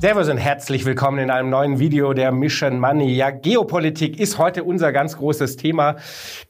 Servus 0.00 0.30
und 0.30 0.38
herzlich 0.38 0.86
willkommen 0.86 1.18
in 1.18 1.30
einem 1.30 1.50
neuen 1.50 1.78
Video 1.78 2.14
der 2.14 2.32
Mission 2.32 2.80
Money. 2.80 3.14
Ja, 3.14 3.28
Geopolitik 3.28 4.18
ist 4.18 4.38
heute 4.38 4.64
unser 4.64 4.92
ganz 4.92 5.18
großes 5.18 5.58
Thema. 5.58 5.96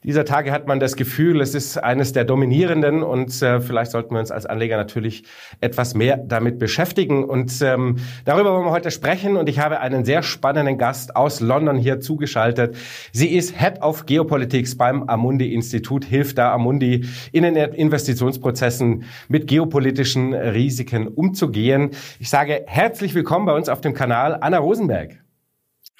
Dieser 0.05 0.23
Tage 0.23 0.53
hat 0.53 0.67
man 0.67 0.79
das 0.79 0.95
Gefühl, 0.95 1.41
es 1.41 1.53
ist 1.53 1.77
eines 1.77 2.13
der 2.13 2.23
dominierenden 2.23 3.03
und 3.03 3.41
äh, 3.41 3.59
vielleicht 3.59 3.91
sollten 3.91 4.15
wir 4.15 4.21
uns 4.21 4.31
als 4.31 4.45
Anleger 4.45 4.77
natürlich 4.77 5.25
etwas 5.59 5.95
mehr 5.95 6.15
damit 6.15 6.59
beschäftigen. 6.59 7.25
Und 7.25 7.61
ähm, 7.61 7.97
darüber 8.23 8.53
wollen 8.53 8.67
wir 8.67 8.71
heute 8.71 8.89
sprechen 8.89 9.35
und 9.35 9.49
ich 9.49 9.59
habe 9.59 9.81
einen 9.81 10.05
sehr 10.05 10.23
spannenden 10.23 10.77
Gast 10.77 11.17
aus 11.17 11.41
London 11.41 11.75
hier 11.75 11.99
zugeschaltet. 11.99 12.77
Sie 13.11 13.35
ist 13.35 13.59
Head 13.59 13.81
of 13.81 14.05
Geopolitics 14.05 14.77
beim 14.77 15.03
Amundi 15.09 15.53
Institut, 15.53 16.05
hilft 16.05 16.37
da 16.37 16.53
Amundi 16.53 17.05
in 17.33 17.43
den 17.43 17.57
Investitionsprozessen 17.57 19.03
mit 19.27 19.47
geopolitischen 19.47 20.33
Risiken 20.33 21.09
umzugehen. 21.09 21.89
Ich 22.17 22.29
sage 22.29 22.63
herzlich 22.65 23.13
willkommen 23.13 23.40
willkommen 23.41 23.55
bei 23.55 23.57
uns 23.57 23.69
auf 23.69 23.81
dem 23.81 23.95
Kanal, 23.95 24.37
Anna 24.39 24.59
Rosenberg. 24.59 25.17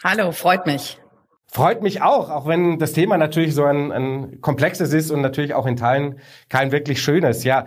Hallo, 0.04 0.32
freut 0.32 0.68
mich. 0.68 1.00
Freut 1.48 1.82
mich 1.82 2.04
auch, 2.04 2.30
auch 2.30 2.46
wenn 2.46 2.78
das 2.78 2.94
Thema 2.94 3.18
natürlich 3.18 3.56
so 3.56 3.64
ein, 3.64 3.92
ein 3.92 4.42
komplexes 4.42 4.94
ist 4.94 5.10
und 5.10 5.22
natürlich 5.22 5.56
auch 5.56 5.66
in 5.66 5.76
Teilen 5.76 6.20
kein 6.50 6.72
wirklich 6.72 7.02
schönes. 7.02 7.44
Ja, 7.44 7.66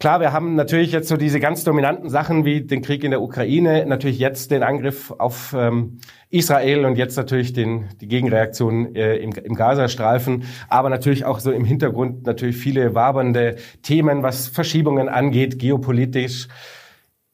Klar, 0.00 0.20
wir 0.20 0.32
haben 0.32 0.54
natürlich 0.54 0.92
jetzt 0.92 1.08
so 1.08 1.18
diese 1.18 1.40
ganz 1.40 1.62
dominanten 1.62 2.08
Sachen 2.08 2.46
wie 2.46 2.62
den 2.62 2.80
Krieg 2.80 3.04
in 3.04 3.10
der 3.10 3.20
Ukraine, 3.20 3.84
natürlich 3.84 4.18
jetzt 4.18 4.50
den 4.50 4.62
Angriff 4.62 5.10
auf 5.10 5.54
ähm, 5.54 5.98
Israel 6.30 6.86
und 6.86 6.96
jetzt 6.96 7.18
natürlich 7.18 7.52
den, 7.52 7.90
die 8.00 8.08
Gegenreaktion 8.08 8.96
äh, 8.96 9.16
im, 9.16 9.32
im 9.32 9.54
Gazastreifen, 9.54 10.44
aber 10.70 10.88
natürlich 10.88 11.26
auch 11.26 11.38
so 11.38 11.52
im 11.52 11.66
Hintergrund 11.66 12.24
natürlich 12.24 12.56
viele 12.56 12.94
wabernde 12.94 13.56
Themen, 13.82 14.22
was 14.22 14.48
Verschiebungen 14.48 15.10
angeht, 15.10 15.58
geopolitisch. 15.58 16.48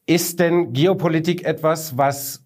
Ist 0.06 0.38
denn 0.38 0.72
Geopolitik 0.72 1.44
etwas, 1.44 1.96
was 1.98 2.44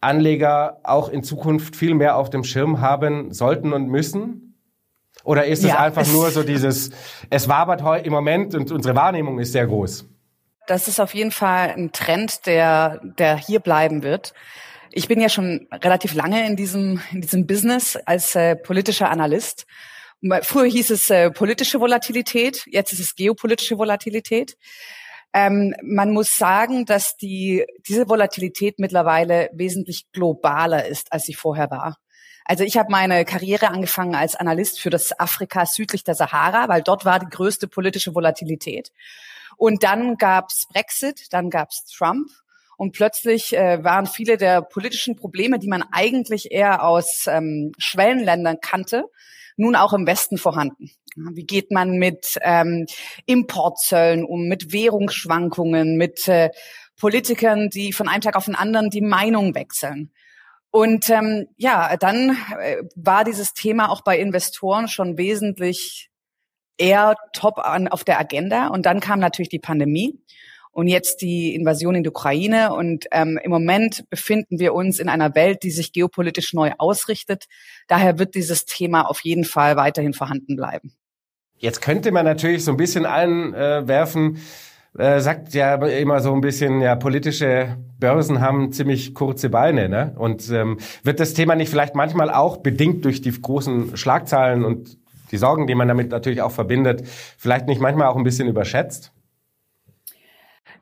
Anleger 0.00 0.80
auch 0.82 1.08
in 1.08 1.22
Zukunft 1.22 1.76
viel 1.76 1.94
mehr 1.94 2.16
auf 2.16 2.30
dem 2.30 2.44
Schirm 2.44 2.80
haben 2.80 3.32
sollten 3.32 3.72
und 3.72 3.88
müssen? 3.88 4.50
Oder 5.24 5.46
ist 5.46 5.60
es 5.60 5.70
ja, 5.70 5.80
einfach 5.80 6.02
es 6.02 6.12
nur 6.12 6.30
so 6.30 6.42
dieses, 6.42 6.90
es 7.28 7.48
wabert 7.48 7.82
heute 7.82 8.06
im 8.06 8.12
Moment 8.12 8.54
und 8.54 8.70
unsere 8.70 8.94
Wahrnehmung 8.94 9.38
ist 9.38 9.52
sehr 9.52 9.66
groß? 9.66 10.06
Das 10.66 10.88
ist 10.88 11.00
auf 11.00 11.14
jeden 11.14 11.30
Fall 11.30 11.70
ein 11.70 11.92
Trend, 11.92 12.46
der, 12.46 13.00
der 13.18 13.36
hier 13.36 13.60
bleiben 13.60 14.02
wird. 14.02 14.34
Ich 14.92 15.08
bin 15.08 15.20
ja 15.20 15.28
schon 15.28 15.68
relativ 15.72 16.14
lange 16.14 16.46
in 16.46 16.56
diesem, 16.56 17.00
in 17.12 17.20
diesem 17.20 17.46
Business 17.46 17.96
als 18.06 18.34
äh, 18.34 18.56
politischer 18.56 19.10
Analyst. 19.10 19.66
Früher 20.42 20.66
hieß 20.66 20.90
es 20.90 21.08
äh, 21.10 21.30
politische 21.30 21.80
Volatilität, 21.80 22.64
jetzt 22.66 22.92
ist 22.92 23.00
es 23.00 23.14
geopolitische 23.14 23.78
Volatilität. 23.78 24.56
Ähm, 25.32 25.74
man 25.82 26.12
muss 26.12 26.36
sagen, 26.36 26.86
dass 26.86 27.16
die, 27.16 27.64
diese 27.86 28.08
Volatilität 28.08 28.78
mittlerweile 28.78 29.50
wesentlich 29.52 30.10
globaler 30.12 30.86
ist, 30.86 31.12
als 31.12 31.24
sie 31.24 31.34
vorher 31.34 31.70
war. 31.70 31.98
Also 32.44 32.64
ich 32.64 32.76
habe 32.76 32.90
meine 32.90 33.24
Karriere 33.24 33.68
angefangen 33.68 34.16
als 34.16 34.34
Analyst 34.34 34.80
für 34.80 34.90
das 34.90 35.18
Afrika 35.20 35.66
südlich 35.66 36.02
der 36.02 36.16
Sahara, 36.16 36.68
weil 36.68 36.82
dort 36.82 37.04
war 37.04 37.20
die 37.20 37.30
größte 37.30 37.68
politische 37.68 38.14
Volatilität. 38.14 38.90
Und 39.56 39.84
dann 39.84 40.16
gab's 40.16 40.66
Brexit, 40.72 41.32
dann 41.32 41.50
gab's 41.50 41.84
Trump 41.84 42.28
und 42.76 42.92
plötzlich 42.92 43.54
äh, 43.56 43.84
waren 43.84 44.06
viele 44.06 44.36
der 44.36 44.62
politischen 44.62 45.14
Probleme, 45.14 45.58
die 45.58 45.68
man 45.68 45.84
eigentlich 45.92 46.50
eher 46.50 46.82
aus 46.82 47.26
ähm, 47.28 47.72
Schwellenländern 47.78 48.58
kannte, 48.60 49.04
nun 49.56 49.76
auch 49.76 49.92
im 49.92 50.06
Westen 50.06 50.38
vorhanden. 50.38 50.90
Wie 51.16 51.44
geht 51.44 51.70
man 51.70 51.98
mit 51.98 52.38
ähm, 52.42 52.86
Importzöllen 53.26 54.24
um, 54.24 54.48
mit 54.48 54.72
Währungsschwankungen, 54.72 55.96
mit 55.96 56.28
äh, 56.28 56.50
Politikern, 56.98 57.68
die 57.70 57.92
von 57.92 58.08
einem 58.08 58.20
Tag 58.20 58.36
auf 58.36 58.44
den 58.44 58.54
anderen 58.54 58.90
die 58.90 59.00
Meinung 59.00 59.54
wechseln? 59.54 60.12
Und 60.70 61.10
ähm, 61.10 61.48
ja, 61.56 61.96
dann 61.96 62.36
äh, 62.60 62.82
war 62.94 63.24
dieses 63.24 63.52
Thema 63.54 63.90
auch 63.90 64.02
bei 64.02 64.18
Investoren 64.18 64.86
schon 64.86 65.18
wesentlich 65.18 66.10
eher 66.78 67.16
top 67.32 67.58
an, 67.58 67.88
auf 67.88 68.04
der 68.04 68.18
Agenda. 68.20 68.68
Und 68.68 68.86
dann 68.86 69.00
kam 69.00 69.18
natürlich 69.18 69.48
die 69.48 69.58
Pandemie 69.58 70.18
und 70.72 70.88
jetzt 70.88 71.20
die 71.20 71.54
Invasion 71.54 71.94
in 71.94 72.02
die 72.02 72.08
Ukraine. 72.08 72.74
Und 72.74 73.06
ähm, 73.12 73.38
im 73.42 73.50
Moment 73.50 74.04
befinden 74.10 74.58
wir 74.58 74.74
uns 74.74 74.98
in 74.98 75.08
einer 75.08 75.34
Welt, 75.34 75.62
die 75.62 75.70
sich 75.70 75.92
geopolitisch 75.92 76.52
neu 76.52 76.72
ausrichtet. 76.78 77.46
Daher 77.88 78.18
wird 78.18 78.34
dieses 78.34 78.64
Thema 78.64 79.02
auf 79.02 79.20
jeden 79.20 79.44
Fall 79.44 79.76
weiterhin 79.76 80.12
vorhanden 80.12 80.56
bleiben. 80.56 80.92
Jetzt 81.56 81.82
könnte 81.82 82.10
man 82.10 82.24
natürlich 82.24 82.64
so 82.64 82.70
ein 82.70 82.78
bisschen 82.78 83.04
einwerfen, 83.04 84.38
äh, 84.98 85.20
sagt 85.20 85.52
ja 85.52 85.74
immer 85.74 86.20
so 86.20 86.32
ein 86.32 86.40
bisschen, 86.40 86.80
ja, 86.80 86.96
politische 86.96 87.76
Börsen 87.98 88.40
haben 88.40 88.72
ziemlich 88.72 89.14
kurze 89.14 89.50
Beine, 89.50 89.88
ne? 89.88 90.14
Und 90.16 90.50
ähm, 90.50 90.78
wird 91.04 91.20
das 91.20 91.34
Thema 91.34 91.54
nicht 91.54 91.68
vielleicht 91.68 91.94
manchmal 91.94 92.30
auch 92.30 92.56
bedingt 92.56 93.04
durch 93.04 93.20
die 93.20 93.30
großen 93.30 93.96
Schlagzahlen 93.96 94.64
und 94.64 94.98
die 95.30 95.36
Sorgen, 95.36 95.66
die 95.66 95.74
man 95.74 95.86
damit 95.86 96.10
natürlich 96.10 96.42
auch 96.42 96.50
verbindet, 96.50 97.06
vielleicht 97.38 97.66
nicht 97.66 97.80
manchmal 97.80 98.08
auch 98.08 98.16
ein 98.16 98.24
bisschen 98.24 98.48
überschätzt? 98.48 99.12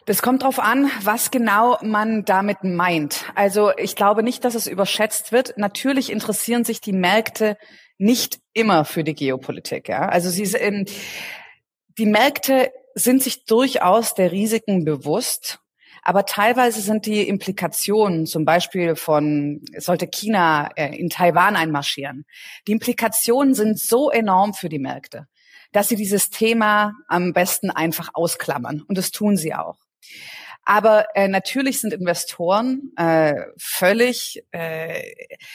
Das 0.08 0.22
kommt 0.22 0.42
drauf 0.42 0.58
an, 0.58 0.90
was 1.02 1.30
genau 1.30 1.76
man 1.82 2.24
damit 2.24 2.64
meint. 2.64 3.26
Also 3.34 3.76
ich 3.76 3.94
glaube 3.94 4.22
nicht, 4.22 4.42
dass 4.42 4.54
es 4.54 4.66
überschätzt 4.66 5.32
wird. 5.32 5.58
Natürlich 5.58 6.10
interessieren 6.10 6.64
sich 6.64 6.80
die 6.80 6.94
Märkte 6.94 7.58
nicht 7.98 8.40
immer 8.54 8.86
für 8.86 9.04
die 9.04 9.14
Geopolitik. 9.14 9.90
Ja? 9.90 10.08
Also 10.08 10.30
sie, 10.30 10.44
ähm, 10.56 10.86
die 11.98 12.06
Märkte 12.06 12.72
sind 12.94 13.22
sich 13.22 13.44
durchaus 13.44 14.14
der 14.14 14.32
Risiken 14.32 14.86
bewusst. 14.86 15.58
Aber 16.02 16.24
teilweise 16.24 16.80
sind 16.80 17.04
die 17.04 17.28
Implikationen, 17.28 18.24
zum 18.24 18.46
Beispiel 18.46 18.96
von, 18.96 19.60
sollte 19.76 20.06
China 20.06 20.70
äh, 20.76 20.96
in 20.96 21.10
Taiwan 21.10 21.54
einmarschieren, 21.54 22.24
die 22.66 22.72
Implikationen 22.72 23.52
sind 23.52 23.78
so 23.78 24.10
enorm 24.10 24.54
für 24.54 24.70
die 24.70 24.78
Märkte, 24.78 25.26
dass 25.72 25.88
sie 25.88 25.96
dieses 25.96 26.30
Thema 26.30 26.94
am 27.08 27.34
besten 27.34 27.68
einfach 27.68 28.08
ausklammern. 28.14 28.80
Und 28.88 28.96
das 28.96 29.10
tun 29.10 29.36
sie 29.36 29.54
auch. 29.54 29.76
Aber 30.68 31.06
äh, 31.14 31.28
natürlich 31.28 31.80
sind 31.80 31.94
Investoren 31.94 32.92
äh, 32.96 33.34
völlig 33.56 34.44
äh, 34.50 35.00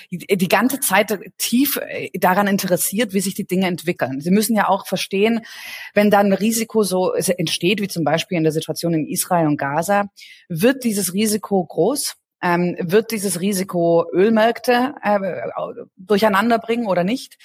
die, 0.10 0.48
ganze 0.48 0.80
Zeit 0.80 1.20
tief 1.38 1.78
äh, 1.78 2.10
daran 2.18 2.48
interessiert, 2.48 3.14
wie 3.14 3.20
sich 3.20 3.36
die 3.36 3.46
Dinge 3.46 3.68
entwickeln. 3.68 4.22
Sie 4.22 4.32
müssen 4.32 4.56
ja 4.56 4.70
auch 4.70 4.88
verstehen, 4.88 5.46
wenn 5.94 6.10
dann 6.10 6.28
ein 6.28 6.34
Risiko 6.34 6.82
so 6.82 7.14
entsteht, 7.14 7.80
wie 7.80 7.88
zum 7.88 8.04
Beispiel 8.04 8.40
in 8.40 8.44
der 8.44 8.52
Situation 8.52 8.96
in 8.96 9.08
Israel 9.08 9.46
und 9.46 9.58
Gaza, 9.58 10.06
wird 10.50 10.84
dieses 10.84 11.14
Risiko 11.14 11.64
groß? 11.64 12.16
Ähm, 12.42 12.76
wird 12.80 13.12
dieses 13.12 13.40
Risiko 13.40 14.06
Ölmärkte 14.12 14.96
äh, 15.04 15.20
durcheinander 15.96 16.58
bringen 16.58 16.88
oder 16.88 17.04
nicht? 17.04 17.38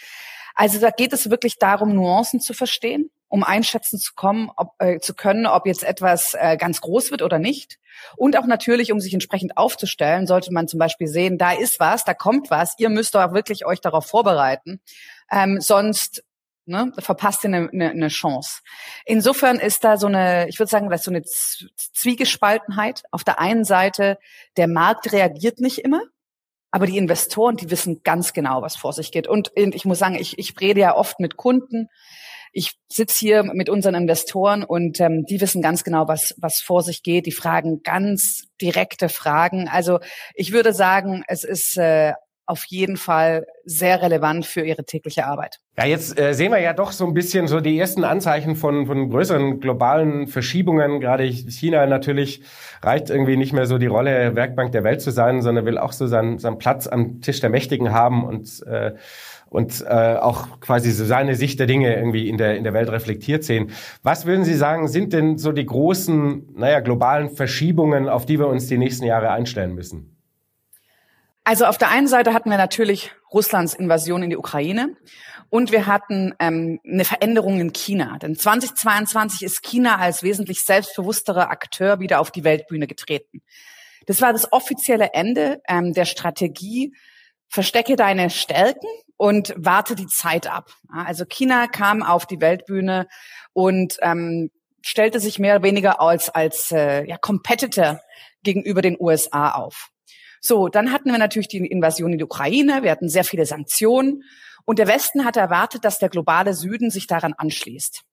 Also 0.59 0.81
da 0.81 0.91
geht 0.91 1.13
es 1.13 1.31
wirklich 1.31 1.59
darum, 1.59 1.95
Nuancen 1.95 2.41
zu 2.41 2.53
verstehen 2.53 3.11
um 3.29 3.45
einschätzen 3.45 3.99
zu 3.99 4.15
kommen, 4.15 4.51
ob, 4.57 4.73
äh, 4.79 4.99
zu 5.01 5.15
können, 5.15 5.47
ob 5.47 5.67
jetzt 5.67 5.85
etwas 5.85 6.35
äh, 6.35 6.57
ganz 6.57 6.81
groß 6.81 7.11
wird 7.11 7.23
oder 7.23 7.39
nicht. 7.39 7.79
Und 8.17 8.37
auch 8.39 8.47
natürlich, 8.47 8.91
um 8.93 9.01
sich 9.01 9.13
entsprechend 9.13 9.57
aufzustellen, 9.57 10.27
sollte 10.27 10.53
man 10.53 10.69
zum 10.69 10.79
Beispiel 10.79 11.09
sehen, 11.09 11.37
da 11.37 11.53
ist 11.53 11.79
was, 11.79 12.05
da 12.05 12.15
kommt 12.15 12.51
was. 12.51 12.75
Ihr 12.79 12.89
müsst 12.89 13.15
doch 13.15 13.33
wirklich 13.33 13.67
euch 13.67 13.81
darauf 13.81 14.07
vorbereiten. 14.07 14.81
Ähm, 15.31 15.61
sonst 15.61 16.25
ne, 16.65 16.93
verpasst 16.99 17.45
ihr 17.45 17.49
eine, 17.49 17.69
eine, 17.71 17.91
eine 17.91 18.09
Chance. 18.09 18.61
Insofern 19.05 19.59
ist 19.59 19.85
da 19.85 19.99
so 19.99 20.07
eine, 20.07 20.49
ich 20.49 20.59
würde 20.59 20.71
sagen, 20.71 20.89
das 20.89 21.01
ist 21.01 21.05
so 21.05 21.11
eine 21.11 21.23
Zwiegespaltenheit. 21.23 23.03
Auf 23.11 23.25
der 23.25 23.41
einen 23.41 23.65
Seite, 23.65 24.19
der 24.57 24.69
Markt 24.69 25.13
reagiert 25.13 25.61
nicht 25.61 25.79
immer. 25.79 26.03
Aber 26.71 26.87
die 26.87 26.99
Investoren, 26.99 27.57
die 27.57 27.71
wissen 27.71 28.03
ganz 28.03 28.33
genau, 28.33 28.63
was 28.63 28.77
vor 28.77 28.93
sich 28.93 29.11
geht. 29.11 29.27
Und 29.27 29.53
ich 29.55 29.85
muss 29.85 29.99
sagen, 29.99 30.17
ich, 30.17 30.39
ich 30.39 30.55
rede 30.61 30.81
ja 30.81 30.97
oft 30.97 31.19
mit 31.21 31.37
Kunden, 31.37 31.89
ich 32.53 32.79
sitze 32.89 33.19
hier 33.19 33.43
mit 33.43 33.69
unseren 33.69 33.95
Investoren 33.95 34.65
und 34.65 35.01
ähm, 35.01 35.25
die 35.29 35.41
wissen 35.41 35.63
ganz 35.63 35.85
genau, 35.85 36.09
was, 36.09 36.35
was 36.39 36.61
vor 36.61 36.83
sich 36.83 37.03
geht. 37.03 37.27
Die 37.27 37.33
fragen 37.33 37.83
ganz 37.83 38.45
direkte 38.61 39.09
Fragen. 39.09 39.69
Also 39.69 40.01
ich 40.35 40.53
würde 40.53 40.73
sagen, 40.73 41.25
es 41.29 41.45
ist 41.45 41.77
äh, 41.77 42.15
auf 42.49 42.65
jeden 42.65 42.97
Fall 42.97 43.47
sehr 43.65 44.03
relevant 44.03 44.47
für 44.47 44.63
ihre 44.63 44.85
tägliche 44.85 45.27
Arbeit. 45.27 45.61
Ja, 45.77 45.85
jetzt 45.85 46.19
äh, 46.19 46.33
sehen 46.33 46.51
wir 46.51 46.61
ja 46.61 46.73
doch 46.73 46.93
so 46.93 47.07
ein 47.07 47.13
bisschen 47.13 47.47
so 47.47 47.61
die 47.61 47.79
ersten 47.79 48.05
Anzeichen 48.05 48.57
von, 48.57 48.87
von 48.87 49.11
größeren 49.11 49.61
globalen 49.61 50.27
Verschiebungen. 50.27 51.01
Gerade 51.01 51.25
China 51.25 51.87
natürlich 51.87 52.43
reicht 52.83 53.11
irgendwie 53.11 53.37
nicht 53.37 53.53
mehr 53.53 53.67
so 53.67 53.77
die 53.77 53.87
Rolle 53.87 54.35
Werkbank 54.35 54.73
der 54.73 54.83
Welt 54.83 55.03
zu 55.03 55.11
sein, 55.11 55.43
sondern 55.43 55.67
will 55.67 55.77
auch 55.77 55.93
so 55.93 56.07
seinen, 56.07 56.39
seinen 56.39 56.59
Platz 56.59 56.87
am 56.87 57.21
Tisch 57.21 57.41
der 57.41 57.51
Mächtigen 57.51 57.93
haben 57.93 58.25
und 58.25 58.63
äh, 58.67 58.95
und 59.51 59.83
äh, 59.89 60.17
auch 60.17 60.61
quasi 60.61 60.91
so 60.91 61.07
seine 61.07 61.35
Sicht 61.35 61.59
der 61.59 61.67
Dinge 61.67 61.97
irgendwie 61.97 62.29
in 62.29 62.37
der, 62.37 62.57
in 62.57 62.65
der 62.65 62.75
Welt 62.75 62.91
reflektiert 62.91 63.45
sehen. 63.45 63.71
Was 64.03 64.27
würden 64.27 64.45
Sie 64.45 64.55
sagen, 64.55 64.89
sind 64.89 65.15
denn 65.15 65.39
so 65.39 65.53
die 65.53 65.65
großen, 65.65 66.55
naja, 66.55 66.81
globalen 66.81 67.31
Verschiebungen, 67.31 68.11
auf 68.11 68.27
die 68.27 68.39
wir 68.39 68.49
uns 68.49 68.67
die 68.67 68.77
nächsten 68.77 69.07
Jahre 69.07 69.31
einstellen 69.31 69.75
müssen? 69.75 70.18
Also 71.49 71.65
auf 71.65 71.79
der 71.79 71.89
einen 71.89 72.09
Seite 72.09 72.35
hatten 72.35 72.51
wir 72.51 72.59
natürlich 72.59 73.11
Russlands 73.33 73.73
Invasion 73.73 74.23
in 74.23 74.29
die 74.29 74.37
Ukraine 74.37 74.99
und 75.49 75.73
wir 75.73 75.87
hatten 75.87 76.35
ähm, 76.41 76.79
eine 76.87 77.07
Veränderung 77.07 77.59
in 77.59 77.73
China. 77.73 78.19
Denn 78.19 78.37
2022 78.37 79.45
ist 79.45 79.63
China 79.63 79.97
als 79.97 80.23
wesentlich 80.23 80.63
selbstbewussterer 80.63 81.49
Akteur 81.49 82.01
wieder 82.01 82.21
auf 82.21 82.31
die 82.31 82.45
Weltbühne 82.45 82.87
getreten. 82.87 83.41
Das 84.05 84.21
war 84.21 84.35
das 84.35 84.53
offizielle 84.53 85.15
Ende 85.15 85.63
ähm, 85.67 85.95
der 85.95 86.05
Strategie, 86.05 86.95
verstecke 87.49 87.97
deine 87.97 88.29
Stärken 88.29 88.91
und 89.17 89.55
warte 89.57 89.95
die 89.95 90.07
Zeit 90.07 90.47
ab. 90.53 90.75
Also 90.93 91.25
China 91.25 91.67
kam 91.67 92.03
auf 92.03 92.27
die 92.27 92.43
Weltbühne 92.43 93.09
und 93.55 93.97
ähm, 94.03 94.51
stellte 94.83 95.19
sich 95.19 95.39
mehr 95.39 95.55
oder 95.55 95.65
weniger 95.65 96.03
als 96.03 96.29
als 96.29 96.73
äh, 96.73 97.09
ja, 97.09 97.17
Competitor 97.17 98.03
gegenüber 98.43 98.83
den 98.83 98.99
USA 99.01 99.53
auf. 99.53 99.93
So, 100.41 100.69
dann 100.69 100.93
hatten 100.93 101.11
wir 101.11 101.19
natürlich 101.19 101.49
die 101.49 101.59
Invasion 101.59 102.13
in 102.13 102.19
die 102.19 102.25
Ukraine, 102.25 102.83
wir 102.83 102.91
hatten 102.91 103.09
sehr 103.09 103.25
viele 103.25 103.47
Sanktionen 103.47 104.25
und 104.65 104.79
der 104.79 104.87
Westen 104.87 105.25
hatte 105.25 105.41
erwartet, 105.41 105.85
dass 105.85 105.99
der 105.99 106.09
globale 106.09 106.55
Süden 106.55 106.91
sich 106.91 107.07
daran 107.07 107.35
anschließt. 107.35 108.05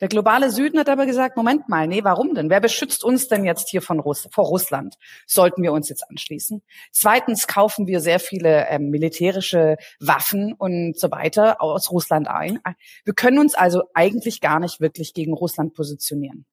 Der 0.00 0.08
globale 0.08 0.50
Süden 0.50 0.78
hat 0.78 0.88
aber 0.88 1.04
gesagt, 1.04 1.36
Moment 1.36 1.68
mal, 1.68 1.86
nee, 1.86 2.02
warum 2.02 2.34
denn? 2.34 2.48
Wer 2.48 2.60
beschützt 2.60 3.04
uns 3.04 3.28
denn 3.28 3.44
jetzt 3.44 3.68
hier 3.68 3.82
von 3.82 4.00
Russ 4.00 4.26
vor 4.32 4.46
Russland? 4.46 4.96
Sollten 5.26 5.62
wir 5.62 5.72
uns 5.72 5.90
jetzt 5.90 6.08
anschließen? 6.08 6.62
Zweitens 6.90 7.46
kaufen 7.46 7.86
wir 7.86 8.00
sehr 8.00 8.18
viele 8.18 8.66
ähm, 8.68 8.88
militärische 8.88 9.76
Waffen 9.98 10.54
und 10.54 10.98
so 10.98 11.10
weiter 11.10 11.60
aus 11.60 11.90
Russland 11.90 12.28
ein. 12.28 12.60
Wir 13.04 13.12
können 13.12 13.38
uns 13.38 13.54
also 13.54 13.82
eigentlich 13.92 14.40
gar 14.40 14.58
nicht 14.58 14.80
wirklich 14.80 15.12
gegen 15.12 15.34
Russland 15.34 15.74
positionieren. 15.74 16.46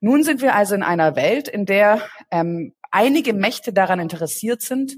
Nun 0.00 0.22
sind 0.22 0.42
wir 0.42 0.54
also 0.54 0.74
in 0.74 0.82
einer 0.82 1.16
Welt, 1.16 1.48
in 1.48 1.64
der 1.64 2.02
ähm, 2.30 2.74
einige 2.90 3.32
Mächte 3.32 3.72
daran 3.72 4.00
interessiert 4.00 4.62
sind, 4.62 4.96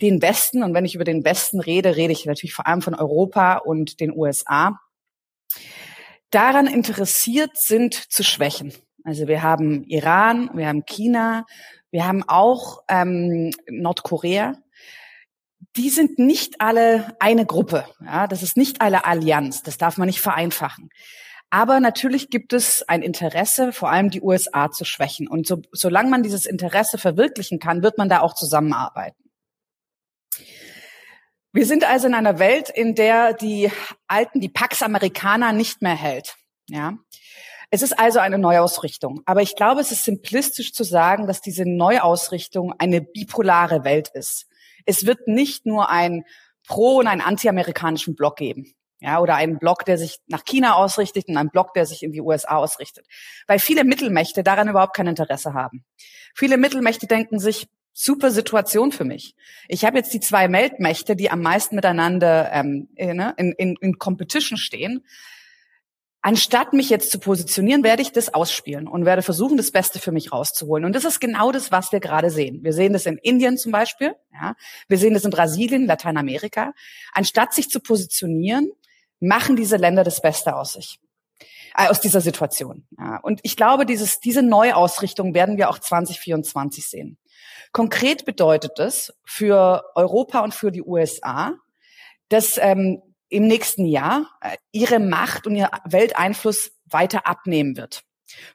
den 0.00 0.22
Westen, 0.22 0.62
und 0.62 0.74
wenn 0.74 0.84
ich 0.84 0.94
über 0.94 1.04
den 1.04 1.24
Westen 1.24 1.60
rede, 1.60 1.96
rede 1.96 2.12
ich 2.12 2.24
natürlich 2.24 2.54
vor 2.54 2.66
allem 2.66 2.82
von 2.82 2.94
Europa 2.94 3.56
und 3.58 4.00
den 4.00 4.16
USA, 4.16 4.80
daran 6.30 6.66
interessiert 6.66 7.56
sind 7.56 7.94
zu 7.94 8.22
schwächen. 8.22 8.72
Also 9.04 9.28
wir 9.28 9.42
haben 9.42 9.84
Iran, 9.84 10.50
wir 10.54 10.68
haben 10.68 10.84
China, 10.84 11.46
wir 11.90 12.06
haben 12.06 12.22
auch 12.26 12.82
ähm, 12.88 13.52
Nordkorea. 13.68 14.54
Die 15.76 15.90
sind 15.90 16.18
nicht 16.18 16.60
alle 16.60 17.16
eine 17.20 17.46
Gruppe. 17.46 17.84
Ja, 18.04 18.26
das 18.26 18.42
ist 18.42 18.56
nicht 18.56 18.80
alle 18.80 19.04
Allianz. 19.04 19.62
Das 19.62 19.78
darf 19.78 19.98
man 19.98 20.06
nicht 20.06 20.20
vereinfachen. 20.20 20.90
Aber 21.50 21.80
natürlich 21.80 22.30
gibt 22.30 22.52
es 22.52 22.88
ein 22.88 23.02
Interesse, 23.02 23.72
vor 23.72 23.90
allem 23.90 24.10
die 24.10 24.22
USA 24.22 24.70
zu 24.70 24.84
schwächen. 24.84 25.26
Und 25.26 25.48
so, 25.48 25.60
solange 25.72 26.08
man 26.08 26.22
dieses 26.22 26.46
Interesse 26.46 26.96
verwirklichen 26.96 27.58
kann, 27.58 27.82
wird 27.82 27.98
man 27.98 28.08
da 28.08 28.20
auch 28.20 28.34
zusammenarbeiten. 28.34 29.24
Wir 31.52 31.66
sind 31.66 31.82
also 31.82 32.06
in 32.06 32.14
einer 32.14 32.38
Welt, 32.38 32.70
in 32.70 32.94
der 32.94 33.32
die 33.32 33.72
alten, 34.06 34.40
die 34.40 34.48
Pax 34.48 34.82
Amerikaner 34.82 35.52
nicht 35.52 35.82
mehr 35.82 35.96
hält. 35.96 36.36
Ja. 36.68 36.96
Es 37.70 37.82
ist 37.82 37.98
also 37.98 38.20
eine 38.20 38.38
Neuausrichtung. 38.38 39.22
Aber 39.26 39.42
ich 39.42 39.56
glaube, 39.56 39.80
es 39.80 39.90
ist 39.90 40.04
simplistisch 40.04 40.72
zu 40.72 40.84
sagen, 40.84 41.26
dass 41.26 41.40
diese 41.40 41.64
Neuausrichtung 41.64 42.72
eine 42.78 43.00
bipolare 43.00 43.82
Welt 43.82 44.08
ist. 44.14 44.46
Es 44.86 45.04
wird 45.04 45.26
nicht 45.26 45.66
nur 45.66 45.90
ein 45.90 46.24
pro- 46.64 46.98
und 46.98 47.08
einen 47.08 47.20
anti-amerikanischen 47.20 48.14
Block 48.14 48.36
geben 48.36 48.76
ja, 49.00 49.20
oder 49.20 49.34
einen 49.34 49.58
Block, 49.58 49.84
der 49.84 49.98
sich 49.98 50.20
nach 50.26 50.44
China 50.44 50.74
ausrichtet 50.74 51.28
und 51.28 51.36
einen 51.36 51.50
Block, 51.50 51.74
der 51.74 51.86
sich 51.86 52.02
in 52.02 52.12
die 52.12 52.20
USA 52.20 52.56
ausrichtet. 52.56 53.06
Weil 53.46 53.58
viele 53.58 53.84
Mittelmächte 53.84 54.42
daran 54.42 54.68
überhaupt 54.68 54.94
kein 54.94 55.06
Interesse 55.06 55.54
haben. 55.54 55.84
Viele 56.34 56.58
Mittelmächte 56.58 57.06
denken 57.06 57.38
sich, 57.38 57.66
super 57.92 58.30
Situation 58.30 58.92
für 58.92 59.04
mich. 59.04 59.34
Ich 59.68 59.84
habe 59.84 59.96
jetzt 59.98 60.12
die 60.14 60.20
zwei 60.20 60.50
Weltmächte, 60.52 61.16
die 61.16 61.30
am 61.30 61.42
meisten 61.42 61.74
miteinander 61.76 62.50
ähm, 62.52 62.88
äh, 62.96 63.14
ne, 63.14 63.34
in, 63.36 63.52
in, 63.52 63.76
in 63.80 63.98
Competition 63.98 64.58
stehen. 64.58 65.04
Anstatt 66.22 66.74
mich 66.74 66.90
jetzt 66.90 67.10
zu 67.10 67.18
positionieren, 67.18 67.82
werde 67.82 68.02
ich 68.02 68.12
das 68.12 68.34
ausspielen 68.34 68.86
und 68.86 69.06
werde 69.06 69.22
versuchen, 69.22 69.56
das 69.56 69.70
Beste 69.70 69.98
für 69.98 70.12
mich 70.12 70.32
rauszuholen. 70.32 70.84
Und 70.84 70.94
das 70.94 71.06
ist 71.06 71.18
genau 71.18 71.50
das, 71.50 71.72
was 71.72 71.92
wir 71.92 72.00
gerade 72.00 72.28
sehen. 72.28 72.62
Wir 72.62 72.74
sehen 72.74 72.92
das 72.92 73.06
in 73.06 73.16
Indien 73.16 73.56
zum 73.56 73.72
Beispiel, 73.72 74.14
ja. 74.34 74.54
Wir 74.86 74.98
sehen 74.98 75.14
das 75.14 75.24
in 75.24 75.30
Brasilien, 75.30 75.86
Lateinamerika. 75.86 76.74
Anstatt 77.14 77.54
sich 77.54 77.70
zu 77.70 77.80
positionieren, 77.80 78.70
machen 79.20 79.56
diese 79.56 79.76
Länder 79.76 80.02
das 80.04 80.20
Beste 80.20 80.56
aus 80.56 80.72
sich 80.72 80.98
äh, 81.76 81.88
aus 81.88 82.00
dieser 82.00 82.20
Situation. 82.20 82.86
Ja. 82.98 83.18
Und 83.22 83.40
ich 83.42 83.56
glaube, 83.56 83.86
dieses, 83.86 84.20
diese 84.20 84.42
Neuausrichtung 84.42 85.34
werden 85.34 85.56
wir 85.56 85.70
auch 85.70 85.78
2024 85.78 86.88
sehen. 86.88 87.18
Konkret 87.72 88.24
bedeutet 88.24 88.78
es 88.78 89.14
für 89.24 89.84
Europa 89.94 90.40
und 90.40 90.54
für 90.54 90.72
die 90.72 90.82
USA, 90.82 91.54
dass 92.28 92.58
ähm, 92.58 93.02
im 93.28 93.46
nächsten 93.46 93.86
Jahr 93.86 94.26
äh, 94.40 94.56
ihre 94.72 94.98
Macht 94.98 95.46
und 95.46 95.56
ihr 95.56 95.70
Welteinfluss 95.84 96.72
weiter 96.86 97.26
abnehmen 97.26 97.76
wird. 97.76 98.02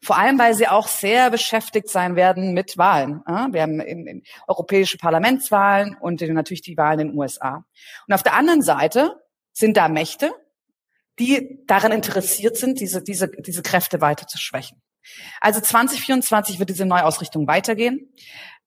Vor 0.01 0.17
allem, 0.17 0.39
weil 0.39 0.53
sie 0.53 0.67
auch 0.67 0.87
sehr 0.87 1.29
beschäftigt 1.29 1.89
sein 1.89 2.15
werden 2.15 2.53
mit 2.53 2.77
Wahlen. 2.77 3.21
Wir 3.51 3.61
haben 3.61 3.81
in, 3.81 4.07
in 4.07 4.23
europäische 4.47 4.97
Parlamentswahlen 4.97 5.97
und 5.99 6.21
natürlich 6.21 6.61
die 6.61 6.77
Wahlen 6.77 6.99
in 7.01 7.07
den 7.09 7.17
USA. 7.17 7.65
Und 8.07 8.13
auf 8.13 8.23
der 8.23 8.35
anderen 8.35 8.61
Seite 8.61 9.21
sind 9.51 9.75
da 9.75 9.89
Mächte, 9.89 10.33
die 11.19 11.59
daran 11.67 11.91
interessiert 11.91 12.57
sind, 12.57 12.79
diese, 12.79 13.01
diese, 13.01 13.29
diese 13.29 13.61
Kräfte 13.61 14.01
weiter 14.01 14.27
zu 14.27 14.37
schwächen. 14.37 14.81
Also 15.39 15.61
2024 15.61 16.59
wird 16.59 16.69
diese 16.69 16.85
Neuausrichtung 16.85 17.47
weitergehen. 17.47 18.11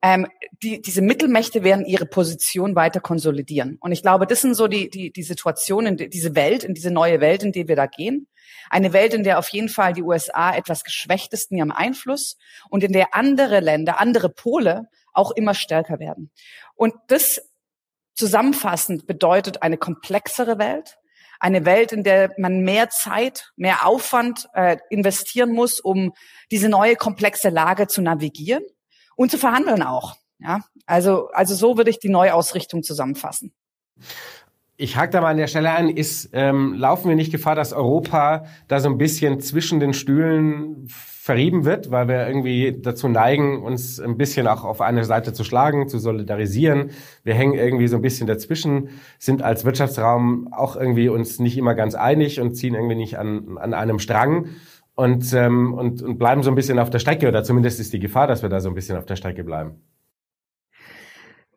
Ähm, 0.00 0.28
die, 0.62 0.80
diese 0.80 1.02
Mittelmächte 1.02 1.64
werden 1.64 1.84
ihre 1.84 2.06
Position 2.06 2.76
weiter 2.76 3.00
konsolidieren. 3.00 3.78
Und 3.80 3.90
ich 3.90 4.02
glaube, 4.02 4.26
das 4.26 4.42
sind 4.42 4.54
so 4.54 4.68
die, 4.68 4.88
die, 4.88 5.12
die 5.12 5.22
Situationen, 5.24 5.96
diese 5.96 6.36
Welt, 6.36 6.62
in 6.62 6.74
diese 6.74 6.92
neue 6.92 7.20
Welt, 7.20 7.42
in 7.42 7.50
die 7.50 7.66
wir 7.66 7.74
da 7.74 7.86
gehen. 7.86 8.28
Eine 8.70 8.92
Welt, 8.92 9.12
in 9.12 9.24
der 9.24 9.38
auf 9.38 9.48
jeden 9.48 9.68
Fall 9.68 9.92
die 9.92 10.02
USA 10.02 10.54
etwas 10.54 10.84
geschwächt 10.84 11.32
ist 11.32 11.50
in 11.50 11.58
ihrem 11.58 11.72
Einfluss 11.72 12.36
und 12.70 12.84
in 12.84 12.92
der 12.92 13.14
andere 13.14 13.58
Länder, 13.60 13.98
andere 13.98 14.28
Pole 14.28 14.88
auch 15.12 15.32
immer 15.32 15.54
stärker 15.54 15.98
werden. 15.98 16.30
Und 16.76 16.94
das 17.08 17.40
zusammenfassend 18.14 19.06
bedeutet 19.06 19.62
eine 19.62 19.78
komplexere 19.78 20.58
Welt, 20.58 20.98
eine 21.40 21.64
Welt, 21.64 21.92
in 21.92 22.02
der 22.02 22.32
man 22.38 22.60
mehr 22.60 22.90
Zeit, 22.90 23.52
mehr 23.56 23.86
Aufwand 23.86 24.48
äh, 24.54 24.78
investieren 24.90 25.52
muss, 25.52 25.80
um 25.80 26.12
diese 26.50 26.68
neue 26.68 26.96
komplexe 26.96 27.48
Lage 27.48 27.86
zu 27.86 28.02
navigieren 28.02 28.64
und 29.16 29.30
zu 29.30 29.38
verhandeln 29.38 29.82
auch. 29.82 30.16
Ja, 30.40 30.60
also, 30.86 31.28
also 31.30 31.54
so 31.54 31.76
würde 31.76 31.90
ich 31.90 31.98
die 31.98 32.08
Neuausrichtung 32.08 32.82
zusammenfassen. 32.82 33.52
Ich 34.80 34.96
hake 34.96 35.10
da 35.10 35.20
mal 35.20 35.30
an 35.30 35.38
der 35.38 35.48
Stelle 35.48 35.72
ein, 35.72 35.88
ist, 35.88 36.30
ähm, 36.34 36.74
laufen 36.74 37.08
wir 37.08 37.16
nicht 37.16 37.32
Gefahr, 37.32 37.56
dass 37.56 37.72
Europa 37.72 38.44
da 38.68 38.78
so 38.78 38.88
ein 38.88 38.96
bisschen 38.96 39.40
zwischen 39.40 39.80
den 39.80 39.92
Stühlen 39.92 40.86
verrieben 40.86 41.64
wird, 41.64 41.90
weil 41.90 42.06
wir 42.06 42.28
irgendwie 42.28 42.78
dazu 42.80 43.08
neigen, 43.08 43.60
uns 43.60 43.98
ein 43.98 44.16
bisschen 44.16 44.46
auch 44.46 44.62
auf 44.62 44.80
eine 44.80 45.04
Seite 45.04 45.32
zu 45.32 45.42
schlagen, 45.42 45.88
zu 45.88 45.98
solidarisieren. 45.98 46.92
Wir 47.24 47.34
hängen 47.34 47.54
irgendwie 47.54 47.88
so 47.88 47.96
ein 47.96 48.02
bisschen 48.02 48.28
dazwischen, 48.28 48.90
sind 49.18 49.42
als 49.42 49.64
Wirtschaftsraum 49.64 50.52
auch 50.52 50.76
irgendwie 50.76 51.08
uns 51.08 51.40
nicht 51.40 51.58
immer 51.58 51.74
ganz 51.74 51.96
einig 51.96 52.40
und 52.40 52.54
ziehen 52.54 52.74
irgendwie 52.76 52.94
nicht 52.94 53.18
an, 53.18 53.58
an 53.58 53.74
einem 53.74 53.98
Strang 53.98 54.46
und, 54.94 55.32
ähm, 55.32 55.74
und, 55.74 56.02
und 56.02 56.18
bleiben 56.18 56.44
so 56.44 56.52
ein 56.52 56.54
bisschen 56.54 56.78
auf 56.78 56.90
der 56.90 57.00
Strecke 57.00 57.26
oder 57.26 57.42
zumindest 57.42 57.80
ist 57.80 57.92
die 57.92 57.98
Gefahr, 57.98 58.28
dass 58.28 58.42
wir 58.42 58.48
da 58.48 58.60
so 58.60 58.68
ein 58.68 58.76
bisschen 58.76 58.96
auf 58.96 59.06
der 59.06 59.16
Strecke 59.16 59.42
bleiben. 59.42 59.82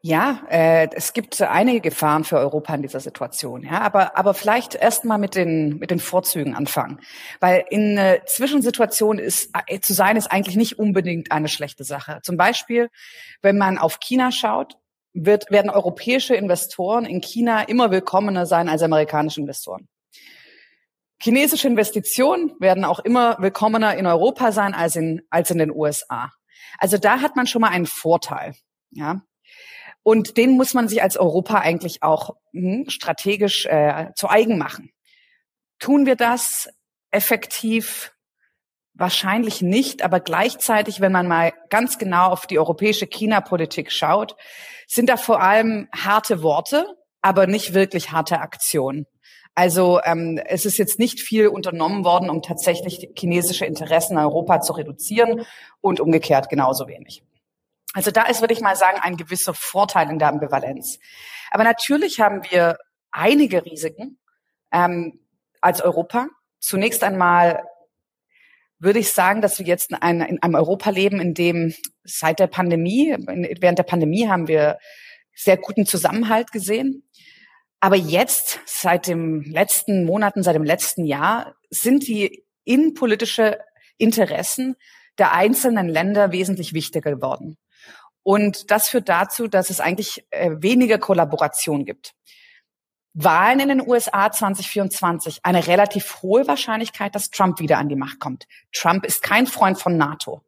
Ja, 0.03 0.41
äh, 0.49 0.89
es 0.95 1.13
gibt 1.13 1.39
einige 1.43 1.79
Gefahren 1.79 2.23
für 2.23 2.39
Europa 2.39 2.73
in 2.73 2.81
dieser 2.81 2.99
Situation. 2.99 3.63
Ja, 3.63 3.81
aber 3.81 4.17
aber 4.17 4.33
vielleicht 4.33 4.73
erst 4.73 5.05
mal 5.05 5.19
mit 5.19 5.35
den 5.35 5.77
mit 5.77 5.91
den 5.91 5.99
Vorzügen 5.99 6.55
anfangen, 6.55 6.99
weil 7.39 7.65
in 7.69 7.99
äh, 7.99 8.21
Zwischensituationen 8.25 9.23
ist 9.23 9.51
äh, 9.67 9.79
zu 9.79 9.93
sein 9.93 10.17
ist 10.17 10.31
eigentlich 10.31 10.55
nicht 10.55 10.79
unbedingt 10.79 11.31
eine 11.31 11.47
schlechte 11.47 11.83
Sache. 11.83 12.19
Zum 12.23 12.35
Beispiel, 12.35 12.89
wenn 13.43 13.59
man 13.59 13.77
auf 13.77 13.99
China 13.99 14.31
schaut, 14.31 14.75
wird 15.13 15.51
werden 15.51 15.69
europäische 15.69 16.33
Investoren 16.33 17.05
in 17.05 17.21
China 17.21 17.61
immer 17.61 17.91
willkommener 17.91 18.47
sein 18.47 18.69
als 18.69 18.81
amerikanische 18.81 19.41
Investoren. 19.41 19.87
Chinesische 21.21 21.67
Investitionen 21.67 22.55
werden 22.59 22.85
auch 22.85 22.99
immer 22.99 23.37
willkommener 23.39 23.95
in 23.95 24.07
Europa 24.07 24.51
sein 24.51 24.73
als 24.73 24.95
in 24.95 25.21
als 25.29 25.51
in 25.51 25.59
den 25.59 25.69
USA. 25.69 26.31
Also 26.79 26.97
da 26.97 27.21
hat 27.21 27.35
man 27.35 27.45
schon 27.45 27.61
mal 27.61 27.69
einen 27.69 27.85
Vorteil. 27.85 28.55
Ja, 28.89 29.21
Und 30.03 30.37
den 30.37 30.57
muss 30.57 30.73
man 30.73 30.87
sich 30.87 31.03
als 31.03 31.17
Europa 31.17 31.59
eigentlich 31.59 32.01
auch 32.01 32.35
hm, 32.53 32.89
strategisch 32.89 33.65
äh, 33.65 34.07
zu 34.15 34.29
eigen 34.29 34.57
machen. 34.57 34.91
Tun 35.79 36.05
wir 36.05 36.15
das 36.15 36.69
effektiv? 37.11 38.13
Wahrscheinlich 38.93 39.61
nicht, 39.61 40.03
aber 40.03 40.19
gleichzeitig, 40.19 40.99
wenn 40.99 41.13
man 41.13 41.27
mal 41.27 41.53
ganz 41.69 41.97
genau 41.97 42.27
auf 42.27 42.45
die 42.45 42.59
europäische 42.59 43.07
China-Politik 43.07 43.91
schaut, 43.91 44.35
sind 44.85 45.07
da 45.07 45.15
vor 45.15 45.41
allem 45.41 45.87
harte 45.95 46.43
Worte, 46.43 46.85
aber 47.21 47.47
nicht 47.47 47.73
wirklich 47.73 48.11
harte 48.11 48.39
Aktionen. 48.39 49.05
Also 49.55 49.99
ähm, 50.03 50.39
es 50.45 50.65
ist 50.65 50.77
jetzt 50.77 50.99
nicht 50.99 51.19
viel 51.19 51.47
unternommen 51.47 52.03
worden, 52.03 52.29
um 52.29 52.41
tatsächlich 52.41 53.09
chinesische 53.17 53.65
Interessen 53.65 54.13
in 54.13 54.19
Europa 54.19 54.61
zu 54.61 54.73
reduzieren 54.73 55.45
und 55.81 55.99
umgekehrt 55.99 56.49
genauso 56.49 56.87
wenig. 56.87 57.23
Also 57.93 58.11
da 58.11 58.23
ist, 58.23 58.41
würde 58.41 58.53
ich 58.53 58.61
mal 58.61 58.75
sagen, 58.75 58.99
ein 59.01 59.17
gewisser 59.17 59.53
Vorteil 59.53 60.09
in 60.09 60.19
der 60.19 60.29
Ambivalenz. 60.29 60.99
Aber 61.51 61.63
natürlich 61.63 62.19
haben 62.19 62.41
wir 62.49 62.77
einige 63.11 63.65
Risiken 63.65 64.17
ähm, 64.71 65.19
als 65.59 65.81
Europa. 65.81 66.27
Zunächst 66.59 67.03
einmal 67.03 67.63
würde 68.79 68.99
ich 68.99 69.11
sagen, 69.11 69.41
dass 69.41 69.59
wir 69.59 69.65
jetzt 69.65 69.91
in, 69.91 69.97
ein, 69.97 70.21
in 70.21 70.41
einem 70.41 70.55
Europa 70.55 70.89
leben, 70.89 71.19
in 71.19 71.33
dem 71.33 71.73
seit 72.03 72.39
der 72.39 72.47
Pandemie, 72.47 73.15
während 73.59 73.77
der 73.77 73.83
Pandemie 73.83 74.27
haben 74.27 74.47
wir 74.47 74.79
sehr 75.35 75.57
guten 75.57 75.85
Zusammenhalt 75.85 76.51
gesehen. 76.51 77.03
Aber 77.79 77.95
jetzt, 77.95 78.59
seit 78.65 79.07
dem 79.07 79.41
letzten 79.41 80.05
Monaten, 80.05 80.43
seit 80.43 80.55
dem 80.55 80.63
letzten 80.63 81.05
Jahr, 81.05 81.55
sind 81.69 82.07
die 82.07 82.43
innenpolitische 82.63 83.59
Interessen 83.97 84.75
der 85.17 85.33
einzelnen 85.33 85.87
Länder 85.87 86.31
wesentlich 86.31 86.73
wichtiger 86.73 87.11
geworden. 87.11 87.57
Und 88.23 88.71
das 88.71 88.89
führt 88.89 89.09
dazu, 89.09 89.47
dass 89.47 89.69
es 89.69 89.79
eigentlich 89.79 90.25
äh, 90.29 90.51
weniger 90.59 90.97
Kollaboration 90.97 91.85
gibt. 91.85 92.13
Wahlen 93.13 93.59
in 93.59 93.69
den 93.69 93.87
USA 93.87 94.31
2024, 94.31 95.39
eine 95.43 95.67
relativ 95.67 96.21
hohe 96.21 96.47
Wahrscheinlichkeit, 96.47 97.13
dass 97.13 97.29
Trump 97.29 97.59
wieder 97.59 97.77
an 97.77 97.89
die 97.89 97.95
Macht 97.95 98.19
kommt. 98.19 98.47
Trump 98.71 99.05
ist 99.05 99.21
kein 99.21 99.47
Freund 99.47 99.77
von 99.77 99.97
NATO. 99.97 100.43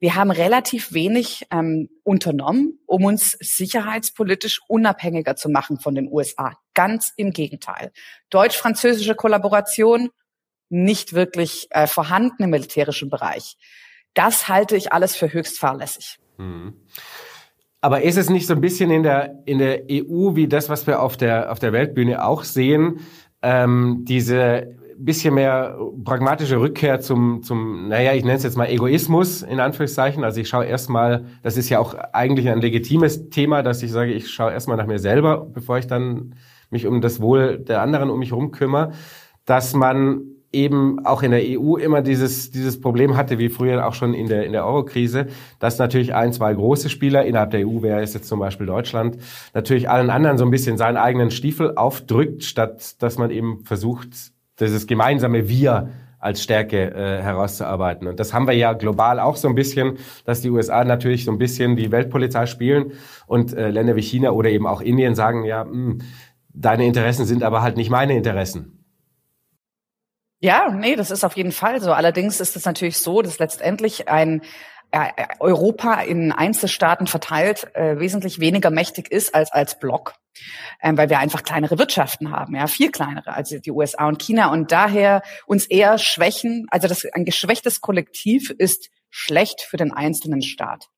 Wir 0.00 0.14
haben 0.14 0.30
relativ 0.30 0.92
wenig 0.92 1.46
ähm, 1.50 1.88
unternommen, 2.02 2.78
um 2.86 3.04
uns 3.04 3.36
sicherheitspolitisch 3.40 4.60
unabhängiger 4.68 5.36
zu 5.36 5.48
machen 5.48 5.78
von 5.78 5.94
den 5.94 6.10
USA. 6.10 6.58
Ganz 6.74 7.12
im 7.16 7.32
Gegenteil. 7.32 7.92
Deutsch-französische 8.30 9.14
Kollaboration 9.14 10.10
nicht 10.68 11.12
wirklich 11.12 11.68
äh, 11.70 11.86
vorhanden 11.86 12.42
im 12.42 12.50
militärischen 12.50 13.10
Bereich. 13.10 13.56
Das 14.14 14.48
halte 14.48 14.76
ich 14.76 14.92
alles 14.92 15.16
für 15.16 15.32
höchst 15.32 15.58
fahrlässig. 15.58 16.18
Mhm. 16.38 16.74
Aber 17.80 18.02
ist 18.02 18.16
es 18.16 18.30
nicht 18.30 18.46
so 18.46 18.54
ein 18.54 18.60
bisschen 18.60 18.90
in 18.90 19.02
der, 19.02 19.42
in 19.44 19.58
der 19.58 19.82
EU 19.90 20.34
wie 20.36 20.48
das, 20.48 20.70
was 20.70 20.86
wir 20.86 21.02
auf 21.02 21.16
der, 21.16 21.52
auf 21.52 21.58
der 21.58 21.72
Weltbühne 21.72 22.24
auch 22.24 22.44
sehen, 22.44 23.00
ähm, 23.42 24.04
diese 24.04 24.74
bisschen 24.96 25.34
mehr 25.34 25.76
pragmatische 26.04 26.60
Rückkehr 26.60 27.00
zum, 27.00 27.42
zum, 27.42 27.88
naja, 27.88 28.12
ich 28.12 28.24
nenne 28.24 28.36
es 28.36 28.42
jetzt 28.42 28.56
mal 28.56 28.68
Egoismus, 28.68 29.42
in 29.42 29.60
Anführungszeichen. 29.60 30.24
Also 30.24 30.40
ich 30.40 30.48
schaue 30.48 30.64
erstmal, 30.64 31.26
das 31.42 31.56
ist 31.56 31.68
ja 31.68 31.78
auch 31.78 31.94
eigentlich 32.12 32.48
ein 32.48 32.60
legitimes 32.60 33.28
Thema, 33.30 33.62
dass 33.62 33.82
ich 33.82 33.90
sage, 33.90 34.12
ich 34.12 34.30
schaue 34.30 34.52
erstmal 34.52 34.76
nach 34.76 34.86
mir 34.86 34.98
selber, 34.98 35.46
bevor 35.52 35.78
ich 35.78 35.86
dann 35.86 36.34
mich 36.70 36.86
um 36.86 37.00
das 37.00 37.20
Wohl 37.20 37.58
der 37.58 37.82
anderen 37.82 38.10
um 38.10 38.18
mich 38.18 38.30
herum 38.30 38.50
kümmere, 38.50 38.92
dass 39.44 39.74
man 39.74 40.22
eben 40.54 41.04
auch 41.04 41.22
in 41.22 41.32
der 41.32 41.42
EU 41.42 41.76
immer 41.76 42.00
dieses, 42.00 42.50
dieses 42.50 42.80
Problem 42.80 43.16
hatte, 43.16 43.38
wie 43.38 43.48
früher 43.48 43.86
auch 43.86 43.94
schon 43.94 44.14
in 44.14 44.28
der, 44.28 44.46
in 44.46 44.52
der 44.52 44.64
Euro-Krise, 44.66 45.26
dass 45.58 45.78
natürlich 45.78 46.14
ein, 46.14 46.32
zwei 46.32 46.54
große 46.54 46.88
Spieler 46.88 47.24
innerhalb 47.24 47.50
der 47.50 47.66
EU, 47.66 47.82
wäre 47.82 48.00
es 48.00 48.14
jetzt 48.14 48.28
zum 48.28 48.40
Beispiel 48.40 48.66
Deutschland, 48.66 49.18
natürlich 49.52 49.90
allen 49.90 50.10
anderen 50.10 50.38
so 50.38 50.44
ein 50.44 50.50
bisschen 50.50 50.78
seinen 50.78 50.96
eigenen 50.96 51.30
Stiefel 51.30 51.76
aufdrückt, 51.76 52.44
statt 52.44 53.02
dass 53.02 53.18
man 53.18 53.30
eben 53.30 53.64
versucht, 53.64 54.08
dieses 54.60 54.86
gemeinsame 54.86 55.48
Wir 55.48 55.90
als 56.24 56.42
Stärke 56.42 56.94
äh, 56.94 57.22
herauszuarbeiten. 57.22 58.08
Und 58.08 58.18
das 58.18 58.32
haben 58.32 58.46
wir 58.46 58.54
ja 58.54 58.72
global 58.72 59.20
auch 59.20 59.36
so 59.36 59.46
ein 59.46 59.54
bisschen, 59.54 59.98
dass 60.24 60.40
die 60.40 60.48
USA 60.48 60.82
natürlich 60.82 61.26
so 61.26 61.32
ein 61.32 61.38
bisschen 61.38 61.76
die 61.76 61.92
Weltpolizei 61.92 62.46
spielen 62.46 62.92
und 63.26 63.52
äh, 63.52 63.68
Länder 63.68 63.94
wie 63.94 64.00
China 64.00 64.30
oder 64.30 64.48
eben 64.48 64.66
auch 64.66 64.80
Indien 64.80 65.14
sagen, 65.14 65.44
ja, 65.44 65.64
mh, 65.64 65.70
hm, 65.70 65.98
deine 66.54 66.86
Interessen 66.86 67.26
sind 67.26 67.42
aber 67.42 67.60
halt 67.60 67.76
nicht 67.76 67.90
meine 67.90 68.16
Interessen. 68.16 68.83
Ja, 70.44 70.68
nee, 70.68 70.94
das 70.94 71.10
ist 71.10 71.24
auf 71.24 71.38
jeden 71.38 71.52
Fall 71.52 71.80
so. 71.80 71.94
Allerdings 71.94 72.38
ist 72.38 72.54
es 72.54 72.66
natürlich 72.66 72.98
so, 72.98 73.22
dass 73.22 73.38
letztendlich 73.38 74.08
ein 74.10 74.42
äh, 74.90 75.08
Europa 75.40 76.02
in 76.02 76.32
Einzelstaaten 76.32 77.06
verteilt 77.06 77.74
äh, 77.74 77.98
wesentlich 77.98 78.40
weniger 78.40 78.68
mächtig 78.68 79.10
ist 79.10 79.34
als 79.34 79.50
als 79.52 79.78
Block, 79.78 80.16
ähm, 80.82 80.98
weil 80.98 81.08
wir 81.08 81.18
einfach 81.18 81.44
kleinere 81.44 81.78
Wirtschaften 81.78 82.30
haben, 82.30 82.54
ja, 82.54 82.66
viel 82.66 82.90
kleinere 82.90 83.32
als 83.32 83.56
die 83.58 83.70
USA 83.70 84.06
und 84.06 84.20
China 84.20 84.52
und 84.52 84.70
daher 84.70 85.22
uns 85.46 85.64
eher 85.64 85.96
schwächen. 85.96 86.66
Also 86.70 86.88
das 86.88 87.06
ein 87.14 87.24
geschwächtes 87.24 87.80
Kollektiv 87.80 88.50
ist 88.50 88.90
schlecht 89.08 89.62
für 89.62 89.78
den 89.78 89.94
einzelnen 89.94 90.42
Staat 90.42 90.90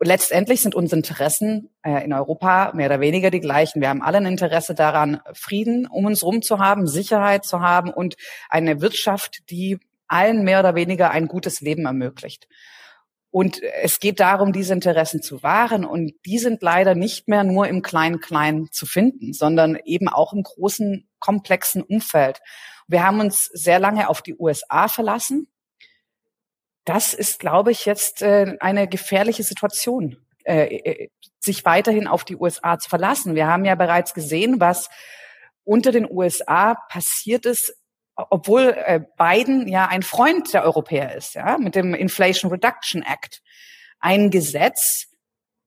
letztendlich 0.00 0.60
sind 0.60 0.74
unsere 0.74 0.98
Interessen 0.98 1.70
äh, 1.82 2.04
in 2.04 2.12
Europa 2.12 2.72
mehr 2.74 2.86
oder 2.86 3.00
weniger 3.00 3.30
die 3.30 3.40
gleichen. 3.40 3.80
Wir 3.80 3.88
haben 3.88 4.02
alle 4.02 4.18
ein 4.18 4.26
Interesse 4.26 4.74
daran, 4.74 5.20
Frieden 5.32 5.86
um 5.86 6.06
uns 6.06 6.22
herum 6.22 6.42
zu 6.42 6.58
haben, 6.58 6.86
Sicherheit 6.86 7.44
zu 7.44 7.60
haben 7.60 7.90
und 7.90 8.16
eine 8.48 8.80
Wirtschaft, 8.80 9.50
die 9.50 9.78
allen 10.08 10.44
mehr 10.44 10.60
oder 10.60 10.74
weniger 10.74 11.10
ein 11.10 11.26
gutes 11.26 11.60
Leben 11.60 11.86
ermöglicht. 11.86 12.48
Und 13.30 13.62
es 13.62 13.98
geht 13.98 14.20
darum, 14.20 14.52
diese 14.52 14.74
Interessen 14.74 15.22
zu 15.22 15.42
wahren. 15.42 15.86
Und 15.86 16.12
die 16.26 16.38
sind 16.38 16.62
leider 16.62 16.94
nicht 16.94 17.28
mehr 17.28 17.44
nur 17.44 17.66
im 17.66 17.80
Klein-Klein 17.80 18.68
zu 18.70 18.84
finden, 18.84 19.32
sondern 19.32 19.78
eben 19.84 20.08
auch 20.08 20.34
im 20.34 20.42
großen, 20.42 21.08
komplexen 21.18 21.82
Umfeld. 21.82 22.40
Wir 22.88 23.02
haben 23.02 23.20
uns 23.20 23.46
sehr 23.46 23.78
lange 23.78 24.10
auf 24.10 24.20
die 24.20 24.36
USA 24.36 24.86
verlassen 24.88 25.48
das 26.84 27.14
ist, 27.14 27.38
glaube 27.38 27.70
ich, 27.70 27.84
jetzt 27.84 28.22
äh, 28.22 28.56
eine 28.60 28.88
gefährliche 28.88 29.42
Situation, 29.42 30.16
äh, 30.44 30.76
äh 30.76 31.08
sich 31.44 31.64
weiterhin 31.64 32.06
auf 32.06 32.24
die 32.24 32.36
USA 32.36 32.78
zu 32.78 32.88
verlassen. 32.88 33.34
Wir 33.34 33.48
haben 33.48 33.64
ja 33.64 33.74
bereits 33.74 34.14
gesehen, 34.14 34.60
was 34.60 34.88
unter 35.64 35.90
den 35.90 36.08
USA 36.08 36.74
passiert 36.88 37.46
ist, 37.46 37.74
obwohl 38.14 38.74
äh, 38.76 39.00
Biden 39.16 39.66
ja 39.66 39.86
ein 39.88 40.02
Freund 40.02 40.52
der 40.54 40.64
Europäer 40.64 41.16
ist, 41.16 41.34
ja, 41.34 41.58
mit 41.58 41.74
dem 41.74 41.94
Inflation 41.94 42.50
Reduction 42.50 43.02
Act. 43.02 43.42
Ein 43.98 44.30
Gesetz, 44.30 45.08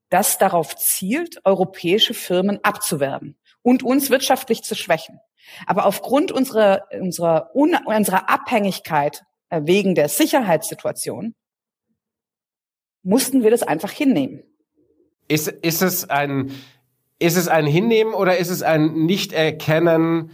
das 0.10 0.38
darauf 0.38 0.76
zielt, 0.76 1.46
europäische 1.46 2.14
Firmen 2.14 2.60
abzuwerben 2.64 3.38
und 3.62 3.84
uns 3.84 4.10
wirtschaftlich 4.10 4.64
zu 4.64 4.76
schwächen. 4.76 5.20
Aber 5.66 5.86
aufgrund 5.86 6.32
unserer, 6.32 6.88
unserer, 6.92 7.52
unserer 7.54 8.30
Abhängigkeit 8.30 9.24
wegen 9.50 9.96
der 9.96 10.10
Sicherheitssituation, 10.10 11.34
mussten 13.04 13.44
wir 13.44 13.52
das 13.52 13.64
einfach 13.64 13.92
hinnehmen. 13.92 14.44
Ist, 15.28 15.48
ist, 15.48 15.82
es 15.82 16.10
ein, 16.10 16.52
ist 17.20 17.38
es 17.38 17.48
ein 17.48 17.66
Hinnehmen 17.66 18.14
oder 18.14 18.38
ist 18.38 18.50
es 18.50 18.62
ein 18.64 18.94
Nicht-Erkennen, 19.06 20.32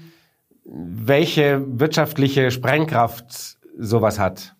welche 0.63 1.63
wirtschaftliche 1.79 2.51
Sprengkraft 2.51 3.57
sowas 3.77 4.19
hat? 4.19 4.55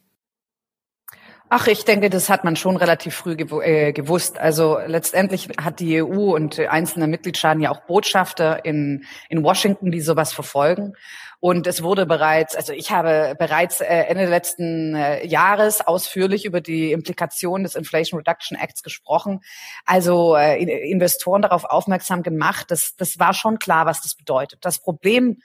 Ach, 1.54 1.68
ich 1.68 1.84
denke, 1.84 2.10
das 2.10 2.30
hat 2.30 2.46
man 2.46 2.56
schon 2.56 2.78
relativ 2.78 3.14
früh 3.14 3.34
äh, 3.34 3.92
gewusst. 3.92 4.40
Also 4.40 4.80
letztendlich 4.86 5.50
hat 5.62 5.82
die 5.82 6.02
EU 6.02 6.34
und 6.34 6.58
einzelne 6.58 7.08
Mitgliedstaaten 7.08 7.62
ja 7.62 7.72
auch 7.72 7.82
Botschafter 7.82 8.64
in, 8.64 9.04
in 9.28 9.44
Washington, 9.44 9.92
die 9.92 10.00
sowas 10.00 10.32
verfolgen. 10.32 10.94
Und 11.42 11.66
es 11.66 11.82
wurde 11.82 12.06
bereits, 12.06 12.56
also 12.56 12.72
ich 12.72 12.92
habe 12.92 13.36
bereits 13.38 13.82
äh, 13.82 13.86
Ende 13.86 14.28
letzten 14.28 14.94
äh, 14.94 15.26
Jahres 15.26 15.82
ausführlich 15.82 16.46
über 16.46 16.62
die 16.62 16.92
Implikationen 16.92 17.64
des 17.64 17.74
Inflation 17.74 18.20
Reduction 18.20 18.56
Acts 18.58 18.84
gesprochen. 18.84 19.42
Also 19.84 20.36
Investoren 20.36 21.42
darauf 21.42 21.66
aufmerksam 21.66 22.22
gemacht. 22.22 22.68
Das, 22.70 22.96
das 22.96 23.18
war 23.18 23.34
schon 23.34 23.58
klar, 23.58 23.88
was 23.88 24.02
das 24.02 24.14
bedeutet. 24.14 24.60
Das 24.64 24.80
Problem 24.80 25.42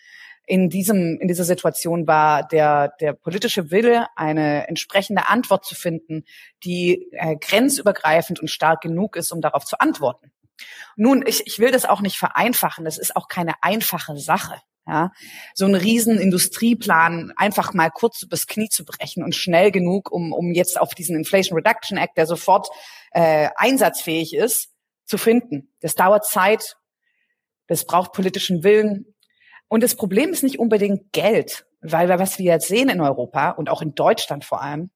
in 0.46 0.68
diesem, 0.68 1.18
in 1.18 1.28
dieser 1.28 1.44
Situation 1.44 2.06
war 2.06 2.46
der, 2.46 2.92
der 3.00 3.14
politische 3.14 3.70
Wille, 3.70 4.06
eine 4.16 4.68
entsprechende 4.68 5.28
Antwort 5.28 5.64
zu 5.64 5.74
finden, 5.74 6.24
die 6.62 7.08
äh, 7.12 7.36
grenzübergreifend 7.36 8.38
und 8.38 8.48
stark 8.48 8.82
genug 8.82 9.16
ist, 9.16 9.32
um 9.32 9.40
darauf 9.40 9.64
zu 9.64 9.80
antworten. 9.80 10.30
Nun, 10.94 11.24
ich, 11.26 11.46
ich 11.46 11.58
will 11.58 11.70
das 11.70 11.86
auch 11.86 12.02
nicht 12.02 12.18
vereinfachen. 12.18 12.84
Das 12.84 12.98
ist 12.98 13.16
auch 13.16 13.28
keine 13.28 13.54
einfache 13.62 14.18
Sache. 14.18 14.60
Ja, 14.86 15.10
so 15.54 15.64
einen 15.64 15.74
riesen 15.74 16.18
Industrieplan 16.18 17.32
einfach 17.36 17.74
mal 17.74 17.90
kurz 17.90 18.22
übers 18.22 18.46
Knie 18.46 18.68
zu 18.68 18.84
brechen 18.84 19.24
und 19.24 19.34
schnell 19.34 19.72
genug, 19.72 20.12
um, 20.12 20.32
um 20.32 20.52
jetzt 20.52 20.80
auf 20.80 20.94
diesen 20.94 21.16
Inflation 21.16 21.58
Reduction 21.58 21.98
Act, 21.98 22.16
der 22.16 22.26
sofort 22.26 22.68
äh, 23.10 23.48
einsatzfähig 23.56 24.32
ist, 24.34 24.68
zu 25.04 25.18
finden. 25.18 25.74
Das 25.80 25.96
dauert 25.96 26.24
Zeit, 26.24 26.76
das 27.66 27.84
braucht 27.84 28.12
politischen 28.12 28.62
Willen, 28.62 29.16
und 29.68 29.82
das 29.82 29.96
Problem 29.96 30.30
ist 30.30 30.42
nicht 30.42 30.58
unbedingt 30.58 31.12
Geld, 31.12 31.66
weil 31.80 32.08
was 32.08 32.38
wir 32.38 32.52
jetzt 32.52 32.68
sehen 32.68 32.88
in 32.88 33.00
Europa 33.00 33.50
und 33.50 33.68
auch 33.68 33.82
in 33.82 33.94
Deutschland 33.94 34.44
vor 34.44 34.62
allem, 34.62 34.90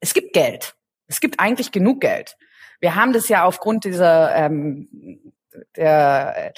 es 0.00 0.12
gibt 0.12 0.32
Geld. 0.32 0.74
Es 1.06 1.20
gibt 1.20 1.38
eigentlich 1.38 1.70
genug 1.70 2.00
Geld. 2.00 2.36
Wir 2.80 2.96
haben 2.96 3.12
das 3.12 3.28
ja 3.28 3.44
aufgrund 3.44 3.84
dieser 3.84 4.34
ähm, 4.34 5.32
der, 5.76 6.52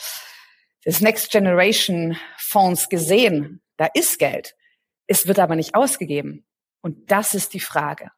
des 0.88 1.02
Next 1.02 1.30
Generation 1.30 2.16
Fonds 2.38 2.88
gesehen. 2.88 3.61
Da 3.76 3.90
ist 3.92 4.18
Geld. 4.18 4.57
Es 5.07 5.26
wird 5.26 5.38
aber 5.38 5.54
nicht 5.54 5.75
ausgegeben. 5.75 6.47
Und 6.80 7.11
das 7.11 7.35
ist 7.35 7.52
die 7.52 7.61
Frage. 7.61 8.11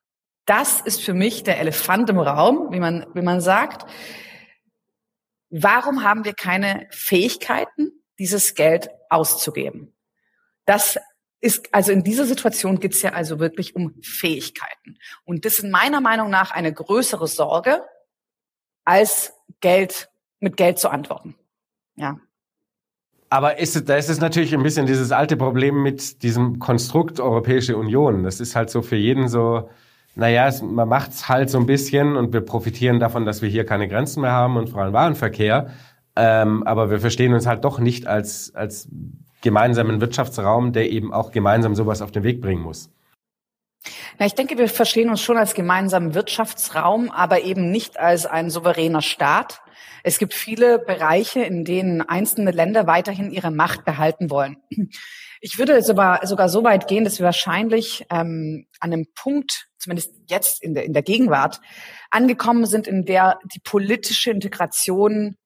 Das 0.47 0.81
ist 0.81 1.03
für 1.03 1.13
mich 1.13 1.43
der 1.43 1.59
Elefant 1.59 2.09
im 2.11 2.21
Raum, 2.21 2.69
wie 2.71 2.79
man, 2.79 3.07
wie 3.13 3.23
man 3.23 3.41
sagt. 3.41 3.91
Warum 5.51 6.05
haben 6.05 6.25
wir 6.25 6.33
keine 6.33 6.87
Fähigkeiten, 6.93 7.91
dieses 8.21 8.55
Geld 8.55 8.89
auszugeben? 9.09 9.93
Das 10.65 10.97
ist, 11.41 11.75
also 11.75 11.91
in 11.91 12.05
dieser 12.05 12.25
Situation 12.25 12.79
geht 12.79 12.95
es 12.95 13.03
ja 13.03 13.15
also 13.15 13.41
wirklich 13.41 13.75
um 13.75 14.01
Fähigkeiten. 14.01 14.97
Und 15.25 15.45
das 15.45 15.59
ist 15.59 15.65
meiner 15.65 16.01
Meinung 16.01 16.31
nach 16.31 16.53
eine 16.53 16.73
größere 16.73 17.27
Sorge, 17.27 17.85
als 18.85 19.33
Geld, 19.59 20.09
mit 20.39 20.57
Geld 20.57 20.79
zu 20.79 20.89
antworten. 20.89 21.35
Ja. 21.97 22.21
Aber 23.33 23.61
ist, 23.61 23.89
da 23.89 23.97
ist 23.97 24.11
es 24.11 24.21
natürlich 24.21 24.53
ein 24.55 24.63
bisschen 24.63 24.87
dieses 24.87 25.13
alte 25.13 25.37
Problem 25.37 25.83
mit 25.83 26.25
diesem 26.25 26.59
Konstrukt 26.59 27.21
Europäische 27.21 27.77
Union. 27.77 28.25
Das 28.25 28.41
ist 28.41 28.57
halt 28.57 28.71
so 28.71 28.83
für 28.83 28.97
jeden 28.97 29.29
so, 29.29 29.71
naja, 30.17 30.49
es, 30.49 30.63
man 30.63 30.89
macht's 30.89 31.29
halt 31.29 31.49
so 31.49 31.59
ein 31.59 31.67
bisschen 31.67 32.17
und 32.17 32.33
wir 32.33 32.41
profitieren 32.41 32.99
davon, 32.99 33.25
dass 33.25 33.41
wir 33.41 33.49
hier 33.49 33.65
keine 33.65 33.87
Grenzen 33.87 34.23
mehr 34.23 34.33
haben 34.33 34.57
und 34.57 34.69
freien 34.69 34.93
Warenverkehr. 34.93 35.71
Ähm, 36.17 36.65
aber 36.65 36.91
wir 36.91 36.99
verstehen 36.99 37.33
uns 37.33 37.47
halt 37.47 37.65
doch 37.65 37.79
nicht 37.79 38.09
als, 38.09 38.53
als 38.57 38.89
gemeinsamen 39.43 40.01
Wirtschaftsraum, 40.01 40.73
der 40.73 40.91
eben 40.91 41.13
auch 41.13 41.31
gemeinsam 41.31 41.77
sowas 41.77 42.03
auf 42.03 42.11
den 42.11 42.25
Weg 42.25 42.41
bringen 42.41 42.63
muss. 42.63 42.91
Ja, 44.19 44.27
ich 44.27 44.35
denke, 44.35 44.59
wir 44.59 44.69
verstehen 44.69 45.09
uns 45.09 45.23
schon 45.23 45.39
als 45.39 45.55
gemeinsamen 45.55 46.15
Wirtschaftsraum, 46.15 47.11
aber 47.11 47.43
eben 47.43 47.71
nicht 47.71 47.99
als 47.99 48.27
ein 48.27 48.51
souveräner 48.51 49.03
Staat. 49.03 49.63
Es 50.03 50.19
gibt 50.19 50.35
viele 50.35 50.79
Bereiche, 50.79 51.43
in 51.43 51.65
denen 51.65 52.03
einzelne 52.03 52.51
Länder 52.51 52.87
weiterhin 52.87 53.31
ihre 53.31 53.51
Macht 53.51 53.85
behalten 53.85 54.31
wollen. 54.31 54.57
Ich 55.43 55.59
würde 55.59 55.83
sogar, 55.83 56.27
sogar 56.27 56.51
so 56.51 56.65
weit 56.65 56.87
gehen, 56.87 57.05
dass 57.05 57.19
wir 57.19 57.25
wahrscheinlich 57.25 58.05
ähm, 58.11 58.67
an 58.79 58.93
einem 58.93 59.07
Punkt, 59.15 59.69
zumindest 59.79 60.15
jetzt 60.27 60.63
in 60.63 60.75
der, 60.75 60.85
in 60.85 60.93
der 60.93 61.03
Gegenwart, 61.03 61.61
angekommen 62.11 62.67
sind, 62.67 62.87
in 62.87 63.07
der 63.07 63.39
die 63.55 63.61
politische 63.61 64.31
Integration 64.31 65.37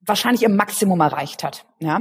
wahrscheinlich 0.00 0.42
ihr 0.42 0.48
Maximum 0.48 1.00
erreicht 1.00 1.44
hat. 1.44 1.64
Ja? 1.78 2.00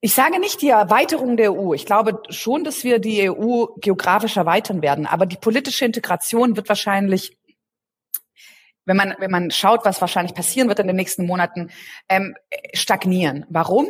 Ich 0.00 0.14
sage 0.14 0.40
nicht 0.40 0.62
die 0.62 0.68
Erweiterung 0.68 1.36
der 1.36 1.52
EU. 1.52 1.74
Ich 1.74 1.86
glaube 1.86 2.20
schon, 2.28 2.64
dass 2.64 2.82
wir 2.82 2.98
die 2.98 3.30
EU 3.30 3.66
geografisch 3.76 4.36
erweitern 4.36 4.82
werden. 4.82 5.06
Aber 5.06 5.26
die 5.26 5.36
politische 5.36 5.84
Integration 5.84 6.56
wird 6.56 6.68
wahrscheinlich, 6.68 7.38
wenn 8.84 8.96
man, 8.96 9.14
wenn 9.18 9.30
man 9.30 9.50
schaut, 9.50 9.84
was 9.84 10.00
wahrscheinlich 10.00 10.34
passieren 10.34 10.68
wird 10.68 10.78
in 10.78 10.86
den 10.86 10.96
nächsten 10.96 11.26
Monaten, 11.26 11.70
ähm, 12.08 12.34
stagnieren. 12.74 13.46
Warum? 13.48 13.88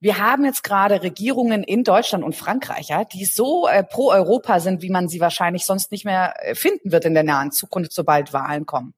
Wir 0.00 0.18
haben 0.18 0.44
jetzt 0.44 0.62
gerade 0.62 1.02
Regierungen 1.02 1.64
in 1.64 1.82
Deutschland 1.82 2.24
und 2.24 2.36
Frankreich, 2.36 2.88
ja, 2.88 3.04
die 3.04 3.24
so 3.24 3.66
äh, 3.66 3.82
pro 3.82 4.10
Europa 4.10 4.60
sind, 4.60 4.82
wie 4.82 4.90
man 4.90 5.08
sie 5.08 5.20
wahrscheinlich 5.20 5.64
sonst 5.64 5.92
nicht 5.92 6.04
mehr 6.04 6.34
äh, 6.40 6.54
finden 6.54 6.92
wird 6.92 7.06
in 7.06 7.14
der 7.14 7.22
nahen 7.22 7.52
Zukunft, 7.52 7.92
sobald 7.92 8.32
Wahlen 8.32 8.66
kommen. 8.66 8.94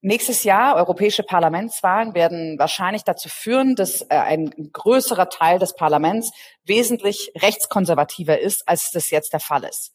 Nächstes 0.00 0.44
Jahr, 0.44 0.76
europäische 0.76 1.24
Parlamentswahlen, 1.24 2.14
werden 2.14 2.56
wahrscheinlich 2.58 3.02
dazu 3.02 3.28
führen, 3.28 3.74
dass 3.74 4.02
äh, 4.02 4.06
ein 4.10 4.50
größerer 4.72 5.28
Teil 5.28 5.58
des 5.58 5.74
Parlaments 5.74 6.32
wesentlich 6.64 7.32
rechtskonservativer 7.36 8.40
ist, 8.40 8.66
als 8.66 8.90
das 8.92 9.10
jetzt 9.10 9.32
der 9.32 9.40
Fall 9.40 9.64
ist. 9.64 9.92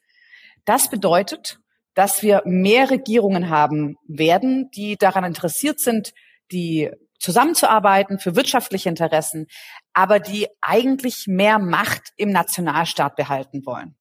Das 0.66 0.90
bedeutet, 0.90 1.60
dass 1.94 2.24
wir 2.24 2.42
mehr 2.46 2.90
Regierungen 2.90 3.50
haben 3.50 3.98
werden, 4.08 4.70
die 4.72 4.98
daran 4.98 5.24
interessiert 5.24 5.80
sind, 5.80 6.14
die 6.52 6.92
zusammenzuarbeiten 7.20 8.20
für 8.20 8.36
wirtschaftliche 8.36 8.90
Interessen, 8.90 9.48
aber 9.94 10.20
die 10.20 10.48
eigentlich 10.62 11.26
mehr 11.28 11.58
Macht 11.58 12.12
im 12.18 12.32
Nationalstaat 12.32 13.16
behalten 13.16 13.66
wollen. 13.66 13.96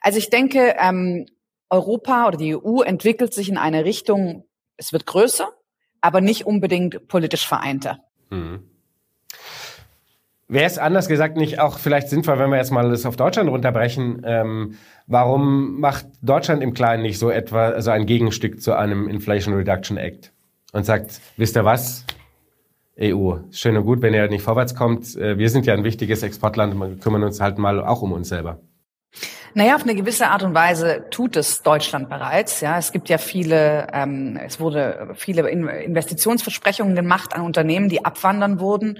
Also 0.00 0.18
ich 0.18 0.30
denke, 0.30 0.76
ähm, 0.78 1.26
Europa 1.68 2.26
oder 2.28 2.38
die 2.38 2.56
EU 2.56 2.82
entwickelt 2.82 3.34
sich 3.34 3.48
in 3.48 3.58
eine 3.58 3.84
Richtung, 3.84 4.48
es 4.76 4.92
wird 4.92 5.06
größer, 5.06 5.52
aber 6.00 6.20
nicht 6.20 6.46
unbedingt 6.46 7.08
politisch 7.08 7.46
vereinter. 7.46 8.00
Mhm. 8.30 8.71
Wäre 10.52 10.66
es 10.66 10.76
anders 10.76 11.08
gesagt 11.08 11.38
nicht 11.38 11.60
auch 11.60 11.78
vielleicht 11.78 12.10
sinnvoll, 12.10 12.38
wenn 12.38 12.50
wir 12.50 12.58
jetzt 12.58 12.72
mal 12.72 12.90
das 12.90 13.06
auf 13.06 13.16
Deutschland 13.16 13.48
runterbrechen? 13.48 14.20
Ähm, 14.26 14.74
warum 15.06 15.80
macht 15.80 16.04
Deutschland 16.20 16.62
im 16.62 16.74
Kleinen 16.74 17.02
nicht 17.02 17.18
so 17.18 17.30
etwa 17.30 17.70
so 17.70 17.74
also 17.76 17.90
ein 17.92 18.04
Gegenstück 18.04 18.60
zu 18.60 18.76
einem 18.76 19.08
Inflation 19.08 19.54
Reduction 19.54 19.96
Act 19.96 20.30
und 20.74 20.84
sagt, 20.84 21.22
wisst 21.38 21.56
ihr 21.56 21.64
was? 21.64 22.04
EU, 23.00 23.36
schön 23.50 23.78
und 23.78 23.86
gut, 23.86 24.02
wenn 24.02 24.12
ihr 24.12 24.28
nicht 24.28 24.42
vorwärts 24.42 24.74
kommt. 24.74 25.16
Äh, 25.16 25.38
wir 25.38 25.48
sind 25.48 25.64
ja 25.64 25.72
ein 25.72 25.84
wichtiges 25.84 26.22
Exportland, 26.22 26.74
wir 26.74 26.98
kümmern 26.98 27.24
uns 27.24 27.40
halt 27.40 27.56
mal 27.56 27.82
auch 27.82 28.02
um 28.02 28.12
uns 28.12 28.28
selber. 28.28 28.60
Naja, 29.54 29.76
auf 29.76 29.82
eine 29.82 29.94
gewisse 29.94 30.28
Art 30.28 30.42
und 30.42 30.54
Weise 30.54 31.04
tut 31.10 31.36
es 31.36 31.62
Deutschland 31.62 32.08
bereits. 32.08 32.60
Ja, 32.62 32.78
es 32.78 32.90
gibt 32.90 33.10
ja 33.10 33.18
viele, 33.18 33.86
ähm, 33.92 34.38
es 34.42 34.60
wurde 34.60 35.12
viele 35.14 35.48
Investitionsversprechungen 35.48 36.94
gemacht 36.94 37.34
an 37.34 37.42
Unternehmen, 37.42 37.90
die 37.90 38.04
abwandern 38.04 38.60
wurden. 38.60 38.98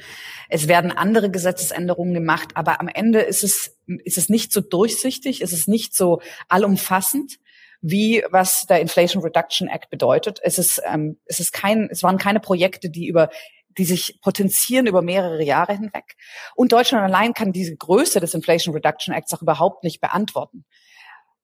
Es 0.50 0.68
werden 0.68 0.92
andere 0.92 1.30
Gesetzesänderungen 1.30 2.12
gemacht, 2.12 2.50
aber 2.54 2.80
am 2.80 2.88
Ende 2.88 3.20
ist 3.20 3.44
es 3.44 3.78
ist 4.04 4.18
es 4.18 4.28
nicht 4.28 4.52
so 4.52 4.60
durchsichtig, 4.60 5.40
ist 5.40 5.52
es 5.52 5.66
nicht 5.66 5.94
so 5.94 6.20
allumfassend 6.48 7.38
wie 7.80 8.22
was 8.30 8.66
der 8.66 8.80
Inflation 8.80 9.22
Reduction 9.22 9.68
Act 9.68 9.90
bedeutet. 9.90 10.38
Es 10.42 10.58
ist 10.58 10.82
ähm, 10.86 11.18
es 11.24 11.40
ist 11.40 11.52
kein 11.52 11.88
es 11.90 12.02
waren 12.02 12.18
keine 12.18 12.40
Projekte, 12.40 12.90
die 12.90 13.08
über 13.08 13.30
die 13.78 13.84
sich 13.84 14.18
potenzieren 14.20 14.86
über 14.86 15.02
mehrere 15.02 15.42
Jahre 15.42 15.72
hinweg. 15.72 16.16
Und 16.54 16.72
Deutschland 16.72 17.04
allein 17.04 17.34
kann 17.34 17.52
diese 17.52 17.76
Größe 17.76 18.20
des 18.20 18.34
Inflation 18.34 18.74
Reduction 18.74 19.14
Acts 19.14 19.32
auch 19.34 19.42
überhaupt 19.42 19.84
nicht 19.84 20.00
beantworten. 20.00 20.64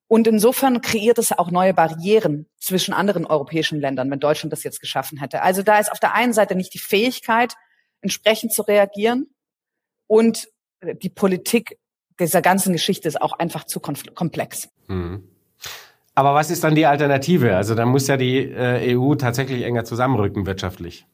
Und 0.07 0.27
insofern 0.27 0.81
kreiert 0.81 1.19
es 1.19 1.33
auch 1.33 1.51
neue 1.51 1.75
Barrieren 1.75 2.47
zwischen 2.59 2.95
anderen 2.95 3.27
europäischen 3.27 3.79
Ländern, 3.79 4.11
wenn 4.11 4.21
Deutschland 4.21 4.53
das 4.53 4.65
jetzt 4.65 4.81
geschaffen 4.81 5.19
hätte. 5.19 5.43
Also 5.43 5.63
da 5.63 5.79
ist 5.79 5.93
auf 5.93 6.01
der 6.01 6.15
einen 6.15 6.33
Seite 6.33 6.55
nicht 6.55 6.73
die 6.73 6.79
Fähigkeit, 6.79 7.55
entsprechend 8.01 8.53
zu 8.53 8.63
reagieren 8.63 9.27
und 10.07 10.49
die 10.83 11.11
Politik 11.11 11.79
dieser 12.19 12.43
ganzen 12.43 12.73
Geschichte 12.73 13.07
ist 13.07 13.21
auch 13.21 13.33
einfach 13.33 13.65
zu 13.65 13.81
komplex. 13.81 14.69
Mhm. 14.87 15.29
Aber 16.15 16.35
was 16.35 16.51
ist 16.51 16.65
dann 16.65 16.75
die 16.75 16.87
Alternative? 16.87 17.57
Also 17.57 17.75
da 17.75 17.87
muss 17.87 18.09
ja 18.09 18.17
die 18.17 18.39
äh, 18.39 18.97
EU 18.97 19.15
tatsächlich 19.15 19.63
enger 19.63 19.85
zusammenrücken 19.85 20.47
wirtschaftlich. 20.47 21.07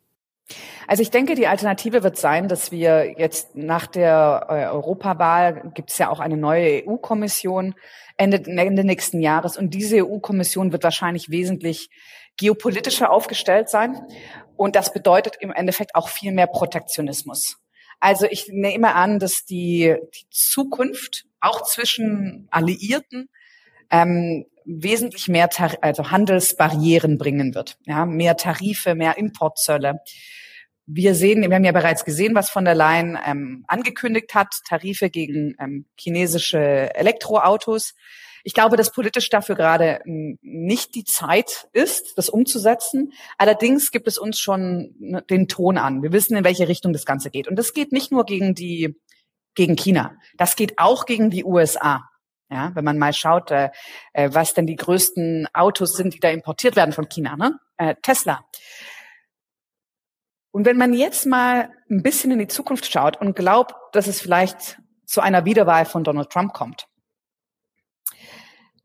Also 0.87 1.03
ich 1.03 1.11
denke, 1.11 1.35
die 1.35 1.47
Alternative 1.47 2.03
wird 2.03 2.16
sein, 2.16 2.49
dass 2.49 2.70
wir 2.70 3.18
jetzt 3.18 3.57
nach 3.57 3.87
der 3.87 4.47
äh, 4.49 4.66
Europawahl 4.66 5.70
gibt 5.75 5.90
es 5.90 5.99
ja 5.99 6.11
auch 6.11 6.20
eine 6.20 6.37
neue 6.37 6.87
EU-Kommission 6.87 7.75
Ende, 8.16 8.42
Ende 8.47 8.85
nächsten 8.85 9.20
Jahres 9.20 9.57
und 9.57 9.75
diese 9.75 10.05
EU-Kommission 10.05 10.73
wird 10.73 10.85
wahrscheinlich 10.85 11.31
wesentlich 11.31 11.90
geopolitischer 12.37 13.11
aufgestellt 13.11 13.68
sein 13.68 14.01
und 14.57 14.77
das 14.77 14.92
bedeutet 14.92 15.37
im 15.40 15.53
Endeffekt 15.53 15.94
auch 15.94 16.09
viel 16.09 16.33
mehr 16.33 16.47
Protektionismus. 16.47 17.57
Also 18.01 18.27
ich 18.29 18.49
nehme 18.49 18.94
an, 18.94 19.18
dass 19.18 19.44
die, 19.44 19.97
die 20.14 20.27
Zukunft 20.31 21.25
auch 21.40 21.62
zwischen 21.62 22.49
Alliierten 22.51 23.29
ähm, 23.90 24.47
wesentlich 24.64 25.29
mehr 25.29 25.49
Tar 25.49 25.77
also 25.81 26.11
Handelsbarrieren 26.11 27.18
bringen 27.18 27.55
wird. 27.55 27.79
Ja, 27.85 28.07
mehr 28.07 28.37
Tarife, 28.37 28.94
mehr 28.94 29.18
Importzölle. 29.18 30.01
Wir 30.87 31.14
sehen, 31.14 31.42
wir 31.42 31.55
haben 31.55 31.64
ja 31.64 31.73
bereits 31.73 32.05
gesehen, 32.05 32.35
was 32.35 32.51
von 32.51 32.64
der 32.64 32.75
Leyen 32.75 33.18
ähm, 33.25 33.64
angekündigt 33.68 34.35
hat, 34.35 34.49
Tarife 34.68 35.09
gegen 35.09 35.55
ähm, 35.59 35.87
chinesische 35.99 36.94
Elektroautos. 36.94 37.94
Ich 38.47 38.53
glaube, 38.53 38.77
dass 38.77 38.92
politisch 38.92 39.31
dafür 39.31 39.55
gerade 39.55 40.01
ähm, 40.05 40.38
nicht 40.42 40.94
die 40.94 41.05
Zeit 41.05 41.68
ist, 41.73 42.18
das 42.18 42.29
umzusetzen. 42.29 43.14
Allerdings 43.38 43.90
gibt 43.90 44.07
es 44.07 44.18
uns 44.18 44.38
schon 44.38 44.94
ne, 44.99 45.23
den 45.23 45.49
Ton 45.49 45.79
an. 45.79 46.03
Wir 46.03 46.12
wissen, 46.12 46.37
in 46.37 46.44
welche 46.44 46.68
Richtung 46.68 46.92
das 46.92 47.07
Ganze 47.07 47.31
geht. 47.31 47.49
Und 47.49 47.57
das 47.57 47.73
geht 47.73 47.90
nicht 47.90 48.12
nur 48.12 48.27
gegen 48.27 48.55
die, 48.55 49.01
gegen 49.55 49.77
China. 49.77 50.18
Das 50.37 50.57
geht 50.57 50.79
auch 50.79 51.07
gegen 51.07 51.31
die 51.31 51.44
USA. 51.44 52.11
Ja, 52.51 52.73
wenn 52.75 52.85
man 52.85 52.99
mal 52.99 53.14
schaut, 53.14 53.51
äh, 53.51 53.70
äh, 54.12 54.29
was 54.33 54.53
denn 54.53 54.66
die 54.66 54.77
größten 54.77 55.49
Autos 55.55 55.97
sind, 55.97 56.12
die 56.12 56.20
da 56.20 56.29
importiert 56.29 56.77
werden 56.77 56.92
von 56.92 57.09
China, 57.09 57.37
ne? 57.37 57.59
Äh, 57.79 57.94
Tesla. 58.03 58.44
Und 60.55 60.67
wenn 60.67 60.77
man 60.77 60.95
jetzt 60.95 61.27
mal 61.27 61.73
ein 61.90 62.05
bisschen 62.05 62.31
in 62.31 62.38
die 62.38 62.47
Zukunft 62.47 62.87
schaut 62.87 63.21
und 63.21 63.35
glaubt, 63.35 63.75
dass 63.90 64.07
es 64.07 64.21
vielleicht 64.21 64.79
zu 65.05 65.21
einer 65.21 65.45
Wiederwahl 65.45 65.85
von 65.85 66.05
Donald 66.05 66.31
Trump 66.31 66.53
kommt, 66.53 66.87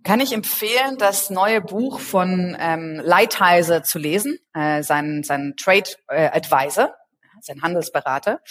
kann 0.04 0.20
ich 0.20 0.34
empfehlen, 0.34 0.98
das 0.98 1.30
neue 1.30 1.62
Buch 1.62 2.00
von 2.00 2.58
ähm, 2.60 3.00
Lighthizer 3.04 3.84
zu 3.84 4.00
lesen, 4.00 4.40
äh, 4.56 4.82
sein, 4.82 5.22
sein 5.24 5.54
Trade 5.58 5.92
äh, 6.08 6.30
Advisor, 6.30 6.96
sein 7.40 7.62
Handelsberater. 7.62 8.42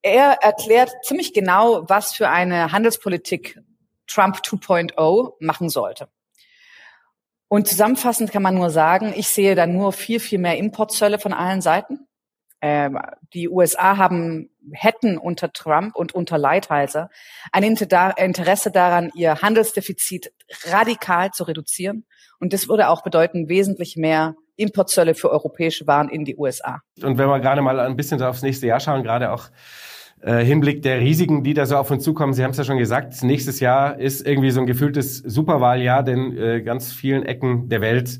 Er 0.00 0.38
erklärt 0.40 0.90
ziemlich 1.02 1.34
genau, 1.34 1.84
was 1.90 2.14
für 2.14 2.30
eine 2.30 2.72
Handelspolitik 2.72 3.60
Trump 4.06 4.36
2.0 4.36 5.34
machen 5.40 5.68
sollte. 5.68 6.08
Und 7.48 7.68
zusammenfassend 7.68 8.32
kann 8.32 8.42
man 8.42 8.54
nur 8.54 8.70
sagen, 8.70 9.12
ich 9.14 9.28
sehe 9.28 9.54
da 9.54 9.66
nur 9.66 9.92
viel, 9.92 10.20
viel 10.20 10.38
mehr 10.38 10.56
Importzölle 10.56 11.18
von 11.18 11.34
allen 11.34 11.60
Seiten. 11.60 12.05
Ähm, 12.68 12.98
die 13.32 13.48
USA 13.48 13.96
haben, 13.96 14.50
hätten 14.72 15.18
unter 15.18 15.52
Trump 15.52 15.94
und 15.94 16.16
unter 16.16 16.36
Lighthizer 16.36 17.10
ein 17.52 17.62
Interesse 17.62 18.72
daran, 18.72 19.12
ihr 19.14 19.40
Handelsdefizit 19.40 20.32
radikal 20.64 21.30
zu 21.30 21.44
reduzieren. 21.44 22.06
Und 22.40 22.52
das 22.52 22.68
würde 22.68 22.88
auch 22.88 23.04
bedeuten, 23.04 23.48
wesentlich 23.48 23.96
mehr 23.96 24.34
Importzölle 24.56 25.14
für 25.14 25.30
europäische 25.30 25.86
Waren 25.86 26.08
in 26.08 26.24
die 26.24 26.34
USA. 26.34 26.80
Und 27.00 27.18
wenn 27.18 27.28
wir 27.28 27.38
gerade 27.38 27.62
mal 27.62 27.78
ein 27.78 27.94
bisschen 27.94 28.20
aufs 28.20 28.42
nächste 28.42 28.66
Jahr 28.66 28.80
schauen, 28.80 29.04
gerade 29.04 29.30
auch 29.30 29.48
äh, 30.20 30.44
Hinblick 30.44 30.82
der 30.82 30.98
Risiken, 30.98 31.44
die 31.44 31.54
da 31.54 31.66
so 31.66 31.76
auf 31.76 31.92
uns 31.92 32.02
zukommen. 32.02 32.32
Sie 32.32 32.42
haben 32.42 32.50
es 32.50 32.56
ja 32.56 32.64
schon 32.64 32.78
gesagt, 32.78 33.22
nächstes 33.22 33.60
Jahr 33.60 33.96
ist 34.00 34.26
irgendwie 34.26 34.50
so 34.50 34.58
ein 34.58 34.66
gefühltes 34.66 35.18
Superwahljahr, 35.18 36.02
denn 36.02 36.36
äh, 36.36 36.62
ganz 36.62 36.92
vielen 36.92 37.22
Ecken 37.22 37.68
der 37.68 37.80
Welt 37.80 38.18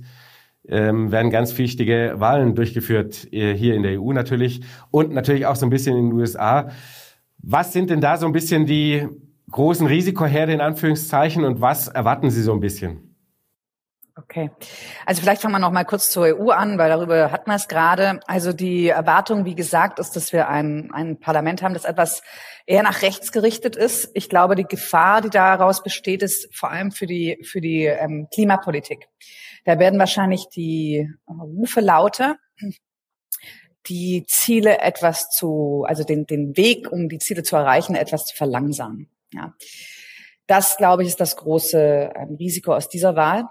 ähm, 0.68 1.12
werden 1.12 1.31
ganz 1.31 1.57
wichtige 1.59 2.14
Wahlen 2.16 2.55
durchgeführt, 2.55 3.33
äh, 3.33 3.55
hier 3.55 3.74
in 3.74 3.83
der 3.83 4.00
EU 4.00 4.12
natürlich 4.12 4.62
und 4.90 5.12
natürlich 5.12 5.46
auch 5.46 5.57
so 5.57 5.66
ein 5.66 5.70
bisschen 5.70 5.96
in 5.96 6.11
den 6.11 6.18
USA. 6.18 6.70
Was 7.38 7.72
sind 7.72 7.90
denn 7.90 8.00
da 8.00 8.16
so 8.16 8.26
ein 8.26 8.33
bisschen 8.33 8.66
die 8.66 9.07
großen 9.50 9.87
Risikoherde 9.87 10.52
in 10.52 10.61
Anführungszeichen 10.61 11.44
und 11.44 11.61
was 11.61 11.88
erwarten 11.88 12.31
Sie 12.31 12.42
so 12.42 12.52
ein 12.52 12.61
bisschen? 12.61 13.07
Okay. 14.18 14.50
Also 15.05 15.20
vielleicht 15.20 15.42
fangen 15.42 15.52
wir 15.52 15.59
noch 15.59 15.70
mal 15.70 15.85
kurz 15.85 16.09
zur 16.09 16.24
EU 16.24 16.50
an, 16.50 16.79
weil 16.79 16.88
darüber 16.88 17.31
hat 17.31 17.46
man 17.46 17.57
es 17.57 17.68
gerade. 17.68 18.20
Also 18.26 18.55
die 18.55 18.88
Erwartung, 18.88 19.44
wie 19.44 19.55
gesagt, 19.55 19.98
ist, 19.98 20.16
dass 20.16 20.33
wir 20.33 20.48
ein, 20.48 20.90
ein 20.92 21.20
Parlament 21.20 21.62
haben, 21.62 21.74
das 21.74 21.85
etwas 21.85 22.22
eher 22.64 22.83
nach 22.83 23.02
rechts 23.02 23.31
gerichtet 23.31 23.76
ist. 23.76 24.11
Ich 24.14 24.31
glaube, 24.31 24.55
die 24.55 24.64
Gefahr, 24.64 25.20
die 25.20 25.29
daraus 25.29 25.83
besteht, 25.83 26.22
ist 26.22 26.48
vor 26.57 26.70
allem 26.70 26.92
für 26.92 27.07
die, 27.07 27.38
für 27.42 27.61
die 27.61 27.85
ähm, 27.85 28.29
Klimapolitik. 28.33 29.07
Da 29.66 29.81
werden 29.81 29.98
wahrscheinlich 29.98 30.48
die 30.48 31.11
Rufe 31.29 31.81
lauter, 31.81 32.37
die 33.88 34.24
Ziele 34.29 34.79
etwas 34.79 35.29
zu, 35.31 35.85
also 35.87 36.05
den, 36.05 36.24
den 36.26 36.57
Weg, 36.57 36.90
um 36.90 37.09
die 37.09 37.18
Ziele 37.18 37.42
zu 37.42 37.57
erreichen, 37.57 37.96
etwas 37.96 38.26
zu 38.26 38.37
verlangsamen. 38.37 39.11
Ja. 39.33 39.55
Das, 40.46 40.76
glaube 40.76 41.02
ich, 41.02 41.09
ist 41.09 41.20
das 41.20 41.37
große 41.37 42.12
ähm, 42.14 42.37
Risiko 42.37 42.74
aus 42.74 42.88
dieser 42.88 43.16
Wahl. 43.16 43.46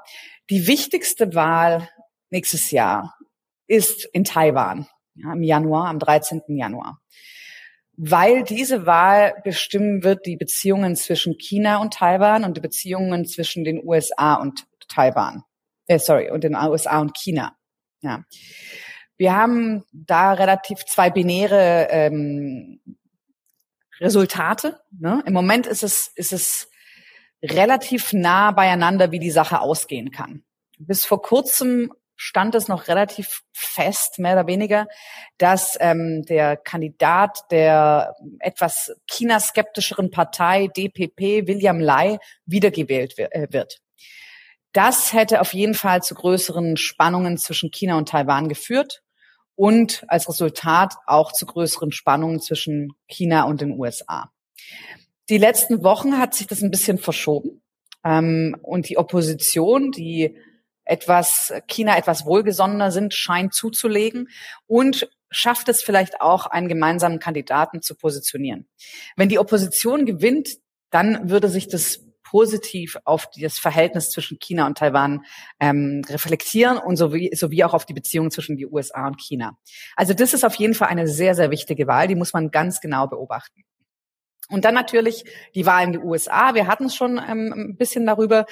Die 0.49 0.67
wichtigste 0.67 1.35
Wahl 1.35 1.89
nächstes 2.29 2.71
Jahr 2.71 3.17
ist 3.67 4.05
in 4.05 4.23
Taiwan 4.23 4.87
ja, 5.15 5.33
im 5.33 5.43
Januar, 5.43 5.87
am 5.89 5.99
13. 5.99 6.43
Januar. 6.47 7.01
Weil 7.97 8.43
diese 8.43 8.85
Wahl 8.85 9.35
bestimmen 9.43 10.03
wird 10.03 10.25
die 10.25 10.37
Beziehungen 10.37 10.95
zwischen 10.95 11.37
China 11.37 11.81
und 11.81 11.93
Taiwan 11.93 12.45
und 12.45 12.55
die 12.55 12.61
Beziehungen 12.61 13.25
zwischen 13.25 13.65
den 13.65 13.85
USA 13.85 14.35
und 14.35 14.65
Taiwan. 14.87 15.43
Äh, 15.87 15.99
sorry, 15.99 16.31
und 16.31 16.43
den 16.43 16.55
USA 16.55 16.99
und 16.99 17.15
China. 17.17 17.55
Ja. 18.01 18.23
Wir 19.17 19.35
haben 19.35 19.85
da 19.93 20.33
relativ 20.33 20.85
zwei 20.85 21.09
binäre 21.09 21.87
ähm, 21.89 22.81
Resultate. 23.99 24.79
Ne? 24.91 25.23
Im 25.25 25.33
Moment 25.33 25.67
ist 25.67 25.83
es, 25.83 26.11
ist 26.15 26.33
es 26.33 26.69
relativ 27.41 28.13
nah 28.13 28.51
beieinander, 28.51 29.11
wie 29.11 29.19
die 29.19 29.31
Sache 29.31 29.59
ausgehen 29.61 30.11
kann. 30.11 30.43
Bis 30.77 31.05
vor 31.05 31.21
kurzem 31.21 31.93
stand 32.17 32.55
es 32.55 32.67
noch 32.67 32.87
relativ 32.87 33.41
fest, 33.53 34.19
mehr 34.19 34.33
oder 34.33 34.47
weniger, 34.47 34.87
dass 35.37 35.77
ähm, 35.79 36.23
der 36.23 36.57
Kandidat 36.57 37.39
der 37.51 38.13
etwas 38.39 38.95
China-skeptischeren 39.07 40.11
Partei 40.11 40.67
DPP, 40.67 41.47
William 41.47 41.79
Lai, 41.79 42.17
wiedergewählt 42.45 43.17
äh, 43.17 43.47
wird. 43.51 43.81
Das 44.75 45.13
hätte 45.13 45.39
auf 45.39 45.53
jeden 45.53 45.73
Fall 45.73 46.03
zu 46.03 46.15
größeren 46.15 46.75
Spannungen 46.75 47.37
zwischen 47.37 47.71
China 47.71 47.97
und 47.97 48.09
Taiwan 48.09 48.49
geführt 48.49 49.03
und 49.55 50.03
als 50.09 50.27
Resultat 50.27 50.95
auch 51.05 51.31
zu 51.31 51.45
größeren 51.45 51.93
Spannungen 51.93 52.41
zwischen 52.41 52.91
China 53.07 53.43
und 53.43 53.61
den 53.61 53.79
USA. 53.79 54.33
Die 55.29 55.37
letzten 55.37 55.81
Wochen 55.85 56.19
hat 56.19 56.33
sich 56.33 56.47
das 56.47 56.61
ein 56.61 56.71
bisschen 56.71 56.97
verschoben. 56.97 57.61
Ähm, 58.03 58.57
und 58.63 58.89
die 58.89 58.97
Opposition, 58.97 59.91
die 59.91 60.35
etwas, 60.83 61.53
China 61.67 61.97
etwas 61.97 62.25
wohlgesonnener 62.25 62.91
sind, 62.91 63.13
scheint 63.13 63.53
zuzulegen 63.53 64.27
und 64.67 65.09
schafft 65.31 65.69
es 65.69 65.83
vielleicht 65.83 66.19
auch, 66.19 66.47
einen 66.47 66.67
gemeinsamen 66.67 67.19
Kandidaten 67.19 67.81
zu 67.81 67.95
positionieren. 67.95 68.67
Wenn 69.15 69.29
die 69.29 69.39
Opposition 69.39 70.05
gewinnt, 70.05 70.49
dann 70.89 71.29
würde 71.29 71.47
sich 71.47 71.69
das 71.69 72.04
positiv 72.25 72.97
auf 73.05 73.29
das 73.39 73.57
Verhältnis 73.57 74.09
zwischen 74.09 74.39
China 74.39 74.65
und 74.65 74.77
Taiwan 74.77 75.23
ähm, 75.59 76.01
reflektieren 76.09 76.77
und 76.77 76.97
sowie, 76.97 77.33
sowie 77.33 77.63
auch 77.63 77.73
auf 77.73 77.85
die 77.85 77.93
Beziehungen 77.93 78.31
zwischen 78.31 78.57
die 78.57 78.65
USA 78.65 79.07
und 79.07 79.21
China. 79.21 79.57
Also 79.95 80.13
das 80.13 80.33
ist 80.33 80.43
auf 80.43 80.55
jeden 80.55 80.73
Fall 80.73 80.89
eine 80.89 81.07
sehr, 81.07 81.35
sehr 81.35 81.51
wichtige 81.51 81.87
Wahl, 81.87 82.07
die 82.07 82.15
muss 82.15 82.33
man 82.33 82.51
ganz 82.51 82.81
genau 82.81 83.07
beobachten. 83.07 83.63
Und 84.49 84.63
dann 84.63 84.75
natürlich 84.75 85.23
die 85.55 85.65
Wahl 85.65 85.85
in 85.85 85.91
die 85.93 85.99
USA. 85.99 86.53
Wir 86.53 86.67
hatten 86.67 86.85
es 86.85 86.95
schon 86.95 87.17
ähm, 87.17 87.53
ein 87.55 87.77
bisschen 87.77 88.05
darüber. 88.05 88.45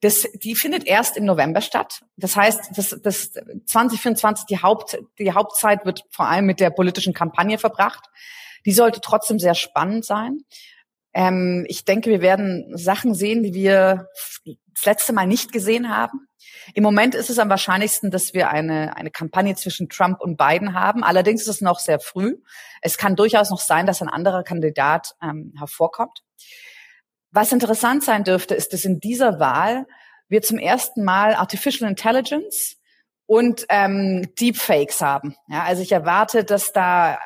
Das, 0.00 0.26
die 0.42 0.54
findet 0.54 0.86
erst 0.86 1.18
im 1.18 1.26
November 1.26 1.60
statt. 1.60 2.02
Das 2.16 2.34
heißt, 2.34 2.70
das, 2.74 2.98
das 3.02 3.32
2024, 3.66 4.46
die, 4.46 4.62
Haupt, 4.62 4.98
die 5.18 5.32
Hauptzeit 5.32 5.84
wird 5.84 6.04
vor 6.10 6.28
allem 6.28 6.46
mit 6.46 6.60
der 6.60 6.70
politischen 6.70 7.12
Kampagne 7.12 7.58
verbracht. 7.58 8.08
Die 8.64 8.72
sollte 8.72 9.02
trotzdem 9.02 9.38
sehr 9.38 9.54
spannend 9.54 10.06
sein. 10.06 10.38
Ähm, 11.14 11.64
ich 11.68 11.84
denke, 11.84 12.10
wir 12.10 12.20
werden 12.20 12.76
Sachen 12.76 13.14
sehen, 13.14 13.42
die 13.42 13.54
wir 13.54 14.08
das 14.44 14.84
letzte 14.84 15.12
Mal 15.12 15.26
nicht 15.26 15.52
gesehen 15.52 15.88
haben. 15.88 16.28
Im 16.74 16.82
Moment 16.82 17.14
ist 17.14 17.30
es 17.30 17.38
am 17.38 17.48
wahrscheinlichsten, 17.48 18.10
dass 18.10 18.34
wir 18.34 18.50
eine, 18.50 18.96
eine 18.96 19.10
Kampagne 19.10 19.54
zwischen 19.54 19.88
Trump 19.88 20.20
und 20.20 20.36
Biden 20.36 20.74
haben. 20.74 21.04
Allerdings 21.04 21.42
ist 21.42 21.48
es 21.48 21.60
noch 21.60 21.78
sehr 21.78 22.00
früh. 22.00 22.36
Es 22.82 22.98
kann 22.98 23.16
durchaus 23.16 23.50
noch 23.50 23.60
sein, 23.60 23.86
dass 23.86 24.02
ein 24.02 24.08
anderer 24.08 24.42
Kandidat 24.42 25.14
ähm, 25.22 25.52
hervorkommt. 25.56 26.22
Was 27.30 27.52
interessant 27.52 28.04
sein 28.04 28.24
dürfte, 28.24 28.54
ist, 28.54 28.72
dass 28.72 28.84
in 28.84 29.00
dieser 29.00 29.38
Wahl 29.40 29.86
wir 30.28 30.42
zum 30.42 30.58
ersten 30.58 31.04
Mal 31.04 31.34
Artificial 31.34 31.88
Intelligence 31.88 32.76
und 33.26 33.66
ähm, 33.68 34.34
Deepfakes 34.38 35.00
haben. 35.00 35.36
Ja, 35.48 35.64
also 35.64 35.82
ich 35.82 35.92
erwarte, 35.92 36.44
dass 36.44 36.72
da 36.72 37.14
äh, 37.14 37.16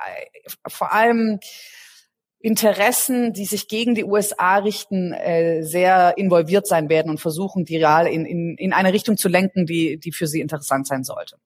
vor 0.66 0.92
allem 0.92 1.40
Interessen, 2.40 3.32
die 3.32 3.46
sich 3.46 3.66
gegen 3.66 3.94
die 3.94 4.04
USA 4.04 4.58
richten, 4.58 5.12
äh, 5.12 5.62
sehr 5.62 6.16
involviert 6.18 6.68
sein 6.68 6.88
werden 6.88 7.10
und 7.10 7.20
versuchen, 7.20 7.64
die 7.64 7.78
Real 7.78 8.06
in, 8.06 8.24
in, 8.24 8.56
in 8.56 8.72
eine 8.72 8.92
Richtung 8.92 9.16
zu 9.16 9.28
lenken, 9.28 9.66
die, 9.66 9.98
die 9.98 10.12
für 10.12 10.28
sie 10.28 10.40
interessant 10.40 10.86
sein 10.86 11.02
sollte. 11.02 11.36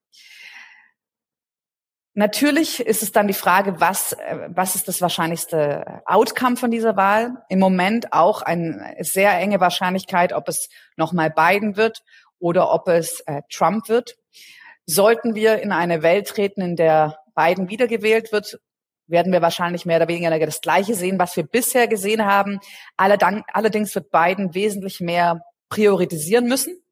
Natürlich 2.15 2.81
ist 2.81 3.03
es 3.03 3.11
dann 3.11 3.27
die 3.27 3.33
Frage, 3.33 3.81
was, 3.81 4.13
äh, 4.13 4.49
was 4.49 4.75
ist 4.75 4.87
das 4.87 5.01
wahrscheinlichste 5.01 6.03
Outcome 6.05 6.57
von 6.57 6.71
dieser 6.71 6.95
Wahl? 6.95 7.43
Im 7.49 7.59
Moment 7.59 8.13
auch 8.13 8.43
eine 8.43 8.97
sehr 9.01 9.33
enge 9.39 9.61
Wahrscheinlichkeit, 9.61 10.35
ob 10.35 10.47
es 10.49 10.69
nochmal 10.97 11.31
Biden 11.31 11.79
wird 11.79 12.03
oder 12.39 12.71
ob 12.71 12.89
es 12.89 13.21
äh, 13.21 13.41
Trump 13.51 13.89
wird. 13.89 14.17
Sollten 14.85 15.35
wir 15.35 15.63
in 15.63 15.73
eine 15.73 16.03
Welt 16.03 16.29
treten, 16.29 16.61
in 16.61 16.77
der 16.77 17.19
Biden 17.35 17.71
wiedergewählt 17.71 18.31
wird, 18.31 18.61
werden 19.13 19.33
wir 19.33 19.43
wahrscheinlich 19.43 19.87
mehr 19.87 19.99
oder 19.99 20.09
weniger 20.09 20.37
das 20.45 20.61
Gleiche 20.61 20.95
sehen, 20.95 21.21
was 21.21 21.37
wir 21.37 21.45
bisher 21.45 21.87
gesehen 21.87 22.27
haben. 22.27 22.59
Allerdings 22.97 23.95
wird 23.95 24.11
Biden 24.11 24.55
wesentlich 24.55 24.99
mehr 25.01 25.43
priorisieren 25.69 26.47
müssen 26.47 26.83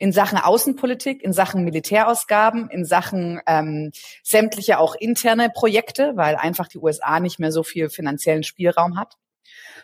in 0.00 0.12
Sachen 0.12 0.38
Außenpolitik, 0.38 1.22
in 1.22 1.34
Sachen 1.34 1.62
Militärausgaben, 1.62 2.70
in 2.70 2.86
Sachen 2.86 3.40
ähm, 3.46 3.92
sämtliche 4.22 4.78
auch 4.78 4.94
interne 4.94 5.50
Projekte, 5.50 6.12
weil 6.16 6.36
einfach 6.36 6.68
die 6.68 6.78
USA 6.78 7.20
nicht 7.20 7.38
mehr 7.38 7.52
so 7.52 7.62
viel 7.62 7.90
finanziellen 7.90 8.42
Spielraum 8.42 8.98
hat. 8.98 9.16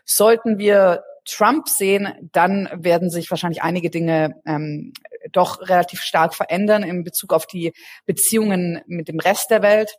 Sollten 0.06 0.58
wir 0.58 1.04
Trump 1.26 1.68
sehen, 1.68 2.14
dann 2.32 2.68
werden 2.72 3.10
sich 3.10 3.30
wahrscheinlich 3.30 3.62
einige 3.62 3.90
Dinge 3.90 4.40
ähm, 4.46 4.94
doch 5.32 5.60
relativ 5.68 6.00
stark 6.00 6.34
verändern 6.34 6.82
in 6.82 7.04
Bezug 7.04 7.34
auf 7.34 7.46
die 7.46 7.74
Beziehungen 8.06 8.80
mit 8.86 9.08
dem 9.08 9.18
Rest 9.18 9.50
der 9.50 9.60
Welt. 9.60 9.98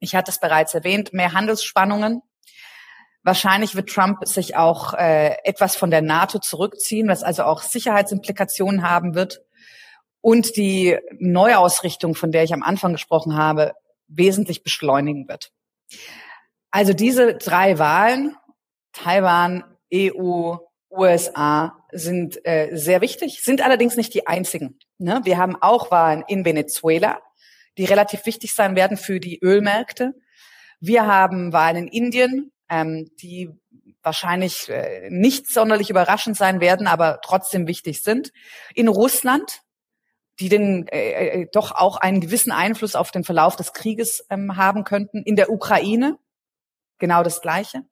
Ich 0.00 0.14
hatte 0.14 0.30
es 0.30 0.40
bereits 0.40 0.74
erwähnt, 0.74 1.12
mehr 1.12 1.32
Handelsspannungen. 1.32 2.22
Wahrscheinlich 3.22 3.74
wird 3.74 3.88
Trump 3.88 4.26
sich 4.26 4.56
auch 4.56 4.94
äh, 4.94 5.36
etwas 5.44 5.76
von 5.76 5.90
der 5.90 6.02
NATO 6.02 6.38
zurückziehen, 6.38 7.08
was 7.08 7.22
also 7.22 7.44
auch 7.44 7.62
Sicherheitsimplikationen 7.62 8.88
haben 8.88 9.14
wird 9.14 9.42
und 10.20 10.56
die 10.56 10.96
Neuausrichtung, 11.18 12.14
von 12.14 12.32
der 12.32 12.44
ich 12.44 12.52
am 12.52 12.62
Anfang 12.62 12.92
gesprochen 12.92 13.36
habe, 13.36 13.74
wesentlich 14.06 14.62
beschleunigen 14.62 15.28
wird. 15.28 15.52
Also 16.70 16.92
diese 16.92 17.34
drei 17.34 17.78
Wahlen, 17.78 18.36
Taiwan, 18.92 19.64
EU, 19.92 20.56
USA, 20.90 21.84
sind 21.92 22.44
äh, 22.46 22.70
sehr 22.72 23.00
wichtig, 23.00 23.42
sind 23.42 23.62
allerdings 23.62 23.96
nicht 23.96 24.12
die 24.14 24.26
einzigen. 24.26 24.78
Ne? 24.98 25.20
Wir 25.24 25.38
haben 25.38 25.56
auch 25.56 25.90
Wahlen 25.90 26.24
in 26.26 26.44
Venezuela, 26.44 27.20
die 27.78 27.84
relativ 27.84 28.26
wichtig 28.26 28.54
sein 28.54 28.76
werden 28.76 28.96
für 28.96 29.20
die 29.20 29.40
Ölmärkte. 29.42 30.14
Wir 30.80 31.06
haben 31.06 31.52
Wahlen 31.52 31.88
in 31.88 31.88
Indien, 31.88 32.52
ähm, 32.68 33.10
die 33.20 33.50
wahrscheinlich 34.02 34.68
äh, 34.68 35.08
nicht 35.10 35.48
sonderlich 35.48 35.90
überraschend 35.90 36.36
sein 36.36 36.60
werden, 36.60 36.86
aber 36.86 37.20
trotzdem 37.22 37.66
wichtig 37.66 38.02
sind. 38.02 38.32
In 38.74 38.88
Russland 38.88 39.62
die 40.40 40.48
den 40.48 40.86
äh, 40.88 41.42
äh, 41.42 41.46
doch 41.52 41.72
auch 41.72 41.96
einen 41.96 42.20
gewissen 42.20 42.52
Einfluss 42.52 42.94
auf 42.94 43.10
den 43.10 43.24
Verlauf 43.24 43.56
des 43.56 43.72
Krieges 43.72 44.24
ähm, 44.30 44.56
haben 44.56 44.84
könnten. 44.84 45.22
In 45.22 45.36
der 45.36 45.50
Ukraine 45.50 46.18
genau 46.98 47.22
das 47.22 47.40
Gleiche. 47.40 47.82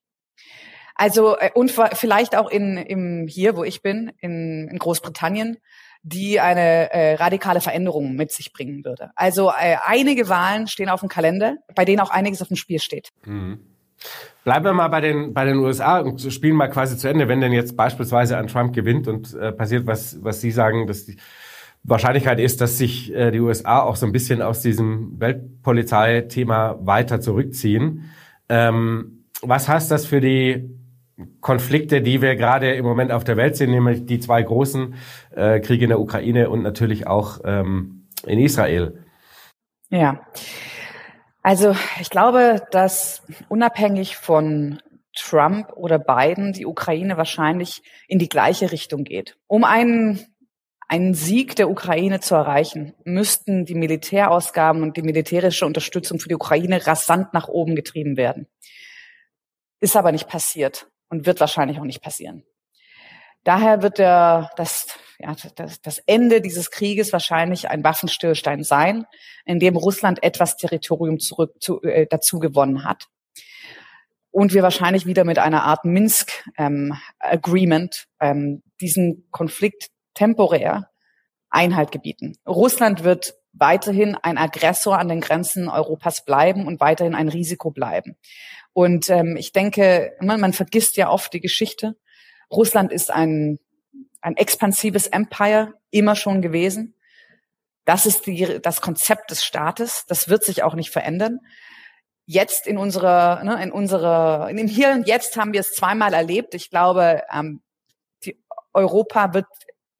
Also 0.94 1.37
äh, 1.38 1.51
und 1.55 1.70
vielleicht 1.70 2.37
auch 2.37 2.51
in 2.51 2.77
im 2.77 3.27
hier, 3.27 3.57
wo 3.57 3.64
ich 3.64 3.83
bin, 3.83 4.12
in, 4.20 4.68
in 4.68 4.79
Großbritannien, 4.79 5.59
die 6.07 6.38
eine 6.38 6.92
äh, 6.92 7.14
radikale 7.14 7.61
Veränderung 7.61 8.14
mit 8.14 8.31
sich 8.31 8.53
bringen 8.53 8.85
würde. 8.85 9.11
Also 9.16 9.51
äh, 9.51 9.77
einige 9.85 10.29
Wahlen 10.29 10.69
stehen 10.69 10.88
auf 10.88 11.01
dem 11.01 11.09
Kalender, 11.09 11.57
bei 11.75 11.85
denen 11.85 11.99
auch 11.99 12.11
einiges 12.11 12.40
auf 12.40 12.49
dem 12.49 12.57
Spiel 12.57 12.79
steht. 12.79 13.11
Mhm. 13.25 13.59
Bleiben 14.45 14.64
wir 14.64 14.73
mal 14.73 14.87
bei 14.87 15.01
den, 15.01 15.35
bei 15.35 15.45
den 15.45 15.57
USA 15.57 15.99
und 15.99 16.21
spielen 16.33 16.55
mal 16.55 16.69
quasi 16.69 16.97
zu 16.97 17.09
Ende, 17.09 17.27
wenn 17.27 17.40
denn 17.40 17.51
jetzt 17.51 17.77
beispielsweise 17.77 18.38
ein 18.38 18.47
Trump 18.47 18.73
gewinnt 18.73 19.09
und 19.09 19.35
äh, 19.35 19.51
passiert, 19.51 19.88
was, 19.88 20.23
was 20.23 20.40
Sie 20.40 20.53
sagen, 20.53 20.87
dass 20.87 21.07
die 21.07 21.16
Wahrscheinlichkeit 21.83 22.38
ist, 22.38 22.61
dass 22.61 22.79
sich 22.79 23.12
äh, 23.12 23.33
die 23.33 23.40
USA 23.40 23.81
auch 23.81 23.97
so 23.97 24.07
ein 24.07 24.12
bisschen 24.12 24.42
aus 24.42 24.61
diesem 24.62 25.19
Weltpolizei-Thema 25.19 26.79
weiter 26.87 27.21
zurückziehen. 27.21 28.11
Ähm, 28.49 29.25
was 29.42 29.69
heißt 29.69 29.90
das 29.90 30.07
für 30.07 30.21
die 30.21 30.71
Konflikte, 31.40 32.02
die 32.02 32.20
wir 32.20 32.37
gerade 32.37 32.74
im 32.74 32.85
Moment 32.85 33.11
auf 33.11 33.24
der 33.24 33.37
Welt 33.37 33.57
sehen, 33.57 33.70
nämlich 33.70 34.05
die 34.05 34.20
zwei 34.20 34.42
großen 34.42 34.94
äh, 35.35 35.61
Kriege 35.61 35.85
in 35.85 35.88
der 35.88 36.00
Ukraine 36.00 36.50
und 36.50 36.62
natürlich 36.62 37.07
auch 37.07 37.40
ähm, 37.44 38.07
in 38.26 38.38
Israel? 38.38 39.02
Ja. 39.88 40.26
Also 41.42 41.74
ich 42.00 42.11
glaube, 42.11 42.66
dass 42.70 43.22
unabhängig 43.48 44.16
von 44.16 44.81
Trump 45.16 45.72
oder 45.74 45.98
Biden 45.98 46.52
die 46.52 46.66
Ukraine 46.66 47.16
wahrscheinlich 47.16 47.83
in 48.09 48.18
die 48.18 48.29
gleiche 48.29 48.70
Richtung 48.70 49.05
geht. 49.05 49.38
Um 49.46 49.64
einen, 49.64 50.20
einen 50.87 51.14
Sieg 51.14 51.57
der 51.57 51.70
Ukraine 51.70 52.20
zu 52.20 52.35
erreichen, 52.35 52.92
müssten 53.05 53.64
die 53.64 53.74
Militärausgaben 53.74 54.83
und 54.83 54.98
die 54.98 55.02
militärische 55.02 55.64
Unterstützung 55.64 56.18
für 56.18 56.29
die 56.29 56.35
Ukraine 56.35 56.87
rasant 56.87 57.33
nach 57.33 57.48
oben 57.48 57.74
getrieben 57.74 58.18
werden. 58.18 58.48
Ist 59.81 59.96
aber 59.96 60.12
nicht 60.12 60.29
passiert 60.29 60.88
und 61.09 61.27
wird 61.27 61.40
wahrscheinlich 61.40 61.79
auch 61.79 61.85
nicht 61.85 62.03
passieren. 62.03 62.45
Daher 63.45 63.83
wird 63.83 63.99
der, 63.99 64.51
das, 64.57 64.99
ja, 65.21 65.37
das, 65.55 65.81
das 65.81 65.99
Ende 66.01 66.40
dieses 66.40 66.73
Krieges 66.73 67.12
wahrscheinlich 67.12 67.71
ein 67.71 67.85
Waffenstillstand 67.85 68.66
sein, 68.66 69.07
in 69.45 69.61
dem 69.61 69.77
Russland 69.77 70.25
etwas 70.25 70.57
Territorium 70.57 71.21
zurück 71.21 71.55
zu, 71.61 71.81
äh, 71.83 72.09
dazu 72.11 72.40
gewonnen 72.40 72.83
hat. 72.85 73.07
Und 74.33 74.53
wir 74.53 74.64
wahrscheinlich 74.64 75.07
wieder 75.07 75.23
mit 75.25 75.38
einer 75.38 75.62
Art 75.62 75.85
Minsk-Agreement 75.85 78.09
ähm, 78.21 78.37
ähm, 78.37 78.64
diesen 78.81 79.29
Konflikt 79.31 79.90
temporär 80.14 80.90
Einhalt 81.49 81.92
gebieten. 81.92 82.37
Russland 82.47 83.05
wird 83.05 83.35
weiterhin 83.53 84.16
ein 84.16 84.38
Aggressor 84.38 84.99
an 84.99 85.09
den 85.09 85.21
Grenzen 85.21 85.69
Europas 85.69 86.25
bleiben 86.25 86.66
und 86.66 86.81
weiterhin 86.81 87.14
ein 87.14 87.29
Risiko 87.29 87.71
bleiben. 87.71 88.16
Und 88.76 89.08
ähm, 89.08 89.38
ich 89.38 89.52
denke, 89.52 90.14
man, 90.20 90.38
man 90.38 90.52
vergisst 90.52 90.98
ja 90.98 91.08
oft 91.08 91.32
die 91.32 91.40
Geschichte. 91.40 91.96
Russland 92.52 92.92
ist 92.92 93.10
ein, 93.10 93.58
ein 94.20 94.36
expansives 94.36 95.06
Empire 95.06 95.72
immer 95.90 96.14
schon 96.14 96.42
gewesen. 96.42 96.94
Das 97.86 98.04
ist 98.04 98.26
die, 98.26 98.60
das 98.60 98.82
Konzept 98.82 99.30
des 99.30 99.46
Staates. 99.46 100.04
Das 100.08 100.28
wird 100.28 100.44
sich 100.44 100.62
auch 100.62 100.74
nicht 100.74 100.90
verändern. 100.90 101.40
Jetzt 102.26 102.66
in 102.66 102.76
unserer, 102.76 103.42
ne, 103.44 103.62
in 103.62 103.72
unserer, 103.72 104.50
in 104.50 104.58
dem 104.58 104.68
Hier 104.68 104.90
und 104.90 105.08
Jetzt 105.08 105.38
haben 105.38 105.54
wir 105.54 105.60
es 105.60 105.72
zweimal 105.72 106.12
erlebt. 106.12 106.52
Ich 106.52 106.68
glaube, 106.68 107.22
ähm, 107.32 107.62
die, 108.26 108.38
Europa 108.74 109.32
wird 109.32 109.46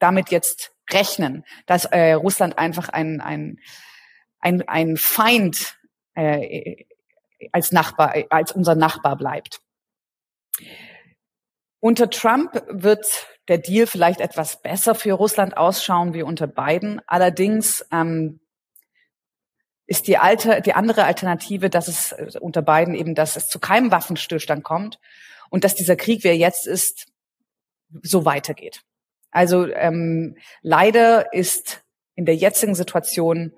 damit 0.01 0.31
jetzt 0.31 0.75
rechnen, 0.91 1.47
dass 1.65 1.87
äh, 1.87 2.13
Russland 2.13 2.59
einfach 2.59 2.91
ein, 2.91 3.23
ein, 3.23 3.59
ein, 4.39 4.69
ein 4.69 4.99
Feind 4.99 5.79
äh, 6.15 6.85
als 7.53 7.73
Nachbar, 7.73 8.15
als 8.31 8.53
unser 8.53 8.75
Nachbar 8.75 9.17
bleibt. 9.17 9.61
Unter 11.81 12.11
Trump 12.11 12.63
wird 12.69 13.29
der 13.49 13.59
Deal 13.59 13.87
vielleicht 13.87 14.21
etwas 14.21 14.61
besser 14.63 14.95
für 14.95 15.13
Russland 15.13 15.57
ausschauen 15.57 16.15
wie 16.15 16.23
unter 16.23 16.47
Biden. 16.47 17.01
Allerdings 17.07 17.87
ähm, 17.93 18.41
ist 19.87 20.09
die 20.09 20.19
alte, 20.19 20.63
die 20.63 20.73
andere 20.73 21.05
Alternative, 21.05 21.71
dass 21.71 21.89
es 21.89 22.13
äh, 22.13 22.33
unter 22.41 22.63
Biden 22.63 22.95
eben, 22.95 23.15
dass 23.15 23.37
es 23.37 23.49
zu 23.49 23.59
keinem 23.59 23.91
Waffenstillstand 23.91 24.65
kommt 24.65 24.99
und 25.51 25.65
dass 25.65 25.75
dieser 25.75 25.97
Krieg, 25.97 26.25
wie 26.25 26.29
er 26.29 26.37
jetzt 26.37 26.67
ist, 26.67 27.07
so 28.03 28.25
weitergeht. 28.25 28.83
Also 29.31 29.67
ähm, 29.67 30.37
leider 30.63 31.33
ist 31.33 31.85
in 32.15 32.25
der 32.25 32.35
jetzigen 32.35 32.75
Situation 32.75 33.53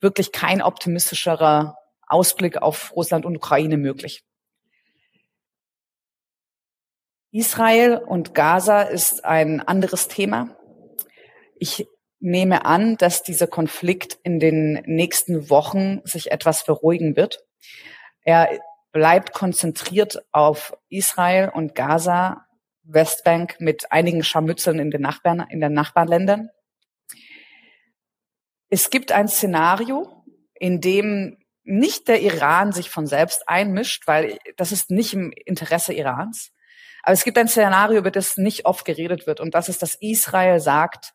wirklich 0.00 0.32
kein 0.32 0.62
optimistischerer 0.62 1.76
Ausblick 2.08 2.58
auf 2.58 2.94
Russland 2.96 3.24
und 3.26 3.36
Ukraine 3.36 3.76
möglich. 3.76 4.24
Israel 7.30 7.96
und 7.98 8.34
Gaza 8.34 8.82
ist 8.82 9.24
ein 9.24 9.60
anderes 9.60 10.08
Thema. 10.08 10.56
Ich 11.56 11.86
nehme 12.20 12.64
an, 12.64 12.96
dass 12.96 13.22
dieser 13.22 13.46
Konflikt 13.46 14.18
in 14.22 14.40
den 14.40 14.82
nächsten 14.86 15.50
Wochen 15.50 16.00
sich 16.04 16.30
etwas 16.32 16.64
beruhigen 16.64 17.16
wird. 17.16 17.44
Er 18.22 18.48
bleibt 18.92 19.32
konzentriert 19.32 20.24
auf 20.32 20.76
Israel 20.88 21.50
und 21.54 21.74
Gaza, 21.74 22.46
Westbank 22.82 23.60
mit 23.60 23.92
einigen 23.92 24.24
Scharmützeln 24.24 24.78
in 24.78 24.90
den 24.90 25.02
Nachbarn, 25.02 25.46
in 25.50 25.60
den 25.60 25.74
Nachbarländern. 25.74 26.48
Es 28.70 28.90
gibt 28.90 29.12
ein 29.12 29.28
Szenario, 29.28 30.24
in 30.54 30.80
dem 30.80 31.38
nicht 31.68 32.08
der 32.08 32.22
Iran 32.22 32.72
sich 32.72 32.88
von 32.90 33.06
selbst 33.06 33.48
einmischt, 33.48 34.06
weil 34.06 34.38
das 34.56 34.72
ist 34.72 34.90
nicht 34.90 35.12
im 35.12 35.32
Interesse 35.32 35.92
Irans, 35.92 36.52
aber 37.02 37.12
es 37.12 37.24
gibt 37.24 37.38
ein 37.38 37.48
Szenario, 37.48 37.98
über 37.98 38.10
das 38.10 38.36
nicht 38.36 38.66
oft 38.66 38.84
geredet 38.84 39.26
wird, 39.26 39.40
und 39.40 39.54
das 39.54 39.68
ist, 39.68 39.82
dass 39.82 39.94
Israel 39.94 40.60
sagt, 40.60 41.12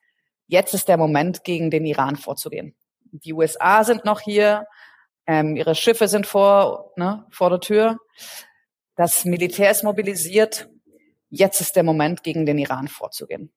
jetzt 0.48 0.74
ist 0.74 0.88
der 0.88 0.98
Moment, 0.98 1.44
gegen 1.44 1.72
den 1.72 1.86
Iran 1.86 2.16
vorzugehen. 2.16 2.76
Die 3.12 3.34
USA 3.34 3.84
sind 3.84 4.06
noch 4.06 4.22
hier, 4.22 4.66
ähm, 5.26 5.56
ihre 5.56 5.76
Schiffe 5.76 6.08
sind 6.08 6.28
vor, 6.28 6.94
ne, 6.98 7.26
vor 7.32 7.50
der 7.50 7.60
Tür. 7.60 7.98
Das 8.96 9.26
Militär 9.26 9.72
ist 9.72 9.84
mobilisiert. 9.84 10.70
Jetzt 11.30 11.62
ist 11.62 11.76
der 11.76 11.84
Moment, 11.84 12.24
gegen 12.24 12.46
den 12.46 12.60
Iran 12.60 12.88
vorzugehen. 12.88 13.52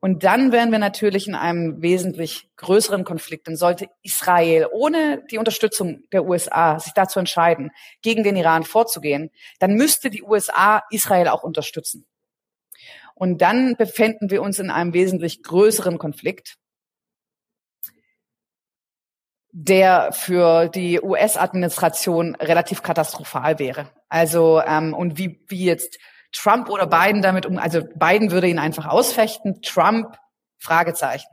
Und 0.00 0.24
dann 0.24 0.50
wären 0.50 0.72
wir 0.72 0.80
natürlich 0.80 1.28
in 1.28 1.34
einem 1.34 1.80
wesentlich 1.80 2.48
größeren 2.56 3.04
Konflikt. 3.04 3.46
Denn 3.46 3.56
sollte 3.56 3.88
Israel 4.02 4.66
ohne 4.72 5.24
die 5.30 5.38
Unterstützung 5.38 6.02
der 6.10 6.24
USA 6.24 6.80
sich 6.80 6.92
dazu 6.92 7.18
entscheiden, 7.18 7.70
gegen 8.02 8.24
den 8.24 8.36
Iran 8.36 8.64
vorzugehen, 8.64 9.30
dann 9.60 9.74
müsste 9.74 10.10
die 10.10 10.22
USA 10.22 10.82
Israel 10.90 11.28
auch 11.28 11.44
unterstützen. 11.44 12.04
Und 13.14 13.42
dann 13.42 13.76
befänden 13.76 14.30
wir 14.30 14.42
uns 14.42 14.58
in 14.58 14.70
einem 14.70 14.94
wesentlich 14.94 15.42
größeren 15.44 15.98
Konflikt, 15.98 16.56
der 19.52 20.12
für 20.12 20.68
die 20.68 21.00
US-Administration 21.00 22.34
relativ 22.36 22.82
katastrophal 22.82 23.58
wäre. 23.58 23.90
Also 24.08 24.62
ähm, 24.66 24.94
und 24.94 25.18
wie, 25.18 25.44
wie 25.46 25.64
jetzt 25.64 25.98
Trump 26.32 26.68
oder 26.68 26.86
Biden 26.86 27.22
damit 27.22 27.46
um, 27.46 27.58
also 27.58 27.82
Biden 27.82 28.30
würde 28.30 28.48
ihn 28.48 28.58
einfach 28.58 28.86
ausfechten, 28.86 29.60
Trump, 29.62 30.16
Fragezeichen. 30.58 31.28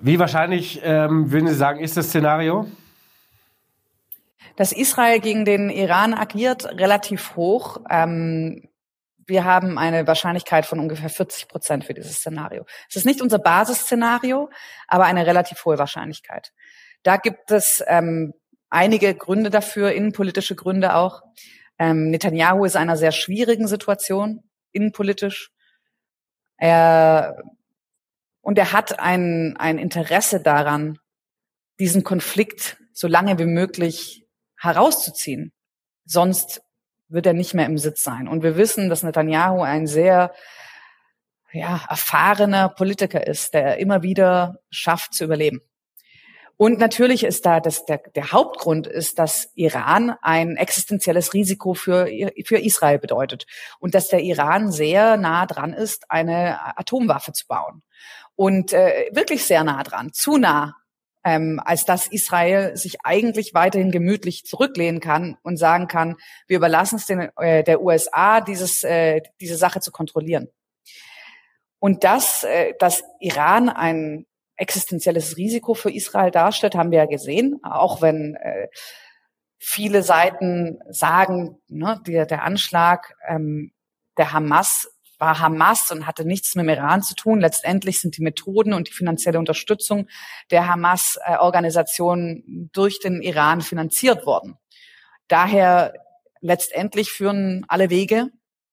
Wie 0.00 0.18
wahrscheinlich 0.18 0.80
ähm, 0.82 1.30
würden 1.30 1.48
Sie 1.48 1.54
sagen, 1.54 1.80
ist 1.80 1.96
das 1.96 2.06
Szenario? 2.06 2.66
Dass 4.56 4.72
Israel 4.72 5.20
gegen 5.20 5.44
den 5.44 5.68
Iran 5.68 6.14
agiert, 6.14 6.64
relativ 6.66 7.36
hoch. 7.36 7.78
Ähm, 7.90 8.68
wir 9.26 9.44
haben 9.44 9.78
eine 9.78 10.06
Wahrscheinlichkeit 10.06 10.66
von 10.66 10.80
ungefähr 10.80 11.10
40 11.10 11.48
Prozent 11.48 11.84
für 11.84 11.94
dieses 11.94 12.16
Szenario. 12.16 12.64
Es 12.88 12.96
ist 12.96 13.06
nicht 13.06 13.20
unser 13.20 13.38
Basisszenario, 13.38 14.50
aber 14.88 15.04
eine 15.04 15.26
relativ 15.26 15.64
hohe 15.64 15.78
Wahrscheinlichkeit. 15.78 16.52
Da 17.02 17.16
gibt 17.16 17.50
es 17.50 17.82
ähm, 17.86 18.34
einige 18.70 19.14
Gründe 19.14 19.50
dafür, 19.50 19.92
innenpolitische 19.92 20.56
Gründe 20.56 20.94
auch. 20.94 21.22
Ähm, 21.80 22.10
Netanyahu 22.10 22.66
ist 22.66 22.74
in 22.74 22.82
einer 22.82 22.98
sehr 22.98 23.10
schwierigen 23.10 23.66
Situation, 23.66 24.44
innenpolitisch. 24.70 25.50
Er, 26.58 27.42
und 28.42 28.58
er 28.58 28.72
hat 28.72 29.00
ein, 29.00 29.56
ein 29.58 29.78
Interesse 29.78 30.42
daran, 30.42 30.98
diesen 31.78 32.04
Konflikt 32.04 32.76
so 32.92 33.08
lange 33.08 33.38
wie 33.38 33.46
möglich 33.46 34.26
herauszuziehen. 34.58 35.54
Sonst 36.04 36.60
wird 37.08 37.24
er 37.24 37.32
nicht 37.32 37.54
mehr 37.54 37.64
im 37.64 37.78
Sitz 37.78 38.04
sein. 38.04 38.28
Und 38.28 38.42
wir 38.42 38.58
wissen, 38.58 38.90
dass 38.90 39.02
Netanyahu 39.02 39.62
ein 39.62 39.86
sehr 39.86 40.34
ja, 41.50 41.80
erfahrener 41.88 42.68
Politiker 42.68 43.26
ist, 43.26 43.54
der 43.54 43.78
immer 43.78 44.02
wieder 44.02 44.60
schafft 44.68 45.14
zu 45.14 45.24
überleben. 45.24 45.62
Und 46.60 46.78
natürlich 46.78 47.24
ist 47.24 47.46
da 47.46 47.58
das, 47.58 47.86
der, 47.86 48.02
der 48.14 48.32
Hauptgrund 48.32 48.86
ist, 48.86 49.18
dass 49.18 49.50
Iran 49.54 50.14
ein 50.20 50.58
existenzielles 50.58 51.32
Risiko 51.32 51.72
für, 51.72 52.06
für 52.44 52.58
Israel 52.58 52.98
bedeutet 52.98 53.46
und 53.78 53.94
dass 53.94 54.08
der 54.08 54.20
Iran 54.20 54.70
sehr 54.70 55.16
nah 55.16 55.46
dran 55.46 55.72
ist, 55.72 56.10
eine 56.10 56.78
Atomwaffe 56.78 57.32
zu 57.32 57.46
bauen. 57.46 57.82
Und 58.36 58.74
äh, 58.74 59.08
wirklich 59.10 59.46
sehr 59.46 59.64
nah 59.64 59.82
dran, 59.82 60.12
zu 60.12 60.36
nah, 60.36 60.76
ähm, 61.24 61.62
als 61.64 61.86
dass 61.86 62.06
Israel 62.08 62.76
sich 62.76 62.98
eigentlich 63.04 63.54
weiterhin 63.54 63.90
gemütlich 63.90 64.44
zurücklehnen 64.44 65.00
kann 65.00 65.38
und 65.42 65.56
sagen 65.56 65.88
kann, 65.88 66.16
wir 66.46 66.58
überlassen 66.58 66.96
es 66.96 67.06
den, 67.06 67.30
äh, 67.36 67.64
der 67.64 67.80
USA, 67.80 68.42
dieses, 68.42 68.84
äh, 68.84 69.22
diese 69.40 69.56
Sache 69.56 69.80
zu 69.80 69.92
kontrollieren. 69.92 70.48
Und 71.78 72.04
das, 72.04 72.44
äh, 72.44 72.74
dass 72.78 73.02
Iran 73.18 73.70
ein 73.70 74.26
existenzielles 74.60 75.36
Risiko 75.36 75.74
für 75.74 75.90
Israel 75.90 76.30
darstellt, 76.30 76.74
haben 76.74 76.90
wir 76.90 76.98
ja 76.98 77.06
gesehen, 77.06 77.58
auch 77.62 78.02
wenn 78.02 78.36
äh, 78.36 78.68
viele 79.58 80.02
Seiten 80.02 80.78
sagen, 80.88 81.58
ne, 81.68 82.00
der, 82.06 82.26
der 82.26 82.44
Anschlag 82.44 83.14
ähm, 83.28 83.72
der 84.16 84.32
Hamas 84.32 84.88
war 85.18 85.38
Hamas 85.38 85.90
und 85.90 86.06
hatte 86.06 86.24
nichts 86.24 86.54
mit 86.54 86.64
dem 86.64 86.70
Iran 86.70 87.02
zu 87.02 87.14
tun. 87.14 87.40
Letztendlich 87.40 88.00
sind 88.00 88.16
die 88.16 88.22
Methoden 88.22 88.72
und 88.72 88.88
die 88.88 88.92
finanzielle 88.92 89.38
Unterstützung 89.38 90.08
der 90.50 90.66
Hamas-Organisation 90.66 92.70
durch 92.72 93.00
den 93.00 93.20
Iran 93.20 93.60
finanziert 93.60 94.24
worden. 94.24 94.56
Daher 95.28 95.92
letztendlich 96.40 97.10
führen 97.10 97.66
alle 97.68 97.90
Wege 97.90 98.30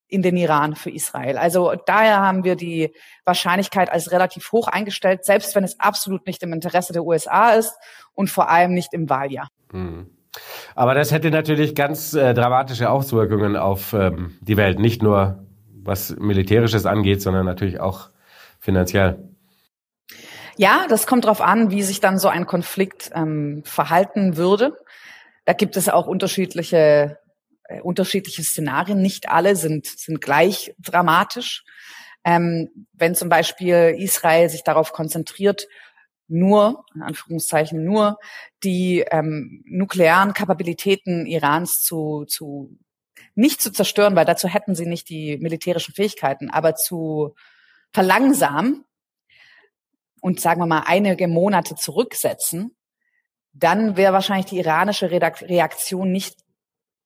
in 0.07 0.21
den 0.21 0.37
Iran 0.37 0.75
für 0.75 0.89
Israel. 0.89 1.37
Also 1.37 1.73
daher 1.85 2.21
haben 2.21 2.43
wir 2.43 2.55
die 2.55 2.93
Wahrscheinlichkeit 3.25 3.91
als 3.91 4.11
relativ 4.11 4.51
hoch 4.51 4.67
eingestellt, 4.67 5.25
selbst 5.25 5.55
wenn 5.55 5.63
es 5.63 5.79
absolut 5.79 6.25
nicht 6.25 6.41
im 6.43 6.53
Interesse 6.53 6.93
der 6.93 7.03
USA 7.03 7.51
ist 7.51 7.73
und 8.13 8.29
vor 8.29 8.49
allem 8.49 8.73
nicht 8.73 8.93
im 8.93 9.09
Wahljahr. 9.09 9.49
Mhm. 9.71 10.09
Aber 10.75 10.93
das 10.93 11.11
hätte 11.11 11.31
natürlich 11.31 11.75
ganz 11.75 12.13
äh, 12.13 12.33
dramatische 12.33 12.89
Auswirkungen 12.89 13.55
auf 13.55 13.93
ähm, 13.93 14.37
die 14.41 14.57
Welt, 14.57 14.79
nicht 14.79 15.01
nur 15.01 15.43
was 15.83 16.15
militärisches 16.17 16.85
angeht, 16.85 17.21
sondern 17.21 17.45
natürlich 17.45 17.79
auch 17.79 18.09
finanziell. 18.59 19.17
Ja, 20.57 20.85
das 20.89 21.07
kommt 21.07 21.25
darauf 21.25 21.41
an, 21.41 21.71
wie 21.71 21.83
sich 21.83 21.99
dann 21.99 22.17
so 22.17 22.27
ein 22.27 22.45
Konflikt 22.45 23.11
ähm, 23.13 23.61
verhalten 23.63 24.37
würde. 24.37 24.77
Da 25.45 25.53
gibt 25.53 25.77
es 25.77 25.87
auch 25.87 26.07
unterschiedliche 26.07 27.19
äh, 27.67 27.81
unterschiedliche 27.81 28.43
Szenarien. 28.43 29.01
Nicht 29.01 29.29
alle 29.29 29.55
sind, 29.55 29.87
sind 29.87 30.21
gleich 30.21 30.73
dramatisch. 30.79 31.63
Ähm, 32.23 32.87
wenn 32.93 33.15
zum 33.15 33.29
Beispiel 33.29 33.95
Israel 33.97 34.49
sich 34.49 34.63
darauf 34.63 34.91
konzentriert, 34.91 35.67
nur, 36.27 36.83
in 36.93 37.01
Anführungszeichen, 37.01 37.83
nur 37.83 38.17
die 38.63 39.05
ähm, 39.11 39.63
nuklearen 39.65 40.33
Kapabilitäten 40.33 41.25
Irans 41.25 41.83
zu, 41.83 42.25
zu 42.27 42.77
nicht 43.33 43.61
zu 43.61 43.71
zerstören, 43.71 44.15
weil 44.15 44.25
dazu 44.25 44.47
hätten 44.47 44.75
sie 44.75 44.85
nicht 44.85 45.09
die 45.09 45.37
militärischen 45.37 45.93
Fähigkeiten, 45.93 46.49
aber 46.49 46.75
zu 46.75 47.35
verlangsamen 47.93 48.83
und 50.21 50.41
sagen 50.41 50.59
wir 50.59 50.65
mal 50.65 50.83
einige 50.85 51.27
Monate 51.27 51.75
zurücksetzen, 51.75 52.75
dann 53.53 53.95
wäre 53.95 54.13
wahrscheinlich 54.13 54.47
die 54.47 54.57
iranische 54.57 55.09
Reaktion 55.11 56.11
nicht 56.11 56.35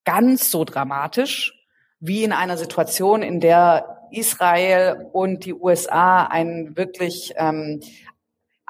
ganz 0.06 0.52
so 0.52 0.64
dramatisch 0.64 1.54
wie 2.00 2.24
in 2.24 2.32
einer 2.32 2.58
Situation, 2.58 3.22
in 3.22 3.40
der 3.40 4.08
Israel 4.12 5.08
und 5.14 5.46
die 5.46 5.54
USA 5.54 6.26
einen 6.26 6.76
wirklich 6.76 7.34
ähm, 7.38 7.82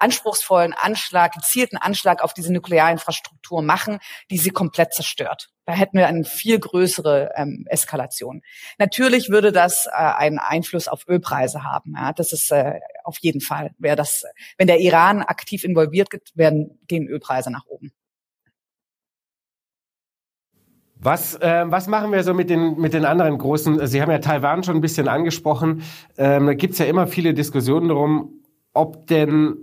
anspruchsvollen 0.02 0.74
Anschlag, 0.74 1.34
gezielten 1.34 1.78
Anschlag 1.78 2.24
auf 2.24 2.34
diese 2.34 2.52
Nuklearinfrastruktur 2.52 3.62
machen, 3.62 4.00
die 4.32 4.38
sie 4.38 4.50
komplett 4.50 4.94
zerstört. 4.94 5.50
Da 5.66 5.74
hätten 5.74 5.98
wir 5.98 6.08
eine 6.08 6.24
viel 6.24 6.60
größere 6.60 7.32
ähm, 7.36 7.66
Eskalation. 7.70 8.42
Natürlich 8.80 9.30
würde 9.30 9.52
das 9.52 9.86
äh, 9.86 9.92
einen 9.92 10.40
Einfluss 10.40 10.88
auf 10.88 11.08
Ölpreise 11.08 11.64
haben. 11.64 11.94
Ja, 11.96 12.14
das 12.14 12.34
ist 12.34 12.52
äh, 12.52 12.80
auf 13.04 13.18
jeden 13.20 13.42
Fall. 13.42 13.72
Wäre 13.78 13.96
das, 13.96 14.26
wenn 14.58 14.68
der 14.68 14.80
Iran 14.80 15.22
aktiv 15.22 15.64
involviert 15.64 16.10
werden, 16.34 16.80
gehen 16.88 17.08
Ölpreise 17.08 17.52
nach 17.52 17.66
oben. 17.68 17.94
Was, 21.04 21.34
äh, 21.36 21.66
was 21.66 21.88
machen 21.88 22.12
wir 22.12 22.24
so 22.24 22.36
mit 22.36 22.52
den, 22.52 22.80
mit 22.80 22.94
den 22.94 23.06
anderen 23.06 23.38
großen? 23.38 23.88
Sie 23.88 24.02
haben 24.02 24.12
ja 24.12 24.20
Taiwan 24.20 24.64
schon 24.64 24.76
ein 24.76 24.82
bisschen 24.82 25.08
angesprochen. 25.08 25.82
Ähm, 26.18 26.46
da 26.46 26.54
gibt's 26.54 26.78
ja 26.78 26.86
immer 26.86 27.08
viele 27.08 27.34
Diskussionen 27.34 27.88
darum, 27.88 28.42
ob 28.74 29.08
denn 29.08 29.56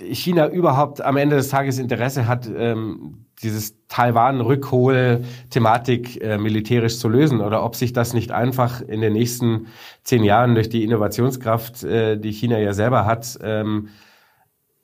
China 0.00 0.48
überhaupt 0.48 1.00
am 1.00 1.16
Ende 1.16 1.36
des 1.36 1.50
Tages 1.50 1.78
Interesse 1.78 2.26
hat, 2.26 2.50
ähm, 2.52 3.26
dieses 3.42 3.76
Taiwan-Rückhol-Thematik 3.86 6.20
äh, 6.20 6.36
militärisch 6.38 6.98
zu 6.98 7.08
lösen 7.08 7.40
oder 7.40 7.64
ob 7.64 7.76
sich 7.76 7.92
das 7.92 8.12
nicht 8.12 8.32
einfach 8.32 8.80
in 8.80 9.00
den 9.00 9.12
nächsten 9.12 9.68
zehn 10.02 10.24
Jahren 10.24 10.56
durch 10.56 10.68
die 10.68 10.82
Innovationskraft, 10.82 11.84
äh, 11.84 12.18
die 12.18 12.32
China 12.32 12.58
ja 12.58 12.72
selber 12.72 13.06
hat, 13.06 13.38
ähm, 13.42 13.90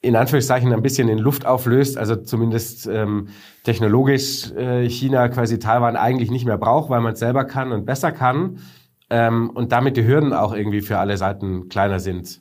in 0.03 0.17
Anführungszeichen 0.17 0.73
ein 0.73 0.83
bisschen 0.83 1.09
in 1.09 1.19
Luft 1.19 1.45
auflöst, 1.45 1.99
also 1.99 2.17
zumindest 2.17 2.87
ähm, 2.87 3.29
technologisch 3.65 4.51
äh, 4.53 4.89
China 4.89 5.29
quasi 5.29 5.59
Taiwan 5.59 5.97
eigentlich 5.97 6.31
nicht 6.31 6.47
mehr 6.47 6.57
braucht, 6.57 6.89
weil 6.89 7.01
man 7.01 7.13
es 7.13 7.19
selber 7.19 7.45
kann 7.45 7.73
und 7.73 7.85
besser 7.85 8.11
kann 8.11 8.61
ähm, 9.11 9.51
und 9.51 9.73
damit 9.73 9.97
die 9.97 10.07
Hürden 10.07 10.33
auch 10.33 10.55
irgendwie 10.55 10.81
für 10.81 10.99
alle 10.99 11.17
Seiten 11.19 11.69
kleiner 11.69 12.01
sind. 12.01 12.41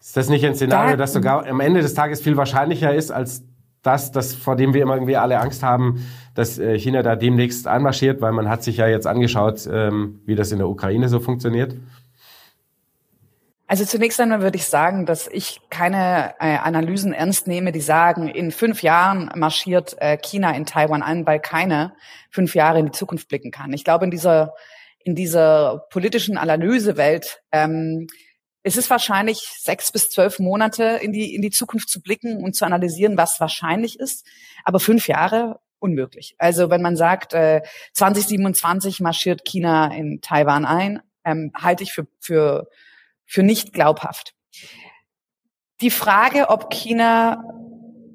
Ist 0.00 0.16
das 0.16 0.28
nicht 0.28 0.44
ein 0.44 0.54
Szenario, 0.54 0.96
das 0.96 1.12
sogar 1.12 1.46
am 1.46 1.60
Ende 1.60 1.80
des 1.80 1.94
Tages 1.94 2.20
viel 2.20 2.36
wahrscheinlicher 2.36 2.92
ist 2.92 3.10
als 3.10 3.44
das, 3.82 4.10
das 4.10 4.34
vor 4.34 4.56
dem 4.56 4.74
wir 4.74 4.82
immer 4.82 4.94
irgendwie 4.94 5.16
alle 5.16 5.38
Angst 5.38 5.62
haben, 5.62 6.04
dass 6.34 6.58
äh, 6.58 6.78
China 6.78 7.02
da 7.02 7.16
demnächst 7.16 7.68
einmarschiert, 7.68 8.20
weil 8.20 8.32
man 8.32 8.48
hat 8.48 8.62
sich 8.62 8.78
ja 8.78 8.88
jetzt 8.88 9.06
angeschaut, 9.06 9.68
ähm, 9.70 10.20
wie 10.24 10.34
das 10.34 10.52
in 10.52 10.58
der 10.58 10.68
Ukraine 10.68 11.08
so 11.08 11.20
funktioniert? 11.20 11.76
Also 13.66 13.86
zunächst 13.86 14.20
einmal 14.20 14.42
würde 14.42 14.56
ich 14.56 14.66
sagen, 14.66 15.06
dass 15.06 15.26
ich 15.26 15.60
keine 15.70 16.34
äh, 16.38 16.58
Analysen 16.58 17.14
ernst 17.14 17.46
nehme, 17.46 17.72
die 17.72 17.80
sagen, 17.80 18.28
in 18.28 18.50
fünf 18.50 18.82
Jahren 18.82 19.30
marschiert 19.36 19.96
äh, 20.00 20.18
China 20.18 20.54
in 20.54 20.66
Taiwan 20.66 21.02
ein, 21.02 21.26
weil 21.26 21.40
keiner 21.40 21.96
fünf 22.30 22.54
Jahre 22.54 22.78
in 22.78 22.86
die 22.86 22.92
Zukunft 22.92 23.28
blicken 23.28 23.50
kann. 23.50 23.72
Ich 23.72 23.84
glaube, 23.84 24.04
in 24.04 24.10
dieser 24.10 24.54
in 24.98 25.14
dieser 25.14 25.86
politischen 25.90 26.38
Analysewelt 26.38 27.42
ähm, 27.52 28.06
ist 28.62 28.78
es 28.78 28.88
wahrscheinlich 28.88 29.46
sechs 29.58 29.92
bis 29.92 30.10
zwölf 30.10 30.38
Monate 30.38 30.98
in 31.02 31.12
die 31.12 31.34
in 31.34 31.40
die 31.40 31.50
Zukunft 31.50 31.88
zu 31.88 32.02
blicken 32.02 32.42
und 32.44 32.54
zu 32.54 32.66
analysieren, 32.66 33.16
was 33.16 33.40
wahrscheinlich 33.40 33.98
ist. 33.98 34.26
Aber 34.64 34.78
fünf 34.78 35.08
Jahre 35.08 35.60
unmöglich. 35.78 36.34
Also 36.38 36.68
wenn 36.68 36.82
man 36.82 36.96
sagt, 36.96 37.32
äh, 37.32 37.62
2027 37.94 39.00
marschiert 39.00 39.44
China 39.44 39.94
in 39.94 40.20
Taiwan 40.20 40.66
ein, 40.66 41.00
ähm, 41.24 41.50
halte 41.54 41.82
ich 41.82 41.92
für 41.92 42.06
für 42.20 42.68
für 43.26 43.42
nicht 43.42 43.72
glaubhaft. 43.72 44.34
Die 45.80 45.90
Frage, 45.90 46.48
ob 46.50 46.72
China 46.72 47.42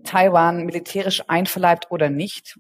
Taiwan 0.04 0.66
militärisch 0.66 1.24
einverleibt 1.28 1.92
oder 1.92 2.10
nicht, 2.10 2.58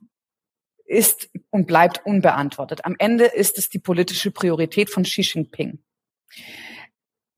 ist 0.85 1.29
und 1.51 1.67
bleibt 1.67 2.05
unbeantwortet. 2.05 2.83
Am 2.83 2.95
Ende 2.97 3.25
ist 3.25 3.57
es 3.57 3.69
die 3.69 3.79
politische 3.79 4.31
Priorität 4.31 4.89
von 4.89 5.03
Xi 5.03 5.21
Jinping. 5.21 5.79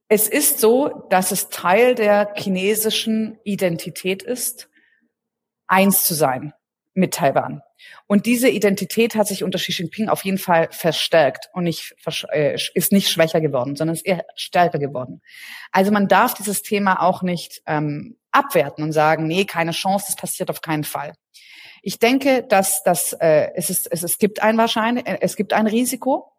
Es 0.07 0.27
ist 0.27 0.59
so, 0.59 1.05
dass 1.09 1.31
es 1.31 1.49
Teil 1.49 1.95
der 1.95 2.33
chinesischen 2.35 3.39
Identität 3.43 4.23
ist, 4.23 4.69
eins 5.67 6.05
zu 6.05 6.13
sein 6.13 6.53
mit 6.93 7.13
Taiwan. 7.13 7.61
Und 8.07 8.25
diese 8.25 8.49
Identität 8.49 9.15
hat 9.15 9.27
sich 9.27 9.43
unter 9.43 9.57
Xi 9.57 9.71
Jinping 9.71 10.09
auf 10.09 10.25
jeden 10.25 10.37
Fall 10.37 10.67
verstärkt 10.71 11.49
und 11.53 11.63
nicht, 11.63 11.95
äh, 12.31 12.57
ist 12.73 12.91
nicht 12.91 13.09
schwächer 13.09 13.41
geworden, 13.41 13.75
sondern 13.75 13.95
ist 13.95 14.05
eher 14.05 14.25
stärker 14.35 14.79
geworden. 14.79 15.21
Also 15.71 15.91
man 15.91 16.07
darf 16.07 16.33
dieses 16.33 16.61
Thema 16.61 17.01
auch 17.01 17.21
nicht 17.21 17.61
ähm, 17.65 18.17
abwerten 18.31 18.83
und 18.83 18.91
sagen, 18.91 19.27
nee, 19.27 19.45
keine 19.45 19.71
Chance, 19.71 20.05
das 20.07 20.15
passiert 20.15 20.49
auf 20.49 20.61
keinen 20.61 20.83
Fall. 20.83 21.13
Ich 21.81 21.97
denke, 21.99 22.43
dass, 22.43 22.83
dass 22.83 23.13
äh, 23.13 23.49
es, 23.55 23.69
ist, 23.69 23.87
es, 23.91 24.03
es 24.03 24.17
gibt 24.17 24.41
ein 24.41 24.57
wahrscheinlich, 24.57 25.07
äh, 25.07 25.17
es 25.21 25.35
gibt 25.35 25.53
ein 25.53 25.67
Risiko. 25.67 26.31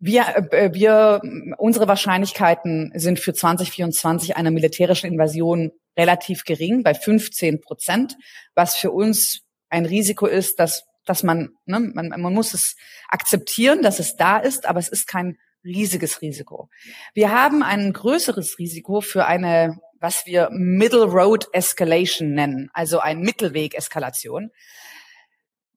Wir, 0.00 0.48
äh, 0.52 0.72
wir, 0.72 1.20
unsere 1.58 1.88
Wahrscheinlichkeiten 1.88 2.92
sind 2.94 3.18
für 3.18 3.34
2024 3.34 4.36
einer 4.36 4.50
militärischen 4.50 5.12
Invasion 5.12 5.72
relativ 5.96 6.44
gering, 6.44 6.82
bei 6.84 6.94
15 6.94 7.60
Prozent, 7.60 8.16
was 8.54 8.76
für 8.76 8.92
uns 8.92 9.40
ein 9.68 9.84
Risiko 9.84 10.26
ist, 10.26 10.60
dass, 10.60 10.84
dass 11.04 11.22
man, 11.22 11.50
ne, 11.66 11.80
man, 11.80 12.08
man 12.08 12.32
muss 12.32 12.54
es 12.54 12.76
akzeptieren, 13.08 13.82
dass 13.82 13.98
es 13.98 14.16
da 14.16 14.38
ist, 14.38 14.66
aber 14.66 14.78
es 14.78 14.88
ist 14.88 15.08
kein 15.08 15.36
riesiges 15.64 16.22
Risiko. 16.22 16.68
Wir 17.14 17.32
haben 17.32 17.62
ein 17.62 17.92
größeres 17.92 18.58
Risiko 18.58 19.00
für 19.00 19.26
eine, 19.26 19.80
was 19.98 20.24
wir 20.24 20.48
Middle 20.52 21.04
Road 21.04 21.48
Escalation 21.52 22.32
nennen, 22.32 22.70
also 22.72 23.00
ein 23.00 23.20
Mittelweg-Eskalation. 23.20 24.50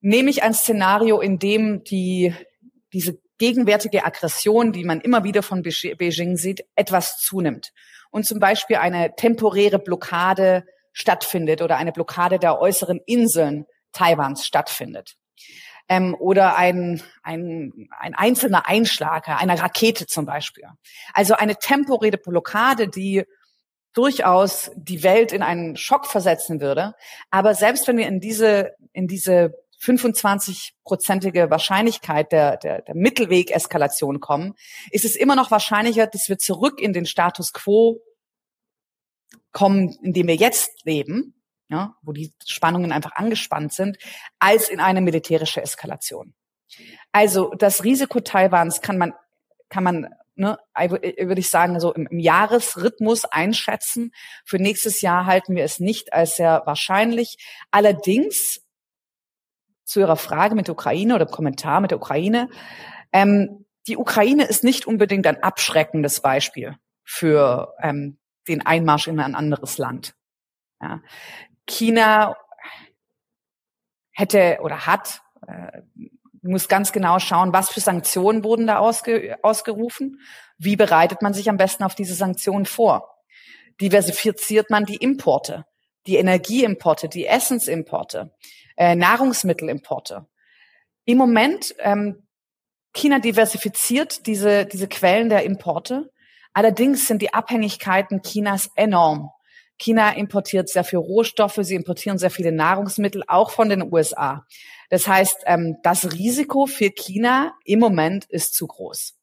Nämlich 0.01 0.43
ein 0.43 0.53
Szenario, 0.53 1.19
in 1.19 1.39
dem 1.39 1.83
die, 1.83 2.33
diese 2.93 3.19
gegenwärtige 3.41 4.05
Aggression, 4.05 4.71
die 4.71 4.83
man 4.83 5.01
immer 5.01 5.23
wieder 5.23 5.41
von 5.41 5.63
Beijing 5.63 6.37
sieht, 6.37 6.63
etwas 6.75 7.17
zunimmt. 7.17 7.71
Und 8.11 8.23
zum 8.23 8.39
Beispiel 8.39 8.75
eine 8.75 9.15
temporäre 9.15 9.79
Blockade 9.79 10.63
stattfindet 10.93 11.63
oder 11.63 11.77
eine 11.77 11.91
Blockade 11.91 12.37
der 12.37 12.61
äußeren 12.61 12.99
Inseln 13.07 13.65
Taiwans 13.93 14.45
stattfindet. 14.45 15.15
Ähm, 15.89 16.15
oder 16.19 16.55
ein, 16.55 17.01
ein, 17.23 17.89
ein 17.97 18.13
einzelner 18.13 18.67
Einschlag 18.67 19.27
einer 19.27 19.59
Rakete 19.59 20.05
zum 20.05 20.27
Beispiel. 20.27 20.65
Also 21.11 21.33
eine 21.33 21.55
temporäre 21.55 22.19
Blockade, 22.19 22.89
die 22.89 23.23
durchaus 23.93 24.69
die 24.75 25.01
Welt 25.01 25.31
in 25.31 25.41
einen 25.41 25.77
Schock 25.77 26.05
versetzen 26.05 26.61
würde. 26.61 26.93
Aber 27.31 27.55
selbst 27.55 27.87
wenn 27.87 27.97
wir 27.97 28.07
in 28.07 28.19
diese, 28.19 28.75
in 28.93 29.07
diese 29.07 29.60
25-prozentige 29.81 31.49
Wahrscheinlichkeit 31.49 32.31
der, 32.31 32.57
der, 32.57 32.81
der 32.81 32.95
Mittelweg-Eskalation 32.95 34.19
kommen, 34.19 34.53
ist 34.91 35.05
es 35.05 35.15
immer 35.15 35.35
noch 35.35 35.51
wahrscheinlicher, 35.51 36.07
dass 36.07 36.29
wir 36.29 36.37
zurück 36.37 36.79
in 36.79 36.93
den 36.93 37.05
Status 37.05 37.51
quo 37.53 37.99
kommen, 39.51 39.97
in 40.03 40.13
dem 40.13 40.27
wir 40.27 40.35
jetzt 40.35 40.85
leben, 40.85 41.41
ja, 41.69 41.95
wo 42.01 42.11
die 42.11 42.33
Spannungen 42.45 42.91
einfach 42.91 43.13
angespannt 43.13 43.73
sind, 43.73 43.97
als 44.39 44.69
in 44.69 44.79
eine 44.79 45.01
militärische 45.01 45.61
Eskalation. 45.61 46.33
Also 47.11 47.51
das 47.57 47.83
Risiko 47.83 48.19
Taiwans 48.19 48.81
kann 48.81 48.97
man, 48.97 49.13
kann 49.69 49.83
man 49.83 50.09
ne, 50.35 50.57
würde 50.75 51.39
ich 51.39 51.49
sagen, 51.49 51.79
so 51.79 51.93
im, 51.93 52.07
im 52.07 52.19
Jahresrhythmus 52.19 53.25
einschätzen. 53.25 54.11
Für 54.45 54.57
nächstes 54.57 55.01
Jahr 55.01 55.25
halten 55.25 55.55
wir 55.55 55.63
es 55.63 55.79
nicht 55.79 56.13
als 56.13 56.35
sehr 56.35 56.63
wahrscheinlich. 56.65 57.37
Allerdings 57.71 58.61
zu 59.91 59.99
Ihrer 59.99 60.15
Frage 60.15 60.55
mit 60.55 60.67
der 60.67 60.73
Ukraine 60.73 61.15
oder 61.15 61.25
Kommentar 61.25 61.81
mit 61.81 61.91
der 61.91 61.97
Ukraine. 61.97 62.49
Ähm, 63.11 63.65
die 63.87 63.97
Ukraine 63.97 64.45
ist 64.45 64.63
nicht 64.63 64.87
unbedingt 64.87 65.27
ein 65.27 65.43
abschreckendes 65.43 66.21
Beispiel 66.21 66.77
für 67.03 67.73
ähm, 67.81 68.17
den 68.47 68.65
Einmarsch 68.65 69.07
in 69.07 69.19
ein 69.19 69.35
anderes 69.35 69.77
Land. 69.77 70.15
Ja. 70.81 71.01
China 71.67 72.35
hätte 74.11 74.59
oder 74.61 74.85
hat, 74.85 75.21
äh, 75.47 75.81
muss 76.41 76.67
ganz 76.67 76.91
genau 76.91 77.19
schauen, 77.19 77.53
was 77.53 77.69
für 77.69 77.81
Sanktionen 77.81 78.43
wurden 78.43 78.67
da 78.67 78.77
ausge, 78.79 79.37
ausgerufen, 79.43 80.19
wie 80.57 80.75
bereitet 80.75 81.21
man 81.21 81.33
sich 81.33 81.49
am 81.49 81.57
besten 81.57 81.83
auf 81.83 81.95
diese 81.95 82.15
Sanktionen 82.15 82.65
vor. 82.65 83.23
Diversifiziert 83.79 84.69
man 84.69 84.85
die 84.85 84.95
Importe, 84.95 85.65
die 86.07 86.15
Energieimporte, 86.15 87.09
die 87.09 87.25
Essensimporte, 87.27 88.31
äh, 88.81 88.95
Nahrungsmittelimporte. 88.95 90.25
Im 91.05 91.19
Moment, 91.19 91.75
ähm, 91.77 92.27
China 92.93 93.19
diversifiziert 93.19 94.25
diese, 94.25 94.65
diese 94.65 94.87
Quellen 94.87 95.29
der 95.29 95.43
Importe. 95.43 96.11
Allerdings 96.51 97.07
sind 97.07 97.21
die 97.21 97.31
Abhängigkeiten 97.31 98.23
Chinas 98.23 98.71
enorm. 98.75 99.29
China 99.77 100.09
importiert 100.15 100.67
sehr 100.67 100.83
viel 100.83 100.97
Rohstoffe, 100.97 101.59
sie 101.61 101.75
importieren 101.75 102.17
sehr 102.17 102.31
viele 102.31 102.51
Nahrungsmittel, 102.51 103.23
auch 103.27 103.51
von 103.51 103.69
den 103.69 103.93
USA. 103.93 104.47
Das 104.89 105.07
heißt, 105.07 105.43
ähm, 105.45 105.77
das 105.83 106.13
Risiko 106.13 106.65
für 106.65 106.89
China 106.89 107.53
im 107.63 107.77
Moment 107.77 108.25
ist 108.25 108.55
zu 108.55 108.65
groß. 108.65 109.13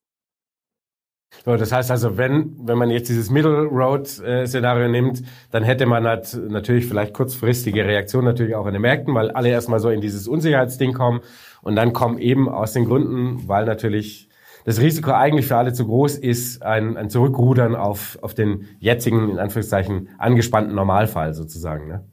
So, 1.44 1.56
das 1.56 1.72
heißt 1.72 1.90
also, 1.90 2.16
wenn, 2.16 2.56
wenn 2.66 2.78
man 2.78 2.90
jetzt 2.90 3.08
dieses 3.08 3.30
Middle 3.30 3.64
Road 3.64 4.20
äh, 4.24 4.88
nimmt, 4.88 5.22
dann 5.50 5.62
hätte 5.62 5.86
man 5.86 6.06
halt 6.06 6.34
natürlich 6.48 6.86
vielleicht 6.86 7.14
kurzfristige 7.14 7.84
Reaktionen 7.84 8.26
natürlich 8.26 8.54
auch 8.54 8.66
in 8.66 8.72
den 8.72 8.82
Märkten, 8.82 9.14
weil 9.14 9.30
alle 9.30 9.50
erstmal 9.50 9.80
so 9.80 9.90
in 9.90 10.00
dieses 10.00 10.26
Unsicherheitsding 10.26 10.94
kommen 10.94 11.20
und 11.62 11.76
dann 11.76 11.92
kommen 11.92 12.18
eben 12.18 12.48
aus 12.48 12.72
den 12.72 12.86
Gründen, 12.86 13.46
weil 13.46 13.66
natürlich 13.66 14.28
das 14.64 14.80
Risiko 14.80 15.12
eigentlich 15.12 15.46
für 15.46 15.56
alle 15.56 15.72
zu 15.72 15.86
groß 15.86 16.18
ist, 16.18 16.62
ein, 16.62 16.96
ein 16.96 17.08
Zurückrudern 17.10 17.76
auf, 17.76 18.18
auf 18.22 18.34
den 18.34 18.68
jetzigen, 18.80 19.30
in 19.30 19.38
Anführungszeichen, 19.38 20.10
angespannten 20.18 20.74
Normalfall 20.74 21.32
sozusagen. 21.34 21.88
Ne? 21.88 22.04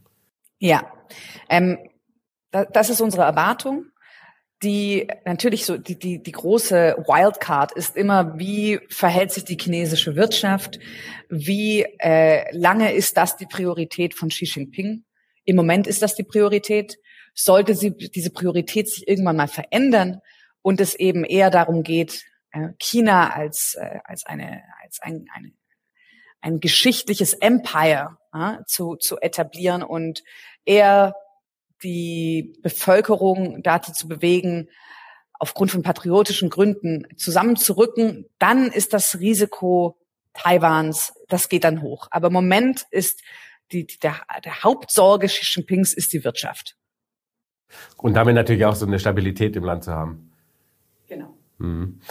Ja, 0.59 0.83
ähm, 1.49 1.77
das 2.51 2.89
ist 2.89 3.01
unsere 3.01 3.23
Erwartung 3.23 3.87
die 4.65 5.07
natürlich 5.23 5.65
so 5.65 5.77
die, 5.77 5.97
die, 5.97 6.21
die 6.21 6.31
große 6.31 6.95
Wildcard 7.07 7.71
ist 7.71 7.95
immer, 7.95 8.37
wie 8.37 8.79
verhält 8.89 9.31
sich 9.31 9.45
die 9.45 9.57
chinesische 9.57 10.15
Wirtschaft, 10.15 10.79
wie 11.29 11.83
äh, 11.99 12.45
lange 12.51 12.93
ist 12.93 13.15
das 13.15 13.37
die 13.37 13.45
Priorität 13.45 14.15
von 14.15 14.29
Xi 14.29 14.45
Jinping? 14.45 15.05
Im 15.45 15.55
Moment 15.55 15.85
ist 15.85 16.01
das 16.01 16.15
die 16.15 16.23
Priorität. 16.23 16.97
Sollte 17.35 17.75
sie 17.75 17.95
diese 17.95 18.31
Priorität 18.31 18.89
sich 18.89 19.07
irgendwann 19.07 19.35
mal 19.35 19.47
verändern 19.47 20.21
und 20.63 20.81
es 20.81 20.95
eben 20.95 21.23
eher 21.23 21.51
darum 21.51 21.83
geht, 21.83 22.25
äh, 22.51 22.69
China 22.79 23.29
als 23.33 23.75
äh, 23.75 23.99
als 24.03 24.25
eine 24.25 24.63
als 24.83 24.99
ein, 25.01 25.27
eine, 25.33 25.51
ein 26.41 26.59
geschichtliches 26.59 27.33
Empire 27.33 28.17
äh, 28.33 28.63
zu 28.65 28.95
zu 28.95 29.19
etablieren 29.19 29.83
und 29.83 30.23
eher 30.65 31.13
die 31.85 32.53
Bevölkerung 32.63 33.61
dazu 33.61 33.93
zu 33.93 34.07
bewegen, 34.07 34.69
aufgrund 35.33 35.71
von 35.71 35.83
patriotischen 35.83 36.49
Gründen 36.49 37.07
zusammenzurücken, 37.15 38.25
dann 38.39 38.71
ist 38.71 38.93
das 38.93 39.19
Risiko 39.19 39.97
Taiwans, 40.33 41.13
das 41.29 41.47
geht 41.47 41.63
dann 41.63 41.81
hoch. 41.81 42.07
Aber 42.09 42.27
im 42.27 42.33
Moment 42.33 42.85
ist 42.89 43.21
die, 43.71 43.85
der, 44.01 44.21
der 44.43 44.63
Hauptsorge 44.63 45.27
Xi 45.27 45.41
Jinpings 45.43 45.93
ist 45.93 46.11
die 46.13 46.23
Wirtschaft. 46.23 46.75
Und 47.97 48.15
damit 48.15 48.35
natürlich 48.35 48.65
auch 48.65 48.75
so 48.75 48.85
eine 48.85 48.99
Stabilität 48.99 49.55
im 49.55 49.63
Land 49.63 49.83
zu 49.83 49.93
haben. 49.93 50.31
Genau. 51.07 51.37
Mhm. 51.57 52.01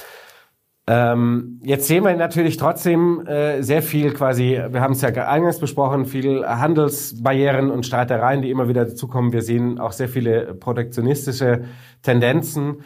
Ähm, 0.86 1.60
jetzt 1.62 1.86
sehen 1.86 2.04
wir 2.04 2.14
natürlich 2.14 2.58
trotzdem 2.58 3.26
äh, 3.26 3.62
sehr 3.62 3.82
viel 3.82 4.12
quasi, 4.12 4.60
wir 4.68 4.80
haben 4.82 4.92
es 4.92 5.00
ja 5.00 5.08
eingangs 5.08 5.58
besprochen, 5.58 6.04
viel 6.04 6.46
Handelsbarrieren 6.46 7.70
und 7.70 7.86
Streitereien, 7.86 8.42
die 8.42 8.50
immer 8.50 8.68
wieder 8.68 8.84
dazukommen. 8.84 9.32
Wir 9.32 9.40
sehen 9.40 9.78
auch 9.78 9.92
sehr 9.92 10.10
viele 10.10 10.54
protektionistische 10.54 11.64
Tendenzen. 12.02 12.82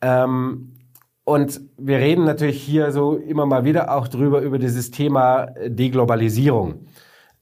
Ähm, 0.00 0.74
und 1.24 1.60
wir 1.76 1.98
reden 1.98 2.24
natürlich 2.24 2.62
hier 2.62 2.92
so 2.92 3.16
immer 3.16 3.46
mal 3.46 3.64
wieder 3.64 3.94
auch 3.96 4.06
drüber, 4.06 4.40
über 4.42 4.58
dieses 4.58 4.90
Thema 4.92 5.46
Deglobalisierung. 5.66 6.86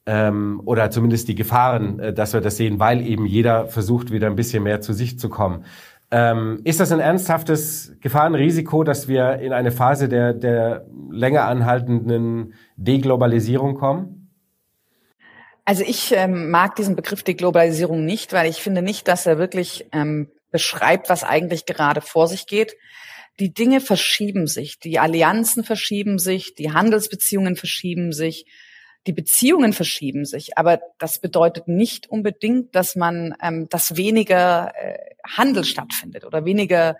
Ähm, 0.06 0.62
oder 0.64 0.90
zumindest 0.90 1.28
die 1.28 1.34
Gefahren, 1.34 2.00
äh, 2.00 2.12
dass 2.14 2.32
wir 2.32 2.40
das 2.40 2.56
sehen, 2.56 2.80
weil 2.80 3.06
eben 3.06 3.26
jeder 3.26 3.66
versucht, 3.66 4.10
wieder 4.10 4.26
ein 4.26 4.36
bisschen 4.36 4.62
mehr 4.62 4.80
zu 4.80 4.94
sich 4.94 5.18
zu 5.18 5.28
kommen. 5.28 5.64
Ähm, 6.10 6.60
ist 6.64 6.80
das 6.80 6.90
ein 6.90 7.00
ernsthaftes 7.00 7.92
Gefahrenrisiko, 8.00 8.82
dass 8.82 9.08
wir 9.08 9.40
in 9.40 9.52
eine 9.52 9.70
Phase 9.70 10.08
der, 10.08 10.32
der 10.32 10.86
länger 11.10 11.44
anhaltenden 11.44 12.54
Deglobalisierung 12.76 13.74
kommen? 13.74 14.30
Also 15.66 15.84
ich 15.86 16.12
ähm, 16.12 16.50
mag 16.50 16.76
diesen 16.76 16.96
Begriff 16.96 17.22
Deglobalisierung 17.22 18.06
nicht, 18.06 18.32
weil 18.32 18.48
ich 18.48 18.62
finde 18.62 18.80
nicht, 18.80 19.06
dass 19.06 19.26
er 19.26 19.36
wirklich 19.36 19.86
ähm, 19.92 20.30
beschreibt, 20.50 21.10
was 21.10 21.24
eigentlich 21.24 21.66
gerade 21.66 22.00
vor 22.00 22.26
sich 22.26 22.46
geht. 22.46 22.74
Die 23.38 23.52
Dinge 23.52 23.80
verschieben 23.80 24.46
sich, 24.46 24.78
die 24.78 24.98
Allianzen 24.98 25.64
verschieben 25.64 26.18
sich, 26.18 26.54
die 26.54 26.72
Handelsbeziehungen 26.72 27.54
verschieben 27.54 28.12
sich, 28.12 28.46
die 29.08 29.14
Beziehungen 29.14 29.72
verschieben 29.72 30.26
sich, 30.26 30.58
aber 30.58 30.80
das 30.98 31.18
bedeutet 31.18 31.66
nicht 31.66 32.10
unbedingt, 32.10 32.74
dass 32.74 32.94
man, 32.94 33.34
ähm, 33.42 33.66
dass 33.70 33.96
weniger 33.96 34.74
äh, 34.76 34.98
Handel 35.26 35.64
stattfindet 35.64 36.26
oder 36.26 36.44
weniger 36.44 36.98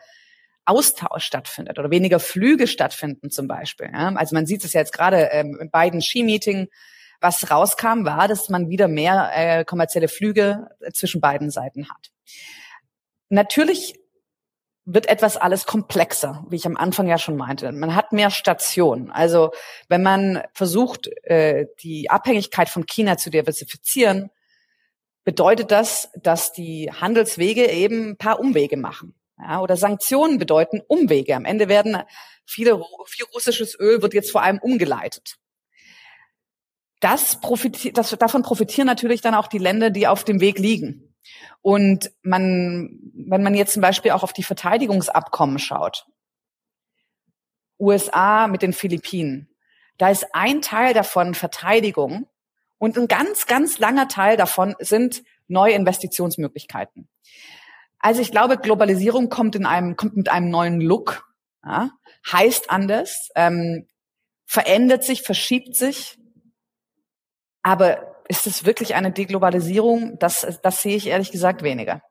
Austausch 0.65 1.25
stattfindet 1.25 1.79
oder 1.79 1.91
weniger 1.91 2.19
Flüge 2.19 2.67
stattfinden 2.67 3.29
zum 3.29 3.47
Beispiel. 3.47 3.91
Ja? 3.93 4.15
Also 4.15 4.35
man 4.35 4.47
sieht 4.47 4.65
es 4.65 4.73
ja 4.73 4.81
jetzt 4.81 4.95
gerade 4.95 5.29
ähm, 5.33 5.59
in 5.61 5.71
beiden 5.71 6.01
Ski-Meeting, 6.01 6.69
was 7.21 7.51
rauskam, 7.51 8.07
war, 8.07 8.27
dass 8.27 8.49
man 8.49 8.71
wieder 8.71 8.89
mehr 8.89 9.31
äh, 9.35 9.65
kommerzielle 9.67 10.09
Flüge 10.09 10.69
zwischen 10.95 11.21
beiden 11.21 11.51
Seiten 11.51 11.91
hat. 11.91 12.11
Natürlich 13.29 13.98
wird 14.91 15.09
etwas 15.11 15.37
alles 15.37 15.67
komplexer, 15.67 16.47
wie 16.49 16.57
ich 16.57 16.65
am 16.65 16.79
Anfang 16.79 17.07
ja 17.09 17.19
schon 17.19 17.37
meinte. 17.37 17.71
Man 17.73 17.95
hat 17.95 18.13
mehr 18.13 18.31
Stationen. 18.31 19.11
Also 19.11 19.51
wenn 19.89 20.03
man 20.03 20.43
versucht, 20.55 21.09
äh, 21.25 21.67
die 21.83 22.09
Abhängigkeit 22.09 22.71
von 22.71 22.87
China 22.87 23.19
zu 23.19 23.29
diversifizieren, 23.29 24.31
bedeutet 25.25 25.71
das, 25.73 26.11
dass 26.17 26.53
die 26.53 26.91
Handelswege 26.91 27.71
eben 27.71 28.11
ein 28.11 28.17
paar 28.17 28.41
Umwege 28.41 28.79
machen. 28.79 29.15
Ja, 29.39 29.61
oder 29.61 29.77
Sanktionen 29.77 30.39
bedeuten 30.39 30.81
Umwege. 30.89 31.37
Am 31.37 31.45
Ende 31.45 31.69
werden 31.69 31.99
viele, 32.47 32.83
viel 33.07 33.27
russisches 33.35 33.79
Öl 33.79 34.01
wird 34.01 34.15
jetzt 34.15 34.33
vor 34.33 34.43
allem 34.43 34.59
umgeleitet. 34.59 35.37
Das 37.01 37.41
profitiert, 37.41 37.99
das, 37.99 38.11
davon 38.19 38.43
profitieren 38.43 38.87
natürlich 38.87 39.21
dann 39.21 39.35
auch 39.35 39.49
die 39.49 39.59
Länder, 39.59 39.91
die 39.91 40.09
auf 40.09 40.25
dem 40.25 40.41
Weg 40.41 40.59
liegen. 40.59 41.08
Und 41.63 42.11
man, 42.23 42.99
wenn 43.15 43.43
man 43.43 43.55
jetzt 43.55 43.73
zum 43.75 43.83
Beispiel 43.83 44.13
auch 44.13 44.23
auf 44.23 44.33
die 44.33 44.43
Verteidigungsabkommen 44.43 45.59
schaut, 45.59 46.07
USA 47.79 48.49
mit 48.49 48.63
den 48.63 48.73
Philippinen, 48.73 49.49
da 49.99 50.11
ist 50.11 50.27
ein 50.33 50.63
Teil 50.63 50.95
davon 50.95 51.35
Verteidigung 51.35 52.29
und 52.79 52.97
ein 52.97 53.09
ganz, 53.09 53.47
ganz 53.47 53.79
langer 53.79 54.09
Teil 54.09 54.37
davon 54.37 54.75
sind 54.79 55.23
neue 55.49 55.75
Investitionsmöglichkeiten. 55.75 57.09
Also 57.99 58.23
ich 58.23 58.31
glaube, 58.31 58.59
Globalisierung 58.59 59.29
kommt 59.29 59.57
in 59.57 59.67
einem, 59.67 59.97
kommt 59.97 60.17
mit 60.17 60.29
einem 60.29 60.51
neuen 60.51 60.81
Look, 60.81 61.29
ja, 61.65 61.91
heißt 62.31 62.71
anders, 62.71 63.31
ähm, 63.35 63.89
verändert 64.47 65.03
sich, 65.03 65.23
verschiebt 65.23 65.75
sich, 65.75 66.19
aber 67.63 68.18
ist 68.29 68.47
es 68.47 68.65
wirklich 68.65 68.95
eine 68.95 69.11
Deglobalisierung? 69.11 70.19
Das, 70.19 70.59
das 70.63 70.83
sehe 70.83 70.97
ich 70.97 71.09
ehrlich 71.09 71.33
gesagt 71.33 71.63
weniger. 71.63 72.03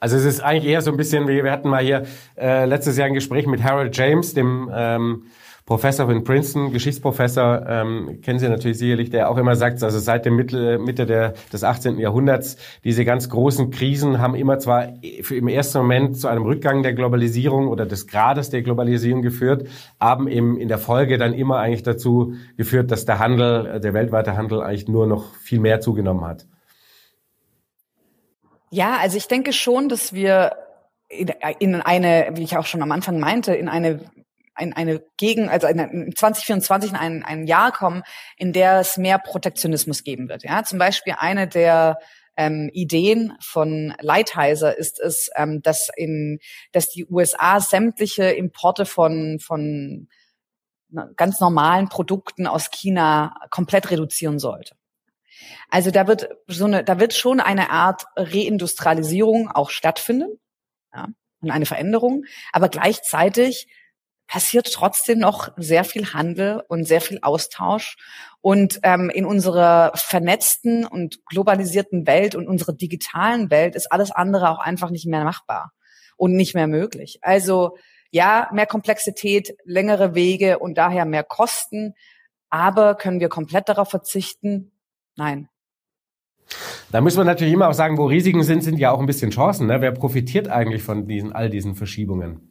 Also 0.00 0.16
es 0.16 0.24
ist 0.24 0.40
eigentlich 0.40 0.72
eher 0.72 0.82
so 0.82 0.90
ein 0.90 0.96
bisschen 0.96 1.26
wie, 1.26 1.42
wir 1.42 1.50
hatten 1.50 1.68
mal 1.68 1.82
hier 1.82 2.04
äh, 2.36 2.64
letztes 2.64 2.96
Jahr 2.96 3.08
ein 3.08 3.14
Gespräch 3.14 3.46
mit 3.46 3.62
Harold 3.64 3.96
James, 3.96 4.32
dem 4.32 4.70
ähm, 4.72 5.26
Professor 5.68 6.08
in 6.10 6.24
Princeton, 6.24 6.72
Geschichtsprofessor, 6.72 7.66
ähm, 7.68 8.22
kennen 8.22 8.38
Sie 8.38 8.48
natürlich 8.48 8.78
sicherlich, 8.78 9.10
der 9.10 9.28
auch 9.28 9.36
immer 9.36 9.54
sagt, 9.54 9.82
also 9.82 9.98
seit 9.98 10.24
der 10.24 10.32
Mitte, 10.32 10.78
Mitte 10.78 11.04
der, 11.04 11.34
des 11.52 11.62
18. 11.62 11.98
Jahrhunderts, 11.98 12.56
diese 12.84 13.04
ganz 13.04 13.28
großen 13.28 13.70
Krisen 13.70 14.18
haben 14.18 14.34
immer 14.34 14.58
zwar 14.58 14.94
für 15.20 15.36
im 15.36 15.46
ersten 15.46 15.76
Moment 15.76 16.18
zu 16.18 16.26
einem 16.26 16.44
Rückgang 16.44 16.82
der 16.82 16.94
Globalisierung 16.94 17.68
oder 17.68 17.84
des 17.84 18.06
Grades 18.06 18.48
der 18.48 18.62
Globalisierung 18.62 19.20
geführt, 19.20 19.68
haben 20.00 20.26
eben 20.26 20.58
in 20.58 20.68
der 20.68 20.78
Folge 20.78 21.18
dann 21.18 21.34
immer 21.34 21.58
eigentlich 21.58 21.82
dazu 21.82 22.32
geführt, 22.56 22.90
dass 22.90 23.04
der 23.04 23.18
Handel, 23.18 23.78
der 23.78 23.92
weltweite 23.92 24.38
Handel 24.38 24.62
eigentlich 24.62 24.88
nur 24.88 25.06
noch 25.06 25.34
viel 25.34 25.60
mehr 25.60 25.82
zugenommen 25.82 26.24
hat. 26.24 26.46
Ja, 28.70 28.96
also 29.02 29.18
ich 29.18 29.28
denke 29.28 29.52
schon, 29.52 29.90
dass 29.90 30.14
wir 30.14 30.52
in, 31.10 31.30
in 31.58 31.74
eine, 31.74 32.30
wie 32.36 32.44
ich 32.44 32.56
auch 32.56 32.64
schon 32.64 32.80
am 32.80 32.90
Anfang 32.90 33.20
meinte, 33.20 33.54
in 33.54 33.68
eine 33.68 34.00
ein, 34.58 34.72
eine 34.72 35.02
Gegen, 35.16 35.48
also 35.48 35.66
in 35.66 36.14
2024 36.14 36.90
in 36.90 36.96
ein, 36.96 37.24
ein 37.24 37.46
Jahr 37.46 37.72
kommen, 37.72 38.02
in 38.36 38.52
der 38.52 38.80
es 38.80 38.96
mehr 38.96 39.18
Protektionismus 39.18 40.04
geben 40.04 40.28
wird. 40.28 40.42
Ja, 40.42 40.62
zum 40.64 40.78
Beispiel 40.78 41.14
eine 41.16 41.48
der 41.48 41.98
ähm, 42.36 42.70
Ideen 42.72 43.34
von 43.40 43.94
Lighthizer 44.00 44.76
ist 44.76 45.00
es, 45.00 45.30
ähm, 45.36 45.62
dass 45.62 45.88
in, 45.96 46.38
dass 46.72 46.90
die 46.90 47.06
USA 47.06 47.60
sämtliche 47.60 48.24
Importe 48.24 48.84
von 48.86 49.38
von 49.40 50.08
ganz 51.16 51.40
normalen 51.40 51.88
Produkten 51.88 52.46
aus 52.46 52.70
China 52.70 53.34
komplett 53.50 53.90
reduzieren 53.90 54.38
sollte. 54.38 54.74
Also 55.68 55.90
da 55.90 56.06
wird 56.06 56.30
so 56.46 56.64
eine, 56.64 56.82
da 56.82 56.98
wird 56.98 57.12
schon 57.14 57.40
eine 57.40 57.70
Art 57.70 58.04
Reindustrialisierung 58.16 59.50
auch 59.50 59.70
stattfinden, 59.70 60.38
ja, 60.94 61.08
und 61.40 61.50
eine 61.50 61.66
Veränderung, 61.66 62.24
aber 62.52 62.68
gleichzeitig 62.68 63.68
passiert 64.28 64.70
trotzdem 64.72 65.18
noch 65.18 65.50
sehr 65.56 65.82
viel 65.82 66.12
Handel 66.12 66.62
und 66.68 66.84
sehr 66.84 67.00
viel 67.00 67.18
Austausch. 67.22 67.96
Und 68.40 68.78
ähm, 68.84 69.10
in 69.10 69.24
unserer 69.24 69.90
vernetzten 69.96 70.86
und 70.86 71.24
globalisierten 71.26 72.06
Welt 72.06 72.36
und 72.36 72.46
unserer 72.46 72.74
digitalen 72.74 73.50
Welt 73.50 73.74
ist 73.74 73.90
alles 73.90 74.12
andere 74.12 74.50
auch 74.50 74.60
einfach 74.60 74.90
nicht 74.90 75.06
mehr 75.06 75.24
machbar 75.24 75.72
und 76.16 76.36
nicht 76.36 76.54
mehr 76.54 76.68
möglich. 76.68 77.18
Also 77.22 77.76
ja, 78.10 78.48
mehr 78.52 78.66
Komplexität, 78.66 79.56
längere 79.64 80.14
Wege 80.14 80.58
und 80.58 80.78
daher 80.78 81.04
mehr 81.04 81.24
Kosten. 81.24 81.94
Aber 82.50 82.94
können 82.94 83.20
wir 83.20 83.28
komplett 83.28 83.68
darauf 83.68 83.90
verzichten? 83.90 84.72
Nein. 85.16 85.48
Da 86.90 87.00
muss 87.00 87.16
man 87.16 87.26
natürlich 87.26 87.52
immer 87.52 87.68
auch 87.68 87.74
sagen, 87.74 87.98
wo 87.98 88.06
Risiken 88.06 88.42
sind, 88.42 88.62
sind 88.62 88.78
ja 88.78 88.90
auch 88.90 89.00
ein 89.00 89.06
bisschen 89.06 89.30
Chancen. 89.30 89.66
Ne? 89.66 89.80
Wer 89.80 89.92
profitiert 89.92 90.48
eigentlich 90.48 90.82
von 90.82 91.06
diesen 91.06 91.32
all 91.32 91.50
diesen 91.50 91.74
Verschiebungen? 91.74 92.47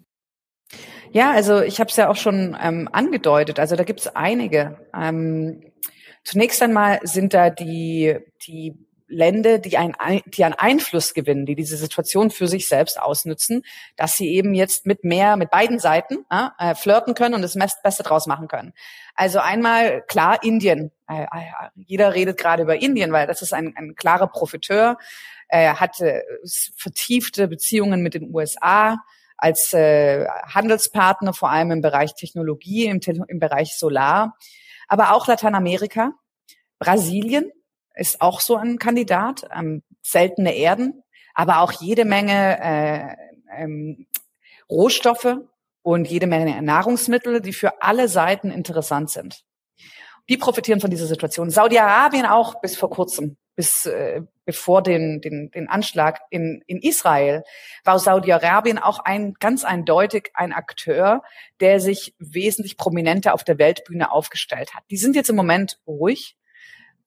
Ja, 1.12 1.32
also 1.32 1.62
ich 1.62 1.80
habe 1.80 1.90
es 1.90 1.96
ja 1.96 2.10
auch 2.10 2.16
schon 2.16 2.58
ähm, 2.62 2.90
angedeutet. 2.92 3.60
Also 3.60 3.76
da 3.76 3.84
gibt 3.84 4.02
es 4.02 4.16
einige. 4.16 4.78
Ähm, 4.94 5.72
zunächst 6.24 6.62
einmal 6.62 7.00
sind 7.04 7.34
da 7.34 7.50
die 7.50 8.18
die 8.46 8.88
Länder, 9.08 9.58
die, 9.58 9.78
ein, 9.78 9.96
die 10.26 10.44
an 10.44 10.54
Einfluss 10.54 11.14
gewinnen, 11.14 11.46
die 11.46 11.56
diese 11.56 11.78
Situation 11.78 12.30
für 12.30 12.48
sich 12.48 12.68
selbst 12.68 13.00
ausnützen, 13.00 13.64
dass 13.96 14.18
sie 14.18 14.28
eben 14.28 14.54
jetzt 14.54 14.86
mit 14.86 15.04
mehr, 15.04 15.38
mit 15.38 15.50
beiden 15.50 15.80
Seiten 15.80 16.26
äh, 16.30 16.76
flirten 16.76 17.14
können 17.14 17.34
und 17.34 17.42
das 17.42 17.58
Beste 17.82 18.04
draus 18.04 18.28
machen 18.28 18.48
können. 18.48 18.74
Also 19.16 19.40
einmal 19.40 20.02
klar 20.04 20.44
Indien. 20.44 20.92
Äh, 21.08 21.24
äh, 21.24 21.70
jeder 21.76 22.14
redet 22.14 22.38
gerade 22.38 22.64
über 22.64 22.82
Indien, 22.82 23.14
weil 23.14 23.28
das 23.28 23.42
ist 23.42 23.54
ein, 23.54 23.74
ein 23.78 23.96
klarer 23.96 24.28
Profiteur. 24.28 24.98
Er 25.48 25.80
hatte 25.80 26.24
vertiefte 26.76 27.48
Beziehungen 27.48 28.02
mit 28.02 28.14
den 28.14 28.34
USA 28.36 28.98
als 29.38 29.74
äh, 29.74 30.26
Handelspartner, 30.28 31.34
vor 31.34 31.50
allem 31.50 31.72
im 31.72 31.82
Bereich 31.82 32.16
Technologie, 32.16 32.86
im, 32.86 33.00
im 33.28 33.40
Bereich 33.40 33.78
Solar, 33.78 34.36
aber 34.88 35.14
auch 35.14 35.28
Lateinamerika, 35.28 36.14
Brasilien 36.80 37.52
ist 37.96 38.22
auch 38.22 38.40
so 38.40 38.56
ein 38.56 38.78
Kandidat, 38.78 39.48
ähm, 39.54 39.84
seltene 40.02 40.56
Erden, 40.56 41.04
aber 41.34 41.60
auch 41.60 41.72
jede 41.72 42.06
Menge 42.06 42.60
äh, 42.60 43.16
ähm, 43.56 44.08
Rohstoffe 44.70 45.38
und 45.82 46.08
jede 46.08 46.28
Menge 46.28 46.62
Nahrungsmittel, 46.62 47.42
die 47.42 47.54
für 47.54 47.82
alle 47.82 48.08
Seiten 48.08 48.52
interessant 48.52 49.10
sind. 49.10 49.44
Die 50.30 50.38
profitieren 50.38 50.82
von 50.82 50.90
dieser 50.90 51.06
Situation. 51.06 51.50
Saudi-Arabien 51.50 52.26
auch 52.26 52.60
bis 52.60 52.76
vor 52.76 52.90
kurzem 52.90 53.38
bis 53.58 53.88
äh, 53.88 54.22
bevor 54.46 54.84
den, 54.84 55.20
den, 55.20 55.50
den 55.50 55.68
Anschlag 55.68 56.22
in, 56.30 56.64
in 56.68 56.80
Israel, 56.80 57.44
war 57.84 57.98
Saudi-Arabien 57.98 58.78
auch 58.78 59.00
ein 59.00 59.34
ganz 59.40 59.66
eindeutig 59.66 60.30
ein 60.36 60.54
Akteur, 60.54 61.24
der 61.60 61.80
sich 61.80 62.14
wesentlich 62.20 62.78
prominenter 62.78 63.34
auf 63.34 63.44
der 63.44 63.58
Weltbühne 63.58 64.12
aufgestellt 64.12 64.76
hat. 64.76 64.84
Die 64.92 64.98
sind 64.98 65.16
jetzt 65.16 65.32
im 65.32 65.36
Moment 65.36 65.80
ruhig. 65.88 66.38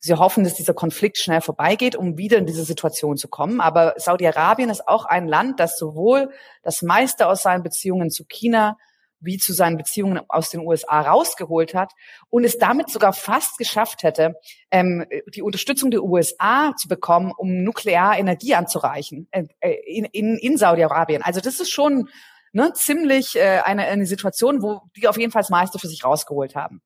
Sie 0.01 0.14
hoffen, 0.14 0.42
dass 0.42 0.55
dieser 0.55 0.74
Konflikt 0.74 1.18
schnell 1.18 1.40
vorbeigeht, 1.40 1.94
um 1.94 2.18
wieder 2.18 2.38
in 2.38 2.46
diese 2.46 2.64
Situation 2.64 3.16
zu 3.16 3.28
kommen. 3.28 3.61
Aber 3.61 3.94
Saudi-Arabien 3.96 4.70
ist 4.70 4.88
auch 4.88 5.05
ein 5.05 5.28
Land, 5.28 5.61
das 5.61 5.78
sowohl 5.78 6.30
das 6.62 6.82
meiste 6.82 7.28
aus 7.28 7.42
seinen 7.42 7.62
Beziehungen 7.62 8.11
zu 8.11 8.24
China 8.24 8.76
wie 9.20 9.38
zu 9.38 9.52
seinen 9.52 9.76
Beziehungen 9.76 10.20
aus 10.28 10.50
den 10.50 10.60
USA 10.60 11.00
rausgeholt 11.00 11.74
hat 11.74 11.92
und 12.28 12.44
es 12.44 12.58
damit 12.58 12.90
sogar 12.90 13.12
fast 13.12 13.58
geschafft 13.58 14.02
hätte, 14.02 14.34
ähm, 14.70 15.04
die 15.34 15.42
Unterstützung 15.42 15.90
der 15.90 16.02
USA 16.02 16.74
zu 16.76 16.88
bekommen, 16.88 17.32
um 17.36 17.62
Nuklearenergie 17.62 18.54
anzureichen 18.54 19.28
äh, 19.30 19.44
in, 19.86 20.04
in, 20.06 20.36
in 20.36 20.56
Saudi-Arabien. 20.56 21.22
Also 21.22 21.40
das 21.40 21.60
ist 21.60 21.70
schon 21.70 22.08
ne, 22.52 22.72
ziemlich 22.74 23.36
äh, 23.36 23.60
eine, 23.64 23.86
eine 23.86 24.06
Situation, 24.06 24.62
wo 24.62 24.82
die 24.96 25.08
auf 25.08 25.18
jeden 25.18 25.32
Fall 25.32 25.42
das 25.42 25.50
meiste 25.50 25.78
für 25.78 25.88
sich 25.88 26.04
rausgeholt 26.04 26.56
haben. 26.56 26.82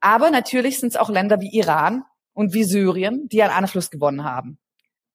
Aber 0.00 0.30
natürlich 0.30 0.78
sind 0.78 0.90
es 0.90 0.96
auch 0.96 1.08
Länder 1.08 1.40
wie 1.40 1.50
Iran 1.50 2.04
und 2.32 2.52
wie 2.54 2.64
Syrien, 2.64 3.28
die 3.28 3.42
an 3.42 3.50
Einfluss 3.50 3.90
gewonnen 3.90 4.24
haben. 4.24 4.58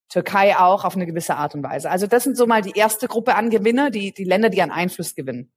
Türkei 0.10 0.58
auch 0.58 0.84
auf 0.84 0.96
eine 0.96 1.06
gewisse 1.06 1.36
Art 1.36 1.56
und 1.56 1.64
Weise. 1.64 1.90
Also 1.90 2.06
das 2.06 2.24
sind 2.24 2.36
so 2.36 2.46
mal 2.46 2.62
die 2.62 2.78
erste 2.78 3.08
Gruppe 3.08 3.36
an 3.36 3.50
Gewinner, 3.50 3.92
die, 3.92 4.14
die 4.14 4.26
Länder, 4.26 4.50
die 4.50 4.62
an 4.62 4.72
Einfluss 4.72 5.16
gewinnen. 5.16 5.52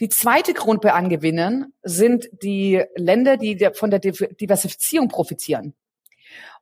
Die 0.00 0.08
zweite 0.08 0.54
Gruppe 0.54 0.94
an 0.94 1.10
Gewinnen 1.10 1.74
sind 1.82 2.28
die 2.42 2.82
Länder, 2.96 3.36
die 3.36 3.68
von 3.74 3.90
der 3.90 4.00
Diversifizierung 4.00 5.08
profitieren. 5.08 5.74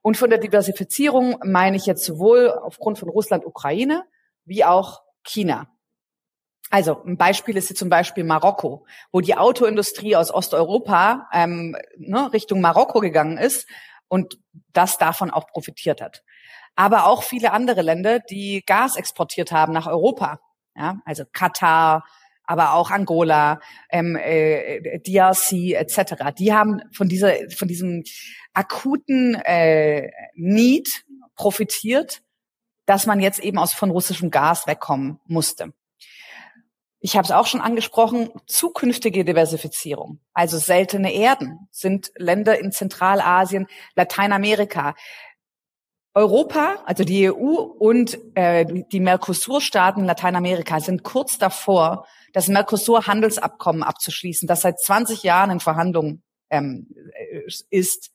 Und 0.01 0.17
von 0.17 0.29
der 0.29 0.39
Diversifizierung 0.39 1.39
meine 1.43 1.77
ich 1.77 1.85
jetzt 1.85 2.03
sowohl 2.03 2.49
aufgrund 2.49 2.99
von 2.99 3.09
Russland, 3.09 3.45
Ukraine, 3.45 4.05
wie 4.43 4.65
auch 4.65 5.03
China. 5.23 5.69
Also 6.69 7.01
ein 7.03 7.17
Beispiel 7.17 7.57
ist 7.57 7.67
hier 7.67 7.75
zum 7.75 7.89
Beispiel 7.89 8.23
Marokko, 8.23 8.85
wo 9.11 9.21
die 9.21 9.35
Autoindustrie 9.35 10.15
aus 10.15 10.31
Osteuropa 10.31 11.27
ähm, 11.33 11.75
ne, 11.97 12.31
Richtung 12.31 12.61
Marokko 12.61 12.99
gegangen 12.99 13.37
ist 13.37 13.67
und 14.07 14.37
das 14.73 14.97
davon 14.97 15.31
auch 15.31 15.47
profitiert 15.47 16.01
hat. 16.01 16.23
Aber 16.75 17.07
auch 17.07 17.23
viele 17.23 17.51
andere 17.53 17.81
Länder, 17.81 18.19
die 18.19 18.63
Gas 18.65 18.97
exportiert 18.97 19.51
haben 19.51 19.73
nach 19.73 19.87
Europa. 19.87 20.39
Ja, 20.75 20.97
also 21.05 21.23
Katar, 21.31 22.05
aber 22.49 22.73
auch 22.73 22.89
Angola, 22.89 23.59
ähm, 23.91 24.15
äh, 24.15 24.99
DRC 24.99 25.75
etc. 25.75 26.33
Die 26.35 26.51
haben 26.51 26.81
von 26.91 27.07
dieser, 27.07 27.31
von 27.55 27.67
diesem 27.67 28.03
akuten 28.53 29.35
äh, 29.35 30.09
Need 30.33 31.05
profitiert, 31.35 32.23
dass 32.87 33.05
man 33.05 33.19
jetzt 33.19 33.37
eben 33.37 33.59
aus 33.59 33.73
von 33.73 33.91
russischem 33.91 34.31
Gas 34.31 34.65
wegkommen 34.65 35.19
musste. 35.27 35.73
Ich 37.01 37.15
habe 37.15 37.23
es 37.23 37.31
auch 37.31 37.45
schon 37.45 37.61
angesprochen, 37.61 38.31
zukünftige 38.47 39.23
Diversifizierung, 39.23 40.19
also 40.33 40.57
seltene 40.57 41.13
Erden 41.13 41.69
sind 41.69 42.11
Länder 42.17 42.59
in 42.59 42.71
Zentralasien, 42.71 43.67
Lateinamerika, 43.95 44.95
Europa, 46.13 46.77
also 46.85 47.03
die 47.03 47.31
EU 47.31 47.55
und 47.55 48.17
äh, 48.35 48.65
die 48.91 48.99
Mercosur-Staaten 48.99 50.05
Lateinamerika 50.05 50.79
sind 50.79 51.03
kurz 51.03 51.37
davor, 51.37 52.05
das 52.33 52.47
Mercosur-Handelsabkommen 52.47 53.83
abzuschließen, 53.83 54.47
das 54.47 54.61
seit 54.61 54.79
20 54.79 55.23
Jahren 55.23 55.51
in 55.51 55.59
Verhandlungen 55.59 56.23
ähm, 56.49 56.87
ist. 57.69 58.11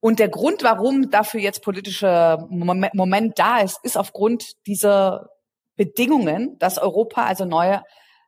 Und 0.00 0.18
der 0.18 0.28
Grund, 0.28 0.62
warum 0.62 1.10
dafür 1.10 1.40
jetzt 1.40 1.62
politischer 1.62 2.46
Moment 2.50 3.38
da 3.38 3.60
ist, 3.60 3.80
ist 3.82 3.96
aufgrund 3.96 4.52
dieser 4.66 5.30
Bedingungen, 5.76 6.58
dass 6.58 6.78
Europa 6.78 7.24
also 7.24 7.44
neue 7.44 7.82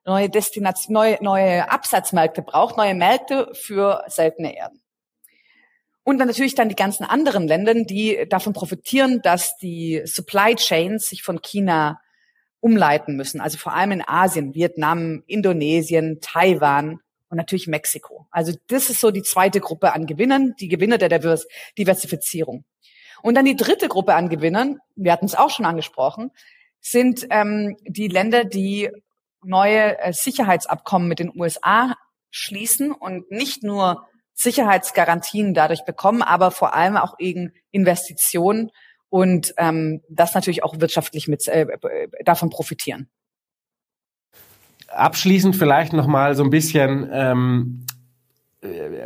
neue 0.06 0.30
Destination, 0.30 0.94
neue, 0.94 1.18
neue 1.20 1.70
Absatzmärkte 1.70 2.42
braucht, 2.42 2.76
neue 2.76 2.94
Märkte 2.94 3.50
für 3.54 4.04
seltene 4.06 4.56
Erden. 4.56 4.80
Und 6.06 6.18
dann 6.18 6.28
natürlich 6.28 6.54
dann 6.54 6.68
die 6.68 6.76
ganzen 6.76 7.02
anderen 7.02 7.48
Länder, 7.48 7.74
die 7.74 8.28
davon 8.28 8.52
profitieren, 8.52 9.22
dass 9.22 9.56
die 9.56 10.02
Supply 10.04 10.54
Chains 10.54 11.08
sich 11.08 11.24
von 11.24 11.42
China 11.42 12.00
umleiten 12.60 13.16
müssen. 13.16 13.40
Also 13.40 13.58
vor 13.58 13.74
allem 13.74 13.90
in 13.90 14.04
Asien, 14.06 14.54
Vietnam, 14.54 15.24
Indonesien, 15.26 16.20
Taiwan 16.20 17.00
und 17.28 17.36
natürlich 17.36 17.66
Mexiko. 17.66 18.28
Also 18.30 18.52
das 18.68 18.88
ist 18.88 19.00
so 19.00 19.10
die 19.10 19.24
zweite 19.24 19.58
Gruppe 19.58 19.94
an 19.94 20.06
Gewinnern, 20.06 20.54
die 20.60 20.68
Gewinner 20.68 20.96
der 20.96 21.08
Diversifizierung. 21.76 22.64
Und 23.22 23.34
dann 23.34 23.44
die 23.44 23.56
dritte 23.56 23.88
Gruppe 23.88 24.14
an 24.14 24.28
Gewinnern, 24.28 24.78
wir 24.94 25.10
hatten 25.10 25.26
es 25.26 25.34
auch 25.34 25.50
schon 25.50 25.66
angesprochen, 25.66 26.30
sind 26.80 27.26
ähm, 27.30 27.76
die 27.82 28.06
Länder, 28.06 28.44
die 28.44 28.90
neue 29.42 29.98
äh, 29.98 30.12
Sicherheitsabkommen 30.12 31.08
mit 31.08 31.18
den 31.18 31.32
USA 31.36 31.96
schließen 32.30 32.92
und 32.92 33.28
nicht 33.32 33.64
nur 33.64 34.06
Sicherheitsgarantien 34.36 35.54
dadurch 35.54 35.84
bekommen, 35.84 36.22
aber 36.22 36.50
vor 36.50 36.74
allem 36.74 36.96
auch 36.96 37.14
eben 37.18 37.52
Investitionen 37.70 38.70
und 39.08 39.54
ähm, 39.56 40.02
das 40.10 40.34
natürlich 40.34 40.62
auch 40.62 40.78
wirtschaftlich 40.78 41.26
mit 41.26 41.48
äh, 41.48 41.66
davon 42.22 42.50
profitieren. 42.50 43.08
Abschließend 44.88 45.56
vielleicht 45.56 45.94
noch 45.94 46.06
mal 46.06 46.34
so 46.34 46.44
ein 46.44 46.50
bisschen, 46.50 47.08
ähm, 47.12 47.86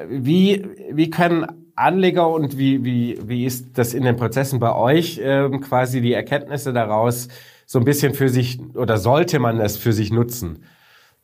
wie 0.08 0.66
wie 0.90 1.10
können 1.10 1.72
Anleger 1.76 2.28
und 2.28 2.58
wie 2.58 2.84
wie 2.84 3.18
wie 3.22 3.44
ist 3.44 3.78
das 3.78 3.94
in 3.94 4.02
den 4.02 4.16
Prozessen 4.16 4.58
bei 4.58 4.74
euch 4.74 5.20
ähm, 5.22 5.60
quasi 5.60 6.00
die 6.00 6.12
Erkenntnisse 6.12 6.72
daraus 6.72 7.28
so 7.66 7.78
ein 7.78 7.84
bisschen 7.84 8.14
für 8.14 8.28
sich 8.28 8.58
oder 8.74 8.98
sollte 8.98 9.38
man 9.38 9.60
es 9.60 9.76
für 9.76 9.92
sich 9.92 10.10
nutzen 10.10 10.64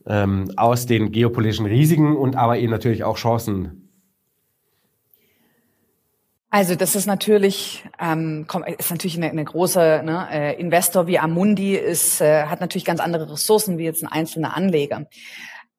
ähm, 0.07 0.53
aus 0.57 0.87
den 0.87 1.11
geopolitischen 1.11 1.67
Risiken 1.67 2.17
und 2.17 2.37
aber 2.37 2.59
eben 2.59 2.71
natürlich 2.71 3.05
auch 3.05 3.17
Chancen 3.17 3.86
also 6.57 6.75
das 6.75 6.97
ist 6.97 7.05
natürlich 7.05 7.85
ähm, 8.01 8.47
ist 8.79 8.91
natürlich 8.91 9.19
eine, 9.19 9.29
eine 9.29 9.45
große 9.45 10.01
ne, 10.03 10.27
äh, 10.33 10.59
Investor 10.59 11.07
wie 11.07 11.19
Amundi 11.19 11.77
ist 11.77 12.23
äh, 12.23 12.45
hat 12.45 12.63
natürlich 12.63 12.87
ganz 12.87 12.99
andere 12.99 13.31
Ressourcen 13.31 13.77
wie 13.77 13.85
jetzt 13.85 14.03
ein 14.03 14.11
einzelner 14.11 14.57
Anleger. 14.57 15.07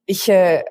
Ich 0.06 0.30
äh, 0.30 0.64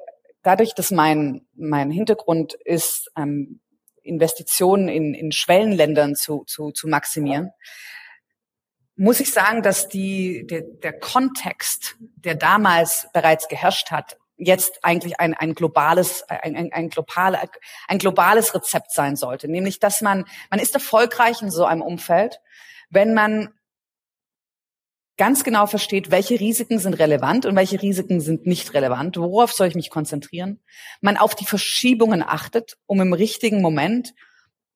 dadurch, 0.44 0.74
dass 0.74 0.92
mein 0.92 1.44
mein 1.56 1.90
Hintergrund 1.90 2.54
ist 2.54 3.10
ähm, 3.16 3.58
Investitionen 4.04 4.86
in, 4.86 5.12
in 5.12 5.32
Schwellenländern 5.32 6.14
zu, 6.14 6.44
zu, 6.46 6.70
zu 6.70 6.86
maximieren, 6.86 7.50
muss 8.94 9.18
ich 9.18 9.32
sagen, 9.32 9.64
dass 9.64 9.88
die, 9.88 10.46
der, 10.46 10.62
der 10.62 10.92
Kontext, 11.00 11.96
der 11.98 12.36
damals 12.36 13.08
bereits 13.12 13.48
geherrscht 13.48 13.90
hat, 13.90 14.18
jetzt 14.36 14.80
eigentlich 14.82 15.18
ein, 15.18 15.34
ein 15.34 15.54
globales, 15.54 16.22
ein, 16.28 16.56
ein, 16.56 16.72
ein, 16.72 16.88
globale, 16.90 17.38
ein 17.88 17.98
globales 17.98 18.54
Rezept 18.54 18.92
sein 18.92 19.16
sollte. 19.16 19.48
Nämlich, 19.48 19.78
dass 19.80 20.00
man, 20.00 20.24
man 20.50 20.60
ist 20.60 20.74
erfolgreich 20.74 21.42
in 21.42 21.50
so 21.50 21.64
einem 21.64 21.82
Umfeld, 21.82 22.40
wenn 22.90 23.14
man 23.14 23.50
ganz 25.16 25.44
genau 25.44 25.66
versteht, 25.66 26.10
welche 26.10 26.38
Risiken 26.38 26.78
sind 26.78 26.94
relevant 26.94 27.46
und 27.46 27.56
welche 27.56 27.80
Risiken 27.80 28.20
sind 28.20 28.46
nicht 28.46 28.74
relevant. 28.74 29.16
Worauf 29.16 29.52
soll 29.52 29.68
ich 29.68 29.74
mich 29.74 29.90
konzentrieren? 29.90 30.60
Man 31.00 31.16
auf 31.16 31.34
die 31.34 31.46
Verschiebungen 31.46 32.22
achtet, 32.22 32.76
um 32.86 33.00
im 33.00 33.12
richtigen 33.12 33.62
Moment 33.62 34.14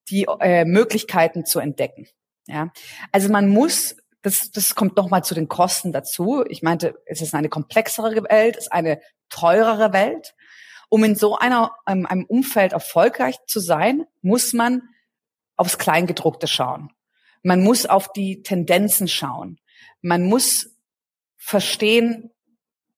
die 0.09 0.27
äh, 0.41 0.65
Möglichkeiten 0.65 1.45
zu 1.45 1.61
entdecken. 1.61 2.07
Ja, 2.47 2.73
also 3.13 3.29
man 3.29 3.49
muss 3.49 3.97
das, 4.23 4.51
das 4.51 4.75
kommt 4.75 4.97
nochmal 4.97 5.25
zu 5.25 5.35
den 5.35 5.49
Kosten 5.49 5.93
dazu. 5.93 6.45
Ich 6.49 6.63
meinte, 6.63 7.01
es 7.07 7.23
ist 7.23 7.35
eine 7.35 7.49
komplexere 7.49 8.25
Welt, 8.25 8.57
es 8.57 8.65
ist 8.65 8.73
eine 8.73 9.01
teurere 9.29 9.93
Welt. 9.93 10.35
Um 10.89 11.05
in 11.05 11.15
so 11.15 11.37
einer, 11.37 11.73
ähm, 11.87 12.05
einem 12.07 12.25
Umfeld 12.25 12.73
erfolgreich 12.73 13.37
zu 13.47 13.61
sein, 13.61 14.05
muss 14.23 14.53
man 14.53 14.83
aufs 15.57 15.79
Kleingedruckte 15.79 16.49
schauen. 16.49 16.91
Man 17.43 17.63
muss 17.63 17.87
auf 17.87 18.13
die 18.13 18.43
Tendenzen 18.43 19.09
schauen. 19.09 19.61
Man 20.03 20.25
muss 20.25 20.77
verstehen, 21.37 22.31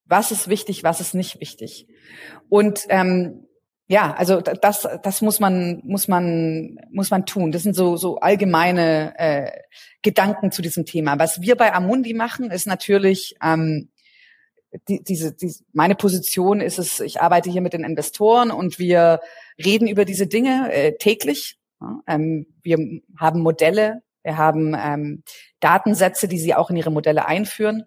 was 0.04 0.30
ist 0.32 0.48
wichtig, 0.48 0.84
was 0.84 1.00
ist 1.00 1.14
nicht 1.14 1.40
wichtig. 1.40 1.86
Und 2.48 2.86
ähm, 2.88 3.46
ja, 3.88 4.14
also 4.14 4.40
das, 4.40 4.88
das 5.02 5.20
muss 5.20 5.40
man, 5.40 5.80
muss 5.84 6.08
man, 6.08 6.78
muss 6.90 7.10
man 7.10 7.26
tun. 7.26 7.52
Das 7.52 7.62
sind 7.62 7.74
so, 7.74 7.96
so 7.96 8.18
allgemeine 8.18 9.14
äh, 9.18 9.50
Gedanken 10.02 10.50
zu 10.50 10.62
diesem 10.62 10.86
Thema. 10.86 11.18
Was 11.18 11.42
wir 11.42 11.56
bei 11.56 11.74
Amundi 11.74 12.14
machen, 12.14 12.50
ist 12.50 12.66
natürlich 12.66 13.34
ähm, 13.42 13.90
die, 14.88 15.02
diese, 15.02 15.32
die, 15.34 15.54
meine 15.72 15.94
Position 15.94 16.60
ist 16.60 16.78
es, 16.78 17.00
ich 17.00 17.20
arbeite 17.20 17.50
hier 17.50 17.60
mit 17.60 17.72
den 17.72 17.84
Investoren 17.84 18.50
und 18.50 18.78
wir 18.78 19.20
reden 19.62 19.86
über 19.88 20.04
diese 20.04 20.26
Dinge 20.26 20.72
äh, 20.72 20.96
täglich. 20.96 21.58
Ja, 21.80 22.00
ähm, 22.06 22.46
wir 22.62 22.78
haben 23.18 23.40
Modelle, 23.40 24.02
wir 24.22 24.38
haben 24.38 24.74
ähm, 24.78 25.22
Datensätze, 25.60 26.28
die 26.28 26.38
sie 26.38 26.54
auch 26.54 26.70
in 26.70 26.76
ihre 26.76 26.92
Modelle 26.92 27.26
einführen 27.26 27.84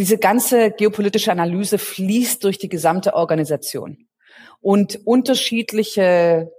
diese 0.00 0.16
ganze 0.16 0.70
geopolitische 0.70 1.30
Analyse 1.30 1.76
fließt 1.76 2.42
durch 2.42 2.56
die 2.56 2.70
gesamte 2.70 3.12
Organisation 3.12 4.08
und 4.62 4.98
unterschiedliche 5.04 6.50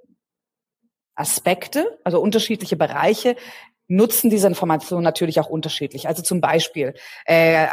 Aspekte, 1.15 1.99
also 2.03 2.21
unterschiedliche 2.21 2.75
Bereiche 2.75 3.35
nutzen 3.87 4.29
diese 4.29 4.45
Information 4.45 5.01
natürlich 5.01 5.39
auch 5.39 5.49
unterschiedlich. 5.49 6.07
Also 6.07 6.21
zum 6.21 6.39
Beispiel 6.39 6.93
äh, 7.25 7.65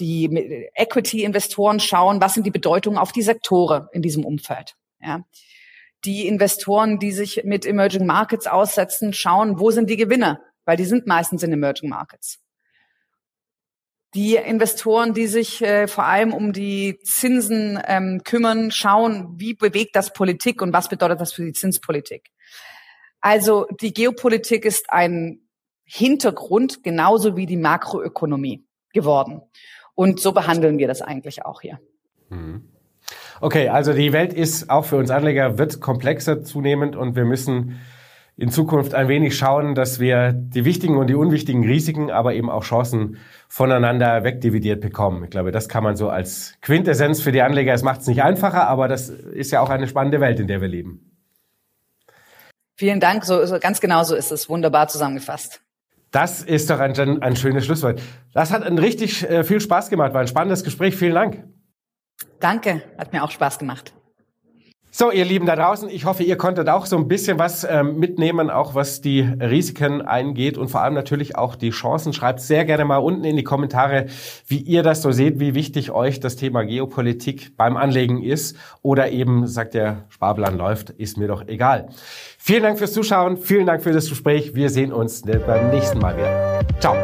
die 0.00 0.68
Equity-Investoren 0.74 1.78
schauen, 1.78 2.20
was 2.20 2.34
sind 2.34 2.44
die 2.44 2.50
Bedeutungen 2.50 2.98
auf 2.98 3.12
die 3.12 3.22
Sektore 3.22 3.88
in 3.92 4.02
diesem 4.02 4.24
Umfeld. 4.24 4.74
Ja. 5.00 5.22
Die 6.04 6.26
Investoren, 6.26 6.98
die 6.98 7.12
sich 7.12 7.44
mit 7.44 7.64
Emerging 7.64 8.06
Markets 8.06 8.48
aussetzen, 8.48 9.12
schauen, 9.12 9.60
wo 9.60 9.70
sind 9.70 9.88
die 9.88 9.96
Gewinne, 9.96 10.40
weil 10.64 10.76
die 10.76 10.84
sind 10.84 11.06
meistens 11.06 11.44
in 11.44 11.52
Emerging 11.52 11.90
Markets 11.90 12.40
die 14.14 14.36
Investoren, 14.36 15.12
die 15.12 15.26
sich 15.26 15.62
äh, 15.62 15.86
vor 15.86 16.04
allem 16.04 16.32
um 16.32 16.52
die 16.52 16.98
Zinsen 17.02 17.78
ähm, 17.86 18.22
kümmern, 18.24 18.70
schauen, 18.70 19.34
wie 19.36 19.54
bewegt 19.54 19.94
das 19.96 20.12
Politik 20.12 20.62
und 20.62 20.72
was 20.72 20.88
bedeutet 20.88 21.20
das 21.20 21.32
für 21.32 21.44
die 21.44 21.52
Zinspolitik. 21.52 22.30
Also 23.20 23.66
die 23.80 23.92
Geopolitik 23.92 24.64
ist 24.64 24.90
ein 24.90 25.40
Hintergrund 25.84 26.82
genauso 26.82 27.36
wie 27.36 27.46
die 27.46 27.56
Makroökonomie 27.56 28.64
geworden. 28.92 29.42
Und 29.94 30.20
so 30.20 30.32
behandeln 30.32 30.78
wir 30.78 30.86
das 30.86 31.02
eigentlich 31.02 31.44
auch 31.44 31.60
hier. 31.60 31.80
Mhm. 32.28 32.68
Okay, 33.40 33.68
also 33.68 33.92
die 33.92 34.12
Welt 34.12 34.32
ist 34.32 34.70
auch 34.70 34.84
für 34.84 34.96
uns 34.96 35.10
Anleger 35.10 35.58
wird 35.58 35.80
komplexer 35.80 36.42
zunehmend 36.42 36.96
und 36.96 37.16
wir 37.16 37.24
müssen 37.24 37.80
in 38.38 38.50
Zukunft 38.50 38.94
ein 38.94 39.08
wenig 39.08 39.36
schauen, 39.36 39.74
dass 39.74 39.98
wir 39.98 40.32
die 40.32 40.64
wichtigen 40.64 40.96
und 40.96 41.08
die 41.08 41.16
unwichtigen 41.16 41.64
Risiken, 41.64 42.12
aber 42.12 42.34
eben 42.34 42.48
auch 42.48 42.62
Chancen 42.62 43.18
voneinander 43.48 44.22
wegdividiert 44.22 44.80
bekommen. 44.80 45.24
Ich 45.24 45.30
glaube, 45.30 45.50
das 45.50 45.68
kann 45.68 45.82
man 45.82 45.96
so 45.96 46.08
als 46.08 46.54
Quintessenz 46.62 47.20
für 47.20 47.32
die 47.32 47.42
Anleger. 47.42 47.74
Es 47.74 47.82
macht 47.82 48.02
es 48.02 48.06
nicht 48.06 48.22
einfacher, 48.22 48.68
aber 48.68 48.86
das 48.86 49.08
ist 49.08 49.50
ja 49.50 49.60
auch 49.60 49.70
eine 49.70 49.88
spannende 49.88 50.20
Welt, 50.20 50.38
in 50.38 50.46
der 50.46 50.60
wir 50.60 50.68
leben. 50.68 51.18
Vielen 52.76 53.00
Dank. 53.00 53.24
So, 53.24 53.44
so 53.44 53.58
ganz 53.58 53.80
genau 53.80 54.04
so 54.04 54.14
ist 54.14 54.30
es. 54.30 54.48
Wunderbar 54.48 54.86
zusammengefasst. 54.86 55.60
Das 56.12 56.42
ist 56.42 56.70
doch 56.70 56.78
ein, 56.78 57.20
ein 57.20 57.34
schönes 57.34 57.66
Schlusswort. 57.66 58.00
Das 58.34 58.52
hat 58.52 58.62
ein 58.62 58.78
richtig 58.78 59.28
äh, 59.28 59.42
viel 59.42 59.60
Spaß 59.60 59.90
gemacht. 59.90 60.14
War 60.14 60.20
ein 60.20 60.28
spannendes 60.28 60.62
Gespräch. 60.62 60.94
Vielen 60.94 61.14
Dank. 61.14 61.42
Danke. 62.38 62.82
Hat 62.96 63.12
mir 63.12 63.24
auch 63.24 63.32
Spaß 63.32 63.58
gemacht. 63.58 63.92
So, 65.00 65.12
ihr 65.12 65.24
Lieben 65.24 65.46
da 65.46 65.54
draußen, 65.54 65.88
ich 65.90 66.06
hoffe, 66.06 66.24
ihr 66.24 66.36
konntet 66.36 66.68
auch 66.68 66.84
so 66.84 66.96
ein 66.96 67.06
bisschen 67.06 67.38
was 67.38 67.62
ähm, 67.62 68.00
mitnehmen, 68.00 68.50
auch 68.50 68.74
was 68.74 69.00
die 69.00 69.20
Risiken 69.20 70.02
eingeht 70.02 70.58
und 70.58 70.72
vor 70.72 70.80
allem 70.80 70.94
natürlich 70.94 71.36
auch 71.36 71.54
die 71.54 71.70
Chancen. 71.70 72.12
Schreibt 72.12 72.40
sehr 72.40 72.64
gerne 72.64 72.84
mal 72.84 72.96
unten 72.96 73.22
in 73.22 73.36
die 73.36 73.44
Kommentare, 73.44 74.06
wie 74.48 74.58
ihr 74.58 74.82
das 74.82 75.02
so 75.02 75.12
seht, 75.12 75.38
wie 75.38 75.54
wichtig 75.54 75.92
euch 75.92 76.18
das 76.18 76.34
Thema 76.34 76.64
Geopolitik 76.64 77.56
beim 77.56 77.76
Anlegen 77.76 78.24
ist 78.24 78.56
oder 78.82 79.12
eben 79.12 79.46
sagt 79.46 79.74
der 79.74 80.06
Sparplan 80.08 80.58
läuft, 80.58 80.90
ist 80.90 81.16
mir 81.16 81.28
doch 81.28 81.46
egal. 81.46 81.90
Vielen 82.36 82.64
Dank 82.64 82.78
fürs 82.78 82.92
Zuschauen, 82.92 83.36
vielen 83.36 83.66
Dank 83.66 83.84
für 83.84 83.92
das 83.92 84.08
Gespräch. 84.08 84.56
Wir 84.56 84.68
sehen 84.68 84.92
uns 84.92 85.22
beim 85.22 85.70
nächsten 85.70 86.00
Mal 86.00 86.16
wieder. 86.16 86.58
Ciao. 86.80 86.96